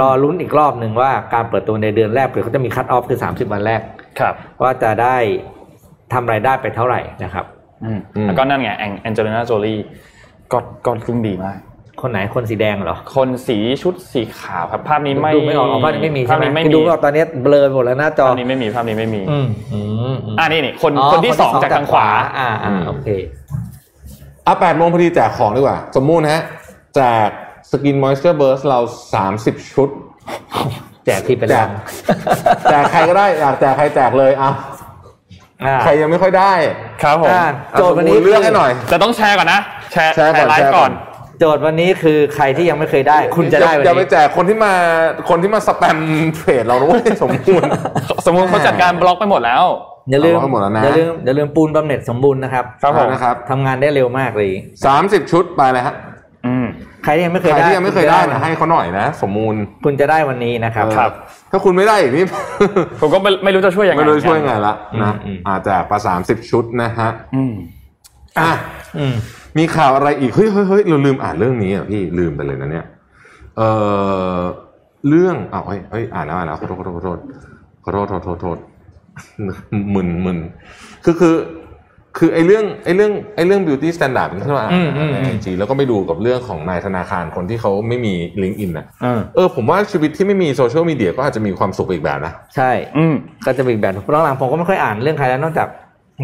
[0.00, 3.80] รอลุ้นอีกรอบหนึ่งว่าการเปิดตัวในเดือนแรกเดี๋ยวเขาจะมีคั t ออฟคือ 30 วันแรก
[4.20, 5.16] ครับว่าจะได้
[6.12, 7.44] ทำรายได้ไปเท่าไหร่นะครับ
[7.84, 9.74] อืมอืมแล้วก็นั่นไงแองเจลิน่าโจลี
[10.52, 11.58] ก็ก็ขึ้นดีมาก
[12.02, 19.80] คนไหนคนสีแดงเหรอ คนสีชุดสีขาวครับภาพนี้ไม่ดูไม่ออกอ๋อภาพนี้ไม่มีภาใช่ไหมภาพนี้ไม่มีคือดูไม่ออกตอนนี้เบลอไปหมดแล้วหน้าจอภาพนี้ไม่มีภาพนี้ไม่มีอืมอื
[20.14, 23.08] มอืมอ่านี่นี่คนอ๋อคนที่สองจากทางขวาอ่าอ่าโอเค
[24.46, 26.42] อะแปดโมงพอดีแจกของดีกว่า สมมุตินะฮะ
[26.96, 27.28] แจก
[27.70, 28.80] Skin Moisture Burst เรา
[29.14, 29.88] สามสิบชุด
[31.06, 31.70] แจกที่เป็นแจลักง
[32.70, 34.50] แจกใครก็ได้อยากแจกใครแจกเลยอะ
[35.64, 36.52] อ่าใครยังไม่ค่อยได้
[37.02, 39.60] ครับผมอ่าอะโจทย์วันนี้สมมุติเลือกให้หน่อยแต่ต้องแชร์ก่อนนะ
[39.92, 41.09] แชร์แชร์ก่อนไลแชร์ฟ์ก่ก่ออนน
[41.40, 44.72] โจทย์วันนี้คือใครที่ยังไม่เคยได้ คุณจะได้วันอย่าไปนี้แจกคนที่มา
[45.30, 45.98] คนที่มาสแปม
[46.36, 47.44] เพจเราด้วยสมมุติ
[48.26, 49.64] สมมติเขาจัดการบล็อกไปหมดแล้ว
[50.10, 54.50] อย่าลืมเอาไว้หมดแล้วนะ อย่าลืมอย่าลืมปูนบำเหน็จสมบูรณ์นะครับครับผม นะครับทำงานได้เร็วมากเลย
[54.86, 55.94] สามสิบชุดไปเลยฮะ
[56.46, 56.66] อืม
[57.04, 61.08] ใครที่ยังไม่เคใครยได้ที่ยังไม่เคยได้ณจะนะให้เขาหน่อยนะ สมมูลคุณจะได้วันนี้นะครับเออ
[61.50, 62.24] ถ้าคุณไม่ได้อีกนี่
[63.00, 67.54] ผมก็ไม่ไม่รู้จะช่วยยังไงไม่รู้จะช่วยไงละนะอืมอืม อาจจะประสามสิบชุดนะฮะอืม
[68.38, 68.52] อะ
[68.98, 69.14] อืม
[69.58, 72.86] มีข่าวอะไรอีกเฮ้ยเฮ้ยเฮ้ยเราลืมอ่านเรื่องนี้อะพี่ลืมไปเลยนะเนี่ย
[73.56, 73.62] เอ
[74.38, 74.40] อ
[75.08, 77.18] เรื่องอ้าวเฮ้ยเฮ้ยอ่านแล้วอ่านแล้วขอโทษขอโทษ
[77.84, 78.58] ขอโทษขอโทษขอโทษขอโทษขอโทษ
[79.94, 80.38] มึนมึน
[81.04, 81.36] คือคือ
[82.18, 93.14] คือไอ้เรื่องไอ้เรื่องไอ้เรื่อง beauty standard ที่เราอ่านอืมอืมในอืไอมแล้วก็ไม่ดูกับเรื่องของนายธนาคารคนที่เขาไม่มี link in อะอืมเออผมว่าชีวิตที่ไม่มีโซเชียลมีเดียก็อาจจะมีความสุขอีกแบบนะ ใช่ อืม
[93.46, 93.94] ก็จะมีอีกแบบ
[94.24, 95.68] หลังๆผมก็ไม่ค่อยอ่านเรื่องใครแล้วนอกจาก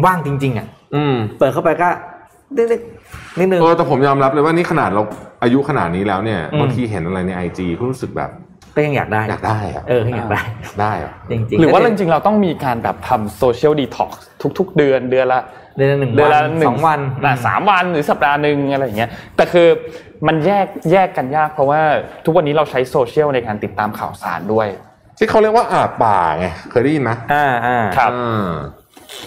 [0.05, 1.89] ว่างจริง ๆ อะ อืมเปิดเข้าไปก็
[2.55, 2.96] เล็กๆ
[3.39, 5.03] นิดนึงเออแต่ผมยอมรับเลยว่านี่ขนาดเรา
[5.43, 8.31] อายุขนาดนี้แล้วเนี่ยอืมบางทีเห็นอะไรใน IG ก็รู้สึกแบบ
[8.75, 10.41] ก็ยังอยากได้อยากได้อะเอออยากได้
[10.81, 14.21] ได้อะจริงๆหรือว่าจริงๆเราต้องมีการแบบทำ social detox
[14.59, 15.41] ทุก ๆ เดือนเดือนละ
[15.77, 19.67] เดือนละหนึ่งเดือนวัละนหนึ่สองวันะสามวันหรือสัปดาห์หนึ่งอะไรอย่างเงี้ยแต่คือ
[20.27, 21.81] มันแยกแยกกันยาก เพราะว่า
[22.25, 24.67] ทุกวันนี้เราใช้โซเชียลในการติดตามข่าวสารด้วย
[25.17, 28.49] ที่เขาเรียกว่าอาบป่าไงเคยได้ยินไหมอ่าอ่าครับอ่า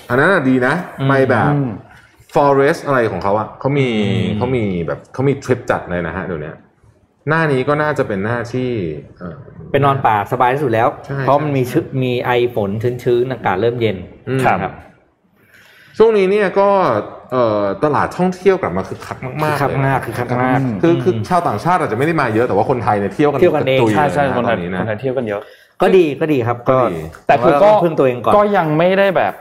[0.08, 1.68] อันนั้นนะดีนะอืมไปแบบอืม
[2.34, 6.52] forest อะไรของเขาอะเขามีอืมเขามีแบบเขามีทริปจัดเลยนะฮะเดี๋ยวนี้
[7.28, 8.70] หน้านี้ก็น่าจะเป็นหน้าที่
[9.18, 9.36] เอ่อ
[9.70, 12.70] เป็นนอนป่าสบายที่สุดแล้วใช่เพราะใช่มันมีชึมีไอฝน
[13.04, 13.96] ชื้นๆอากาศเริ่มเย็น
[14.28, 14.72] อืมครับ
[15.98, 16.68] ช่วงนี้เนี่ยก็
[17.32, 25.42] เอ่อตลาดท่องเที่ยวกลับมาคึกคักมากๆคึกคักเลยนะมากคึกคักมากคือคือชาวต่างชาติอาจจะไม่ได้มาเยอะแต่ว่าคนไทยเนี่ยเที่ยวกันเที่ยวกันเองระตุยใช่ใช่เลยะคนไทยตอคนไทยเที่ยวกันเยอะ
[25.82, 29.32] ก็ดีก็ดีครับ ก็ก็ดีแต่คือก็ว่าเราต้องพึ่งตัวเองก่อนก็ยังไม่ได้แบบ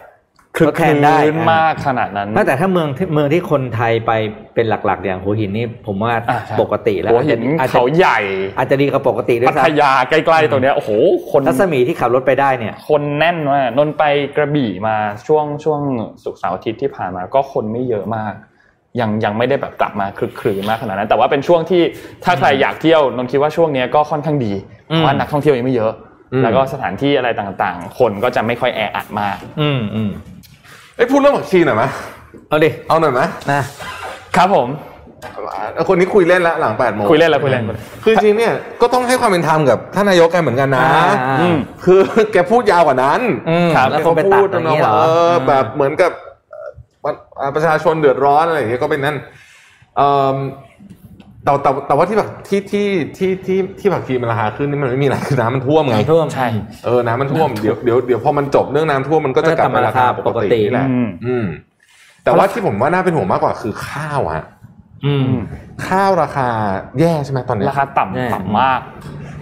[0.57, 4.11] คลึกทดคแทลืนได้นมากขนาดนั้นไม่แต่ถ้าเมืองที่เมืองที่คนไทยไป
[4.55, 8.19] เป็นหลักๆ อย่างหัวหินนี่ผมว่าอะใช่ปกติแล้วหัวหินอาจจะเขาใหญ่
[8.57, 10.89] อาจจะดีกว่าปกติด้วพัยทซ้ำยาใกล้ๆตรงเนี้ยโอ้โห
[11.31, 14.03] คนรัศมีที่ขับรถไปได้เนี่ย คนแน่นมากนนท์ไป
[14.35, 14.95] กระบี่มา
[15.27, 15.81] ช่วงช่วง
[16.23, 18.33] ศุกร์เสาร์อาทิตย์ที่ผ่านมาก็คนไม่เยอะมาก
[18.99, 21.81] ยังยังไม่ได้แบบกลับมาคลึกคลืนมากขนาดนั้น แต่ว่าเป็นช่วงที่
[22.23, 24.53] ถ้าใครอยากเที่ยวนนท์คิดว่าช่วงเนี้ยก็ค่อนข้างดี
[24.91, 25.93] อืมเพราะว่านักท่องเที่ยวยังไม่เยอะ
[26.33, 30.09] อืมแล้วก็สถานที่อะไรต่างๆ คนก็จะไม่ค่อยแออัดมาก อืม
[30.99, 31.83] อืมเอ้ยพูดเรื่องผักชีหน่อยไหม
[32.49, 33.21] เอาดิเอาหน่อยไหม
[33.51, 33.61] นะ
[34.35, 34.67] ครับผม
[35.75, 41.05] เอาคนนี้คุยเล่นละหลังแปดโมงคุยเล่นแล้วคุยเล่นคุยเล่นคือจริงๆเนี่ยก็ต้องให้ความเป็นธรรมกับท่านนายกแกเหมือนกันนะอ่า
[41.39, 41.99] อืมคือ
[42.33, 46.11] แกพูดยาวกว่านั้นอืมครับแล้วคนไปตัดอย่างนี้เหรอเออแบบเหมือนกับ
[47.01, 49.17] เอ่อประชาชนเดือดร้อนอะไรอย่างเงี้ยก็เป็นนั่น
[49.97, 50.35] เอ่อ
[51.43, 52.87] แต่แต่แต่ว่าที่แบบที่ที่
[53.17, 56.47] ที่ที่ที่ผักชีมันราคาขึ้นนี่มันไม่มีอะไรคือน้ำมันท่วมไงน้ำท่วมใช่
[56.85, 61.45] เออน้ำมันท่วมเดี๋ยวเดี๋ยวเดี๋ยวพอมันจบเรื่องน้ำท่วมมันก็จะกลับมาราคาปกตินี่แหละอืมอืม
[62.23, 64.45] แต่ว่าที่ผมว่าน่าเป็นห่วงมากกว่าคือข้าวฮะ
[65.05, 65.31] อืม
[65.87, 66.49] ข้าวราคา
[66.99, 68.79] แย่ใช่ไหมตอนเนี้ยราคาต่ำแน่ต่ำมาก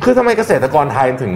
[0.04, 1.34] คือทำไมเกษตรกรไทยถึง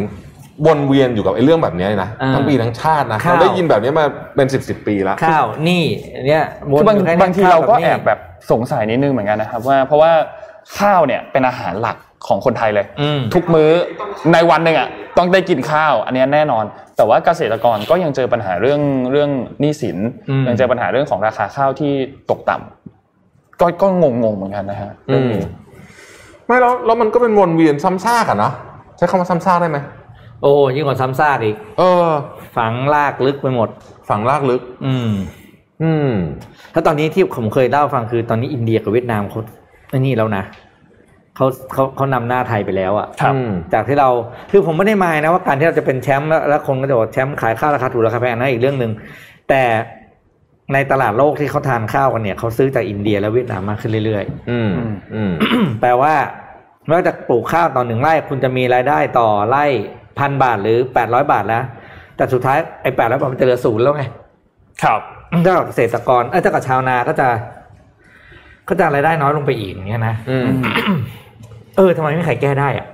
[0.68, 4.06] วนเวียนอยู่กับไอ้เรื่องแบบนี้นะอ่าทั้งปีทั้งชาตินะข้าวเราได้ยินแบบนี้มา
[4.36, 5.84] เป็นสิบสิบปีแล้วข้าวนี่
[6.28, 8.20] เนี่ยวคืนอบางยู่แค่นี้บางทีเราก็ข้วแอบแบบ
[8.52, 10.12] สงสัยนิดนึงเหมือนกันนะครับว่าเพราะว่า
[10.80, 11.98] ข้าวเนี่ยเป็นอาหารหลัก
[12.28, 13.72] ของคนไทยเลยอืมทุกมื้อ
[14.34, 14.88] ในวันหนึ่งอะ
[15.18, 16.64] ต้องได้กินข้าว อันเนี้ยแน่นอน
[16.98, 18.82] แต่ว่าเกษตรกรก็ยังเจอปัญหาเรื่อง
[19.12, 19.98] เรื่องหนี้สิน
[20.30, 21.92] อืมยังเจอปัญหาเรื่องของราคาข้าวที่
[22.30, 25.44] ตกต่ำก็ก็งงงๆเหมือนกันนะฮะเรื่องนี้
[26.48, 28.54] ไม่แล้วแล้วมันก็เป็นวนเวียนซ้ำซากอะเนาะ
[28.98, 29.78] ใช้คำว่าซ้ำซากได้ไหม
[30.42, 32.08] โอ้ยิ่งกว่าซ้ำซากอีก เออ
[32.58, 33.70] ฝังลากลึกไปหมด
[34.10, 35.12] ฝังลากลึก อืม
[35.84, 36.12] อืม
[36.74, 39.61] ถ้าตอนนี้ที่ผมเคยเล่าให้ฟังคือตอนนี้อินเดียกับเวียดนามเขาไอ้
[40.00, 40.44] นี่แล้วนะ
[41.36, 44.10] เขาเขาเขานำหน้าไทยไปแล้วอะครับอืมจากที่เรา
[44.52, 48.92] คือผมไม่ได้หมายนะว่าการที่เราจะเป็นแชมป์แล้วแล้วคนก็จะบอกแชมป์ขายข้าวราคาถูกราคาแพงนะอีกเรื่องหนึ่ง
[49.50, 49.64] แต่
[50.74, 54.72] ในตลาดโลกที่เขาทานข้าวกันเนี่ยเขาซื้อจากอินเดียและเวียดนามมากขึ้นเรื่อยอืม
[55.16, 56.14] อืมๆแปลว่า
[56.86, 59.66] ไม่ว่าจะปลูกข้าวต่อหนึ่งไร่ คุณจะมีรายได้ต่อไร่
[60.20, 61.64] พันบาทหรือแปดร้อยบาทแล้ว
[62.18, 64.04] แต่สุดท้ายไอ้แปดร้อยบาทมันจะเหลือศูนย์แล้วไง
[64.84, 65.02] ครับ
[65.46, 67.28] ถ้ากับเกษตรกรเอ้ยถ้ากับชาวนาก็จะ
[68.72, 70.46] ก็จะรายได้น้อยลงไปอีกอย่างเงี้ยนะอืม
[71.78, 72.88] เออทำไมไม่มีใครแก้ได้อะ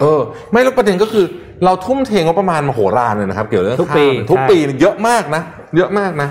[0.00, 1.24] เออ ไม่แล้วประเด็นก็คือ
[1.64, 5.42] เราทุ่มเทงบประมาณมโหฬารเลยนะครับ เกี่ยวกับเรื่องทุกปีข้าวเนี่ยทุกใช่ปีเยอะมากนะ
[5.76, 6.28] เยอะมากนะ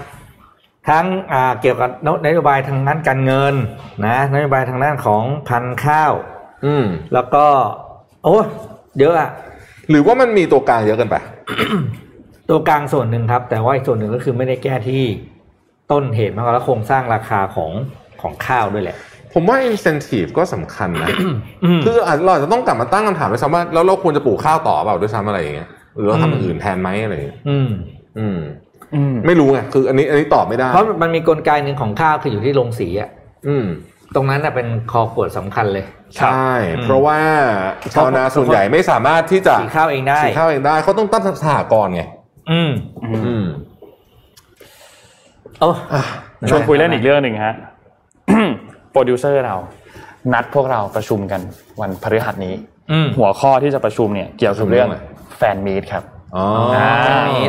[0.86, 3.56] แททั้งอ่าเกี่ยวกับนนโยบายทางด้านการเงิน
[4.06, 6.14] นะนโยบายทางด้านของพันธุ์ข้าว
[6.66, 7.46] อืม แล้วก็
[8.24, 8.38] โอ้
[9.00, 9.30] เยอะอะ
[9.90, 11.16] หรือว่ามันมีตัวกลางเยอะเกันไป
[12.50, 15.04] ตัวกลางส่วนหนึ่งครับ แต่ว่าอีกส่วนหนึ่งก็คือไม่ได้แก้ที่
[15.92, 17.72] ต้นเหตุมากกว่าแล้วโครงสร้างราคาของ
[18.22, 18.97] ของข้าวด้วยแหละ
[19.34, 21.09] ผมว่า incentive ก็สำคัญนะ
[21.63, 27.70] อืมคืออาจเราอาจจะต้องกลับมาตั้งคำถามด้วยซ้ำว่าแล้วเราควรจะปลูกข้าวต่อเปล่าด้วยซ้ำอะไรอย่างเงี้ยหรือเราทำอย่างอื่นแทนไหมอะไรอย่างเงี้ยอืม
[28.20, 28.39] อืม
[28.95, 33.09] อืมไม่รู้ไงคือ อันนี้อันนี้ตอบไม่ได้ เพราะมันมีกลไกหนึ่งของข้าวคืออยู่ที่โรงสีอะ
[33.47, 33.65] อืม
[34.15, 35.86] ตรงนั้นน่ะเป็นคอขวดสำคัญเลย
[36.17, 37.20] ใช่อืมเพราะว่า
[37.93, 42.01] ชาวนาส่วนใหญ่ไม่สามารถที่จะสีข้าวเองได้สีข้าวเองได้เขาต้องตั้งสหกรณ์ไง
[42.51, 42.72] อืม
[43.28, 43.45] อืม
[45.59, 45.70] โอ้
[46.49, 47.55] ชวนคุยเล่นอีกเรื่องหนึ่งฮะ
[48.92, 49.56] โปรดิวเซอร์เรา
[50.34, 51.42] นัดพวกเราประชุมกัน
[51.82, 52.54] วันพฤหัสนี้
[52.92, 56.04] อืมหัวข้อที่จะประชุมเนี่ยเกี่ยวกับเรื่องประชุมเรื่องอะไรแฟนมีตครับ
[56.36, 56.46] อ๋อ
[56.78, 56.92] อ่า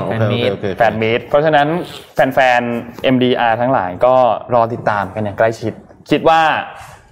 [0.05, 1.69] โอเคแฟนมีตโอเคโอเคแฟนมีตเพราะฉะนั้น
[2.15, 4.15] แฟนๆ MDR ทั้งหลายก็
[4.55, 5.73] รอติดตามกันอย่างใกล้ชิด
[6.11, 6.41] คิดว่า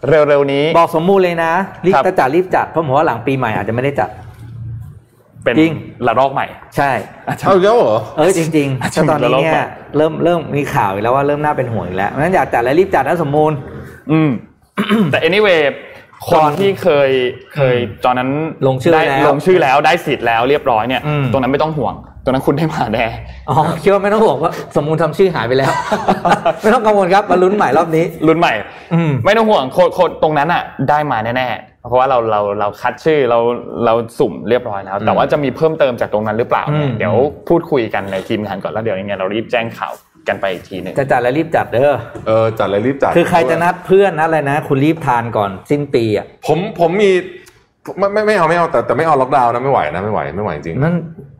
[0.08, 1.52] เร็วๆนี้ บอกสมมูลเลยนะ
[1.86, 4.10] รีบครับจะจัดรีบจัดเพราะผมว่าหลังปีใหม่อาจจะไม่ได้จัด
[5.44, 5.74] เป็นจริง
[6.06, 6.90] ระลอกใหม่ ใช่
[7.24, 9.66] เอาอีกแล้วเหรอเออจริงๆอาจจะแต่ตอนนี้เนี่มีระลอกใหม่ย
[9.96, 13.52] เริ่มเริ่มมีข่าวอีกแล้วว่าเริ่มน่าเป็นห่วงอีกแล้วงั้นอยากจัดแล้วรีบจัดนะสมมูล
[14.12, 14.30] อืม
[15.10, 15.60] แต่ anyway
[16.26, 17.10] คก่อนนที่เคย
[17.54, 18.30] เคยตอนนั้น
[18.66, 23.06] ลงชื่อได้แล้วลงชื่อแล้วได้สิทธิ์แล้วเรียบร้อยเนี่ยอืมตรงนั้นไม่ต้องห่วง ตรงนั้นคุณได้มาแน่
[23.50, 25.72] อ๋อคิดว่าไม่ต้องห่วงว่าสมมูลทำชื่อหายไปแล้ว
[26.62, 28.52] ไม่ต้องกังวลครับมาลุ้นใหม่รอบนี้รุ่นใหม่
[28.94, 33.38] อืมไม่ต้องห่วงโคดโคดตรงนั้นอะ ได้มาแน่ๆ เพราะว่าเราเราเราคัดชื่อเรา
[33.84, 37.14] เราสุ่มเรียบร้อยแล้ว แต่ว่าจะมีเพิ่มเติมจากตรงนั้นหรือเปล่าเนี่ยอืมเดี๋ยว
[37.48, 39.92] พูดคุยกันในทีมงานก่อนแล้วเดี๋ยวยังไงเรารีบแจ้งข่าว
[40.28, 47.10] กันไปอีกทีหนึ่งจะจัดแล้วรีบจัดเด้อเออจัดเลยรีบจัดคือใครจะนัดเพื่อนนัดอะไรนะ คุณรีบทานก่อนสิ้นปีอะผมผมมี
[47.98, 50.94] ไม่ไม่ไม่เอาไม่เอาแต่แต่ไม่เอาล็อกดาวน์นะไม่ไหวนะไม่ไหวไม่ไหวจริงมัน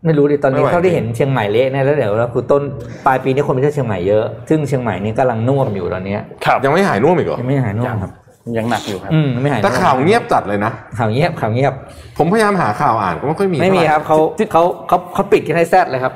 [0.05, 2.63] ไม่รู้ดิตอนนี้ไม่ไหวเท่าที่เห็นเชียงใหม่เละเนี่ยแล้วเดี๋ยวแล้วคือต้น
[3.07, 8.11] ปลายปีนี้คนไปเที่ยวเชียงใหม่เยอะ ซึ่งเชียงใหม่นี่กำลังน่วมอยู่ตอนเนี้ยครับยังไม่หายน่วมอีกเหรอยังไม่หายน่วมครับ
[8.57, 11.73] ยังหนักอยู่ครับ อืมไม่หายแต่ข่าวเงียบจัดเลยนะ ข่าวเงียบข่าวเงียบ
[12.19, 14.19] ผมพยายามหาข่าวอ่านก็ไม่ค่อยมีไม่มีเท่าหครับเขา
[14.53, 16.13] เขาเขาเขาปิดกันให้แซดเลยครับ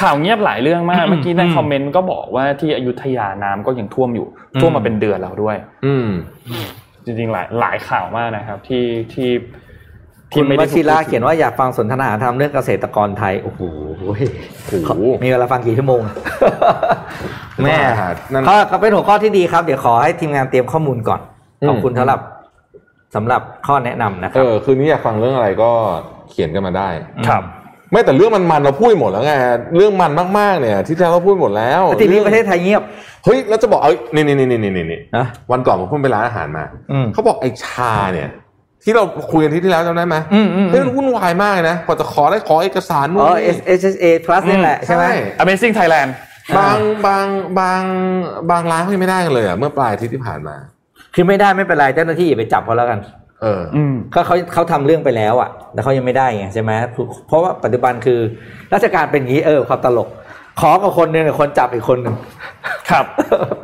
[0.00, 4.26] ข่าวเงียบหลายเรื่องมากอืมเมื่อกี้ในอืมคอมเมนต์ก็บอกว่าที่อยุธยาน้ำก็ยังท่วมอยู่
[4.60, 5.56] ท่วมมาเป็นเดือนแล้วด้วย
[5.86, 6.08] อืม
[7.04, 9.28] จริงๆหลายหลายข่าวมากนะครับ ที่ที่
[10.34, 13.60] คุณไม่วได้ชิราถูกพูดถึงเขียนว่าอยากฟังสนทนาธรรมเรื่องเกษตรกรไทย โอ้โห
[13.98, 14.14] โอ้
[14.86, 16.02] โหมีเวลาฟังกี่ชั่วโมง
[17.62, 21.35] แม่หานั่นก็ก็เป็นหัวข้อที่ดีครับ เดี๋ยวขอให้ทีมงานเตรียมข้อมูลก่อนอืม
[21.68, 22.20] ขอบคุณสำหรับ
[23.14, 25.70] สำหรับข้อแนะนำนะคเอรับอคืนนี้อยากฟังเรื่องอะไรก็
[26.30, 26.88] เขียนกันมาได้
[27.28, 27.42] ครับ
[27.92, 29.32] ไม่แต่เรื่องมันๆเราพูดหมดแล้วไง
[29.76, 32.82] เรื่องมันมากๆเนี่ยที่แล้วเราพูดหมดแล้วแต่ทีนี้ประเทศไทยเงียบ
[33.24, 38.28] เฮ้ยแล้วจะบอกเอ้ยนี่นี่นี่นี่นี่นี่นะวันก่อนผมเพิ่งไปร้านอาหารมาอืมเขาบอกไอ้ชาเนี่ย
[38.84, 45.04] ที่เราคุยกันที่ที่แล้วจำได้ไหมอืมอืมเฮ้ยมันวุ่นวายมากเลยนะกว่าจะขอได้ขอเอกสารนู่นอ๋อนี่ S S A plus นี่แหละใช่ไหม
[45.42, 46.10] Amazing Thailand
[46.58, 46.76] บาง
[47.06, 47.26] บาง
[47.58, 47.82] บาง
[48.50, 50.56] บางร้านเขายังไม่ได้กันเลยอะเมื่อปลายอาทิตย์ที่ผ่านมา
[51.16, 53.00] คือไม่ได้ไม่เป็นไรเจ้าหน้าที่อย่าไปจับเขาแล้วกัน
[53.42, 56.72] เอออืมก็เขาเขาทำเรื่องไปแล้วอะ แต่เขายังไม่ได้ไงใช่ไหม
[57.28, 58.18] เพราะว่าปัจจุบันคือ
[58.74, 60.08] ราชการเป็นอย่างนี้เออความตลก
[60.60, 62.14] ขอกับคนหนึ่งแต่คนจับอีกคนหนึ่ง
[62.90, 63.04] ครับ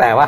[0.01, 0.27] แต่ว่า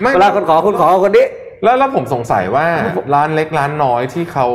[0.00, 1.26] ไม่เวลาคนขอคุณขอกับคนนี้
[1.62, 2.66] แล้วแล้วผมสงสัยว่า
[3.14, 4.48] ร้านเล็กร้านน้อยที่เขา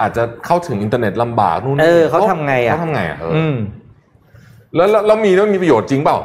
[0.00, 3.56] อาจจะเข้าถึงอินเทอร์เน็ตลำบากนู่นเอนี่อเขาทำไงอะเขาทำไงอะเออออืม
[4.76, 6.18] แล้วแล้วแล้วมีแล้วมีประโยชน์จริงเปล่า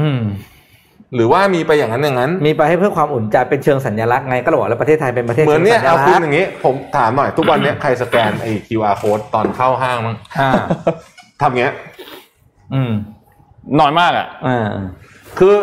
[0.00, 0.20] อืม
[1.14, 10.50] หรือว่ามีไปอย่างนั้นอย่างนั้น มีไปให้เพื่อความอุ่นใจเป็นเชิงสัญลักษณ์ไงก็บอกแล้วประเทศไทยเป็นประเทศเหมือนเนี่ยชิงเอาสัญคุณลักษอณ์ย่างนี้ ผมถามหน่อยทุกวันเนี้ยใครสแกนไอ้ QR code ตอนเข้าห้างมั้งอ่า
[11.40, 11.72] ทำเงี้ย
[12.74, 12.92] อืม
[13.80, 14.68] น้อยมากอะอ่า
[15.38, 15.54] คือ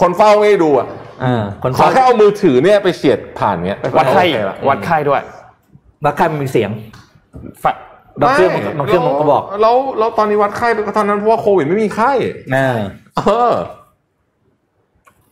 [0.00, 0.86] คนเฝ้าไม่ได้ดูอะ
[1.24, 5.22] อ่าคนขอแค่เอามือถือเนี่ยไปเฉียดผ่านเงี้ยวัดไข้โอเคละวัดไข้ด้วย
[6.04, 6.70] วัดไข้มันมีเสียง
[7.64, 7.66] ฝ
[8.20, 12.12] บางเครื่องบางเครื่องมันก็บอกแล้วแล้วตอนนี้วัดไข้ก็ตอนนั้นเพราะว่าโควิดไม่มีไข้
[12.54, 12.78] อ่า
[13.16, 13.52] เออ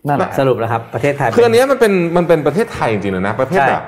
[0.08, 3.82] นั่นแหละสรุปแล้วครับประเทศไทยคืออันเนี้ยมันเป็นมันเป็นประเทศไทยจริงๆเลยนะประเภทใช่แบบ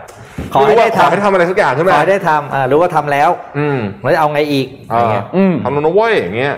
[0.52, 6.54] ขอให้ได้ม่รู้ว่าขอให้ทำทำอะไรสักอย่างขึ้นขมาอให้ได้ทำอ่ารู้ว่าทำแล้ว อืมแล้วจะเอาไงอีกอะไรเงี้ยอืมทำแล้วนะเว้ยอย่างเงี้ย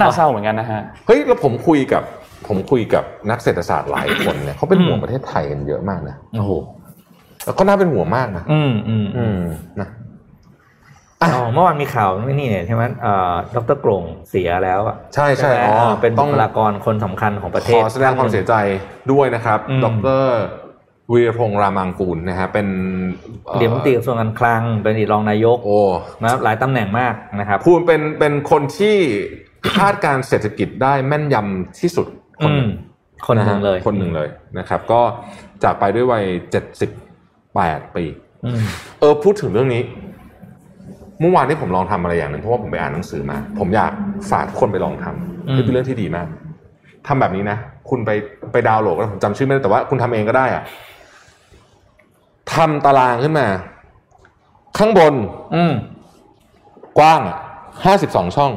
[0.00, 2.02] น่าเศร้าเหมือนกันนะฮะเฮ้ยแล้วผมคุยกับ
[2.48, 6.52] ผมคุยกับนักเศรษฐศาสตร์หลายคนเนี่ยเขาเป็นห่วงประเทศไทยกันเยอะมากนะโอ้โห
[7.44, 9.36] แล้วก็น่าเป็นห่วงมากนะอืมอืมอืม
[9.80, 10.05] นะอ๋อ
[11.52, 18.54] เมื่อวานมีข่าวนี่เนี่ยใช่ไหมเอ่อดรกรงเสียแล้วอะใช่ใช่ไหมอ๋อเออเป็นต้บุองคลากรคนสำคัญของประเทขศอแสดงความเสียใจ
[19.12, 19.86] ด้วยนะครับอืมด
[20.22, 20.24] ร
[21.12, 22.66] วีรพงษ์รามังกูลนะฮะเป็น
[23.48, 25.80] อ่อเดี๋ยวมนตรีกระทรวงการคลังเป็นอดีตรองนายกโอ้
[26.22, 28.96] นะครับหลายตำแหน่งมากนะครับพูดเป็นเป็นคนที่
[29.76, 32.06] คาดการณ์เศรษฐกิจได้แม่นยำที่สุด
[32.40, 35.00] คนหนึ่งอืมคนหนึ่งเลยะฮะคนหนึ่งเลยนะครับ ก็
[35.62, 36.90] จากไปด้วยวัยเจ็ดสิบ
[37.54, 38.04] แปดปี
[38.44, 38.60] อืม
[39.00, 39.82] เออพูดถึงเรื่องนี้
[41.20, 43.92] เมื่อวานนี้ผมลองทำอะไรอย่างหนึ่งเพราะว่าผมไปอ่านหนังสือมา ผมอยาก
[44.30, 45.06] ฝากทุกคนไปลองท
[45.46, 46.26] อืมนี่เป็นเรื่องที่ดีมาก
[47.06, 47.58] ทำแบบนี้นะ
[47.90, 48.10] คุณไป
[48.52, 50.62] ไปดาวน์โหลดก็ผมจำชื่อไม่ได้แต่ว่าคุณทำเองก็ได้อะ
[52.54, 53.46] ทำตารางขึ้นมา
[54.78, 55.14] ข้างบน
[55.56, 55.74] อืม
[56.98, 57.20] กว้าง
[57.84, 58.52] ห้าสิบสองช่อง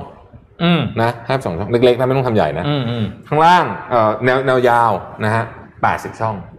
[0.64, 4.91] อืมนะห้าสิบสองช่อง เล็กๆนะไม่ต้องทำใหญ่นะอืมอืมข้างล่างเอ่อแนวแนวยาว
[5.26, 5.43] นะฮะ
[5.82, 6.59] แปดสิบช่องอ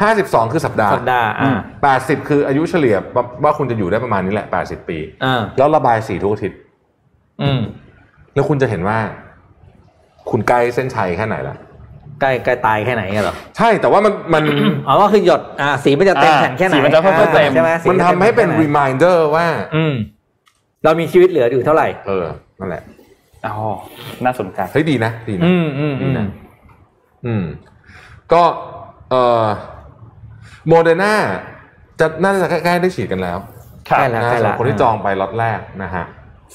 [0.00, 6.58] ห้าสิบสองคือสัปดาห์สัปดาห์อ่าแปดสิบคืออายุเฉลี่ยว่าว่าคุณจะอยู่ได้ประมาณนี้แหละแปดสิบปีอ่าแล้วระบายสีทุกอาทิตย์
[7.42, 7.60] อืม
[8.34, 8.98] แล้วคุณจะเห็นว่า
[10.30, 11.56] คุณใกล้เส้นชัยแค่ไหนละ
[12.20, 14.42] ใกล้ใกล้ตายแค่ไหนเหรอใช่แต่ว่ามันมัน
[14.88, 19.46] อ๋อก็คือหยดอ่าสีมันจะเต็มอ่าแผ่นแค่ไหนสีมันจะค่อยๆเต็มใช่ไหมสีมันจะทำให้เป็นแค่ไ reminder ว่า
[19.76, 19.94] อืม
[20.84, 22.26] เรามีชีวิตเหลืออยู่เท่าไหร่ เออ
[22.60, 22.82] นั่นแหละ
[23.46, 23.54] อ๋อ
[24.24, 26.28] น่าสนใจเฮ้ยดีนะดีนะอืมอืมอืม
[27.26, 27.44] อืม
[28.32, 28.42] ก็
[29.10, 29.46] เอ่อ
[30.68, 31.14] โมเดอร์นา
[32.00, 33.38] จะน่าจะใกล้ๆได้ฉีดกันแล้ว
[33.88, 36.04] ครับใกล้แล้วนะใกล้สำหแล้รับวคนที่จองไปล็อตแรกนะฮะ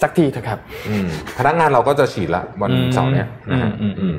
[0.02, 4.18] สักทีเถอะครับอืมพนักงานเราก็จะฉีดละวันอืมเสาร์เนี้ยนะฮะอืมอืมอืม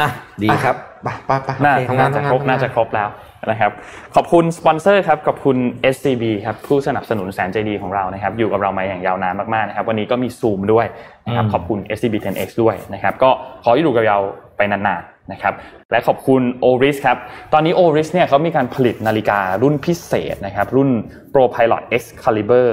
[0.00, 0.08] อะ
[0.42, 3.08] ดีครับไปไปไปน่าทำงานน่าจะทำงานครบทำงน่าจะครบแล้ว
[3.50, 3.70] นะครับ
[4.14, 5.56] ขอบคุณสปอนเซอร์ครับขอบคุณ
[5.94, 10.86] SCB ครับผู้สนับสนุนแสนใจดีของเรานะครับอยู่กับเรามาอย่างยาวนานมากๆนะครับวันนี้ก็มีซูมด้วย
[11.26, 13.30] นะครับอืมขอบคุณ SCB 10X ด้วยนะครับก็
[13.64, 14.18] ขอให้อยู่กับเรา
[14.56, 15.54] ไปนานๆ นะครับ
[15.90, 17.16] และขอบคุณ Oris ครับ
[17.52, 20.90] ตอนนี้ Oris เนี่ยเขามีการผลิตนาฬิการุ่นพิเศษนะครับรุ่น
[21.32, 22.68] Pro Pilot Excalibur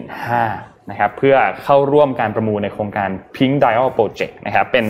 [0.00, 4.86] 115นะครับเพื่อเข้าร่วมการประมูลในโครงการ Pink Dial Project นะครับเป็น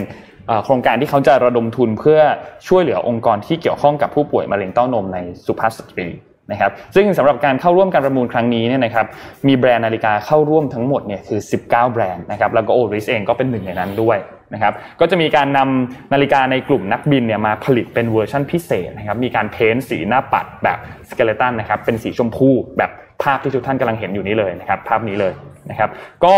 [0.65, 2.21] โครงการที่เขาจะระดมทุนเพื่อ
[2.69, 6.07] ช่วยเหลือองค์กรที่เกี่ยวข้องกับผู้ป่วยมะเร็งเต้านมในสุภาพสตรี
[6.53, 9.07] นะครับซึ่งสำหรับการเข้าร่วมการประมูลครั้งนี้เนี่ยนะครับ
[9.49, 14.19] มีแบรนด์นาฬิกาเข้าร่วมทั้งหมดเนี่ยคือ 19 แบรนด์นะครับแล้วก็ Oris เองก็เป็นหนึ่งในนั้นด้วย
[14.55, 20.79] นะครับก็จะมีการนำนาฬิกาในกลุ่มนักบินเนี่ยมาผลิตเป็นเวอร์ชั่นพิเศษนะครับมีการ paint สีหน้าปัดแบบ
[21.11, 22.91] skeleton นะครับเป็นสีชมพูแบบ
[23.23, 25.33] ภาพที่ทุกท่านกำลังเห็นอยู่นี้เลยนะครับภาพนี้เลย
[25.71, 25.91] นะครับ
[26.25, 26.35] ก็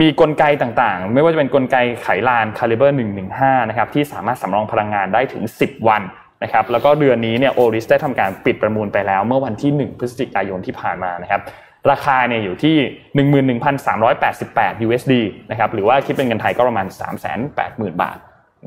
[0.00, 2.90] มีกลไกต่างๆ ไม่ว่าจะเป็นกลไกไขลาน Caliber
[3.30, 6.02] 115นะครับที่สามารถสำรองพลังงานได้ถึง 10 วัน
[6.42, 11.40] นะครับแล้วก็เดือนนี้เนี่ยโอริสได้ทำการปิดประมูลไปแล้ว เมื่อวันที่ 1 พฤศจิกายนที่ผ่านมานะครับ
[11.90, 12.76] ราคาเนี่ยอยู่ที่
[13.60, 15.14] 11,388 USD
[15.50, 16.86] นะครับหรือว่าคิดเป็นเงินไทยก็ประมาณ
[17.44, 18.18] 380,000 บาท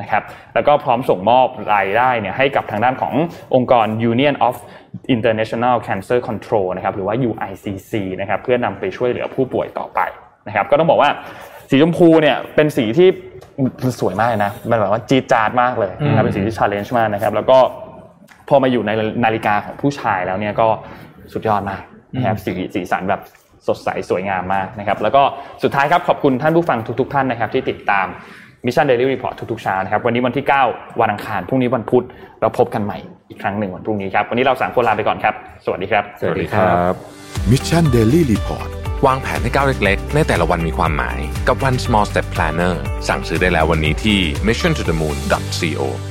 [0.02, 3.14] นะครับแล้วก็พร้อมส่งมอบรายได้เนี่ยให้กับทางด้านของ
[3.56, 4.56] องค์กร Union of
[5.16, 10.00] International Cancer Control นะครับหรือว่า UICC นะครับเพื่อนำไปช่วยเหลือผู้ป่วยต่อไป
[10.48, 11.10] นะครับก็ต้องบอกว่า
[11.70, 13.10] สีชมพูเนี่ยเป็นสีที่
[13.84, 17.58] มันสวยมากเลยนะมันแบบว่าจี๊ดจ๊าดมากเลยนะครับเป็นสีที่ challenge มากนะครับแล้วก็
[18.50, 18.92] พอมาอยู่ใน
[19.24, 20.68] นาฬิกาของผู้ชายแล้วเนี่ยก็
[21.34, 21.82] สุดยอดมาก
[22.16, 23.22] นะครับสีสีสันแบบ
[23.68, 25.24] สดใสสวยงามมากนะครับ แล้วก็
[25.64, 28.08] สุดท้ายครับขอบคุณท่านผู้ฟังทุก ๆ ท่านนะครับที่ติดตาม
[28.66, 32.06] Mission Daily Report ทุกๆเช้านะครับ วันนี้วันที่ 9 วันอังคาร พรุ่งนี้วันพุธ
[32.42, 32.98] เราพบกันใหม่
[33.30, 35.34] อีกครั้งหนึ่งวันพรุ่งนี้ครับ วันนี้เราสามคนลาไปก่อนครับ
[35.66, 36.94] สวัสดีครับ สวัสดีครับ
[37.52, 38.70] Mission Daily Re port
[39.06, 42.76] วางแผนให้ก้าวเล็กๆ ในแต่ละวันมีความหมาย กับ One Small Step Planner
[43.08, 45.18] สั่งซื้อได้แล้ววันนี้ที่ mission to the moon
[45.60, 46.09] co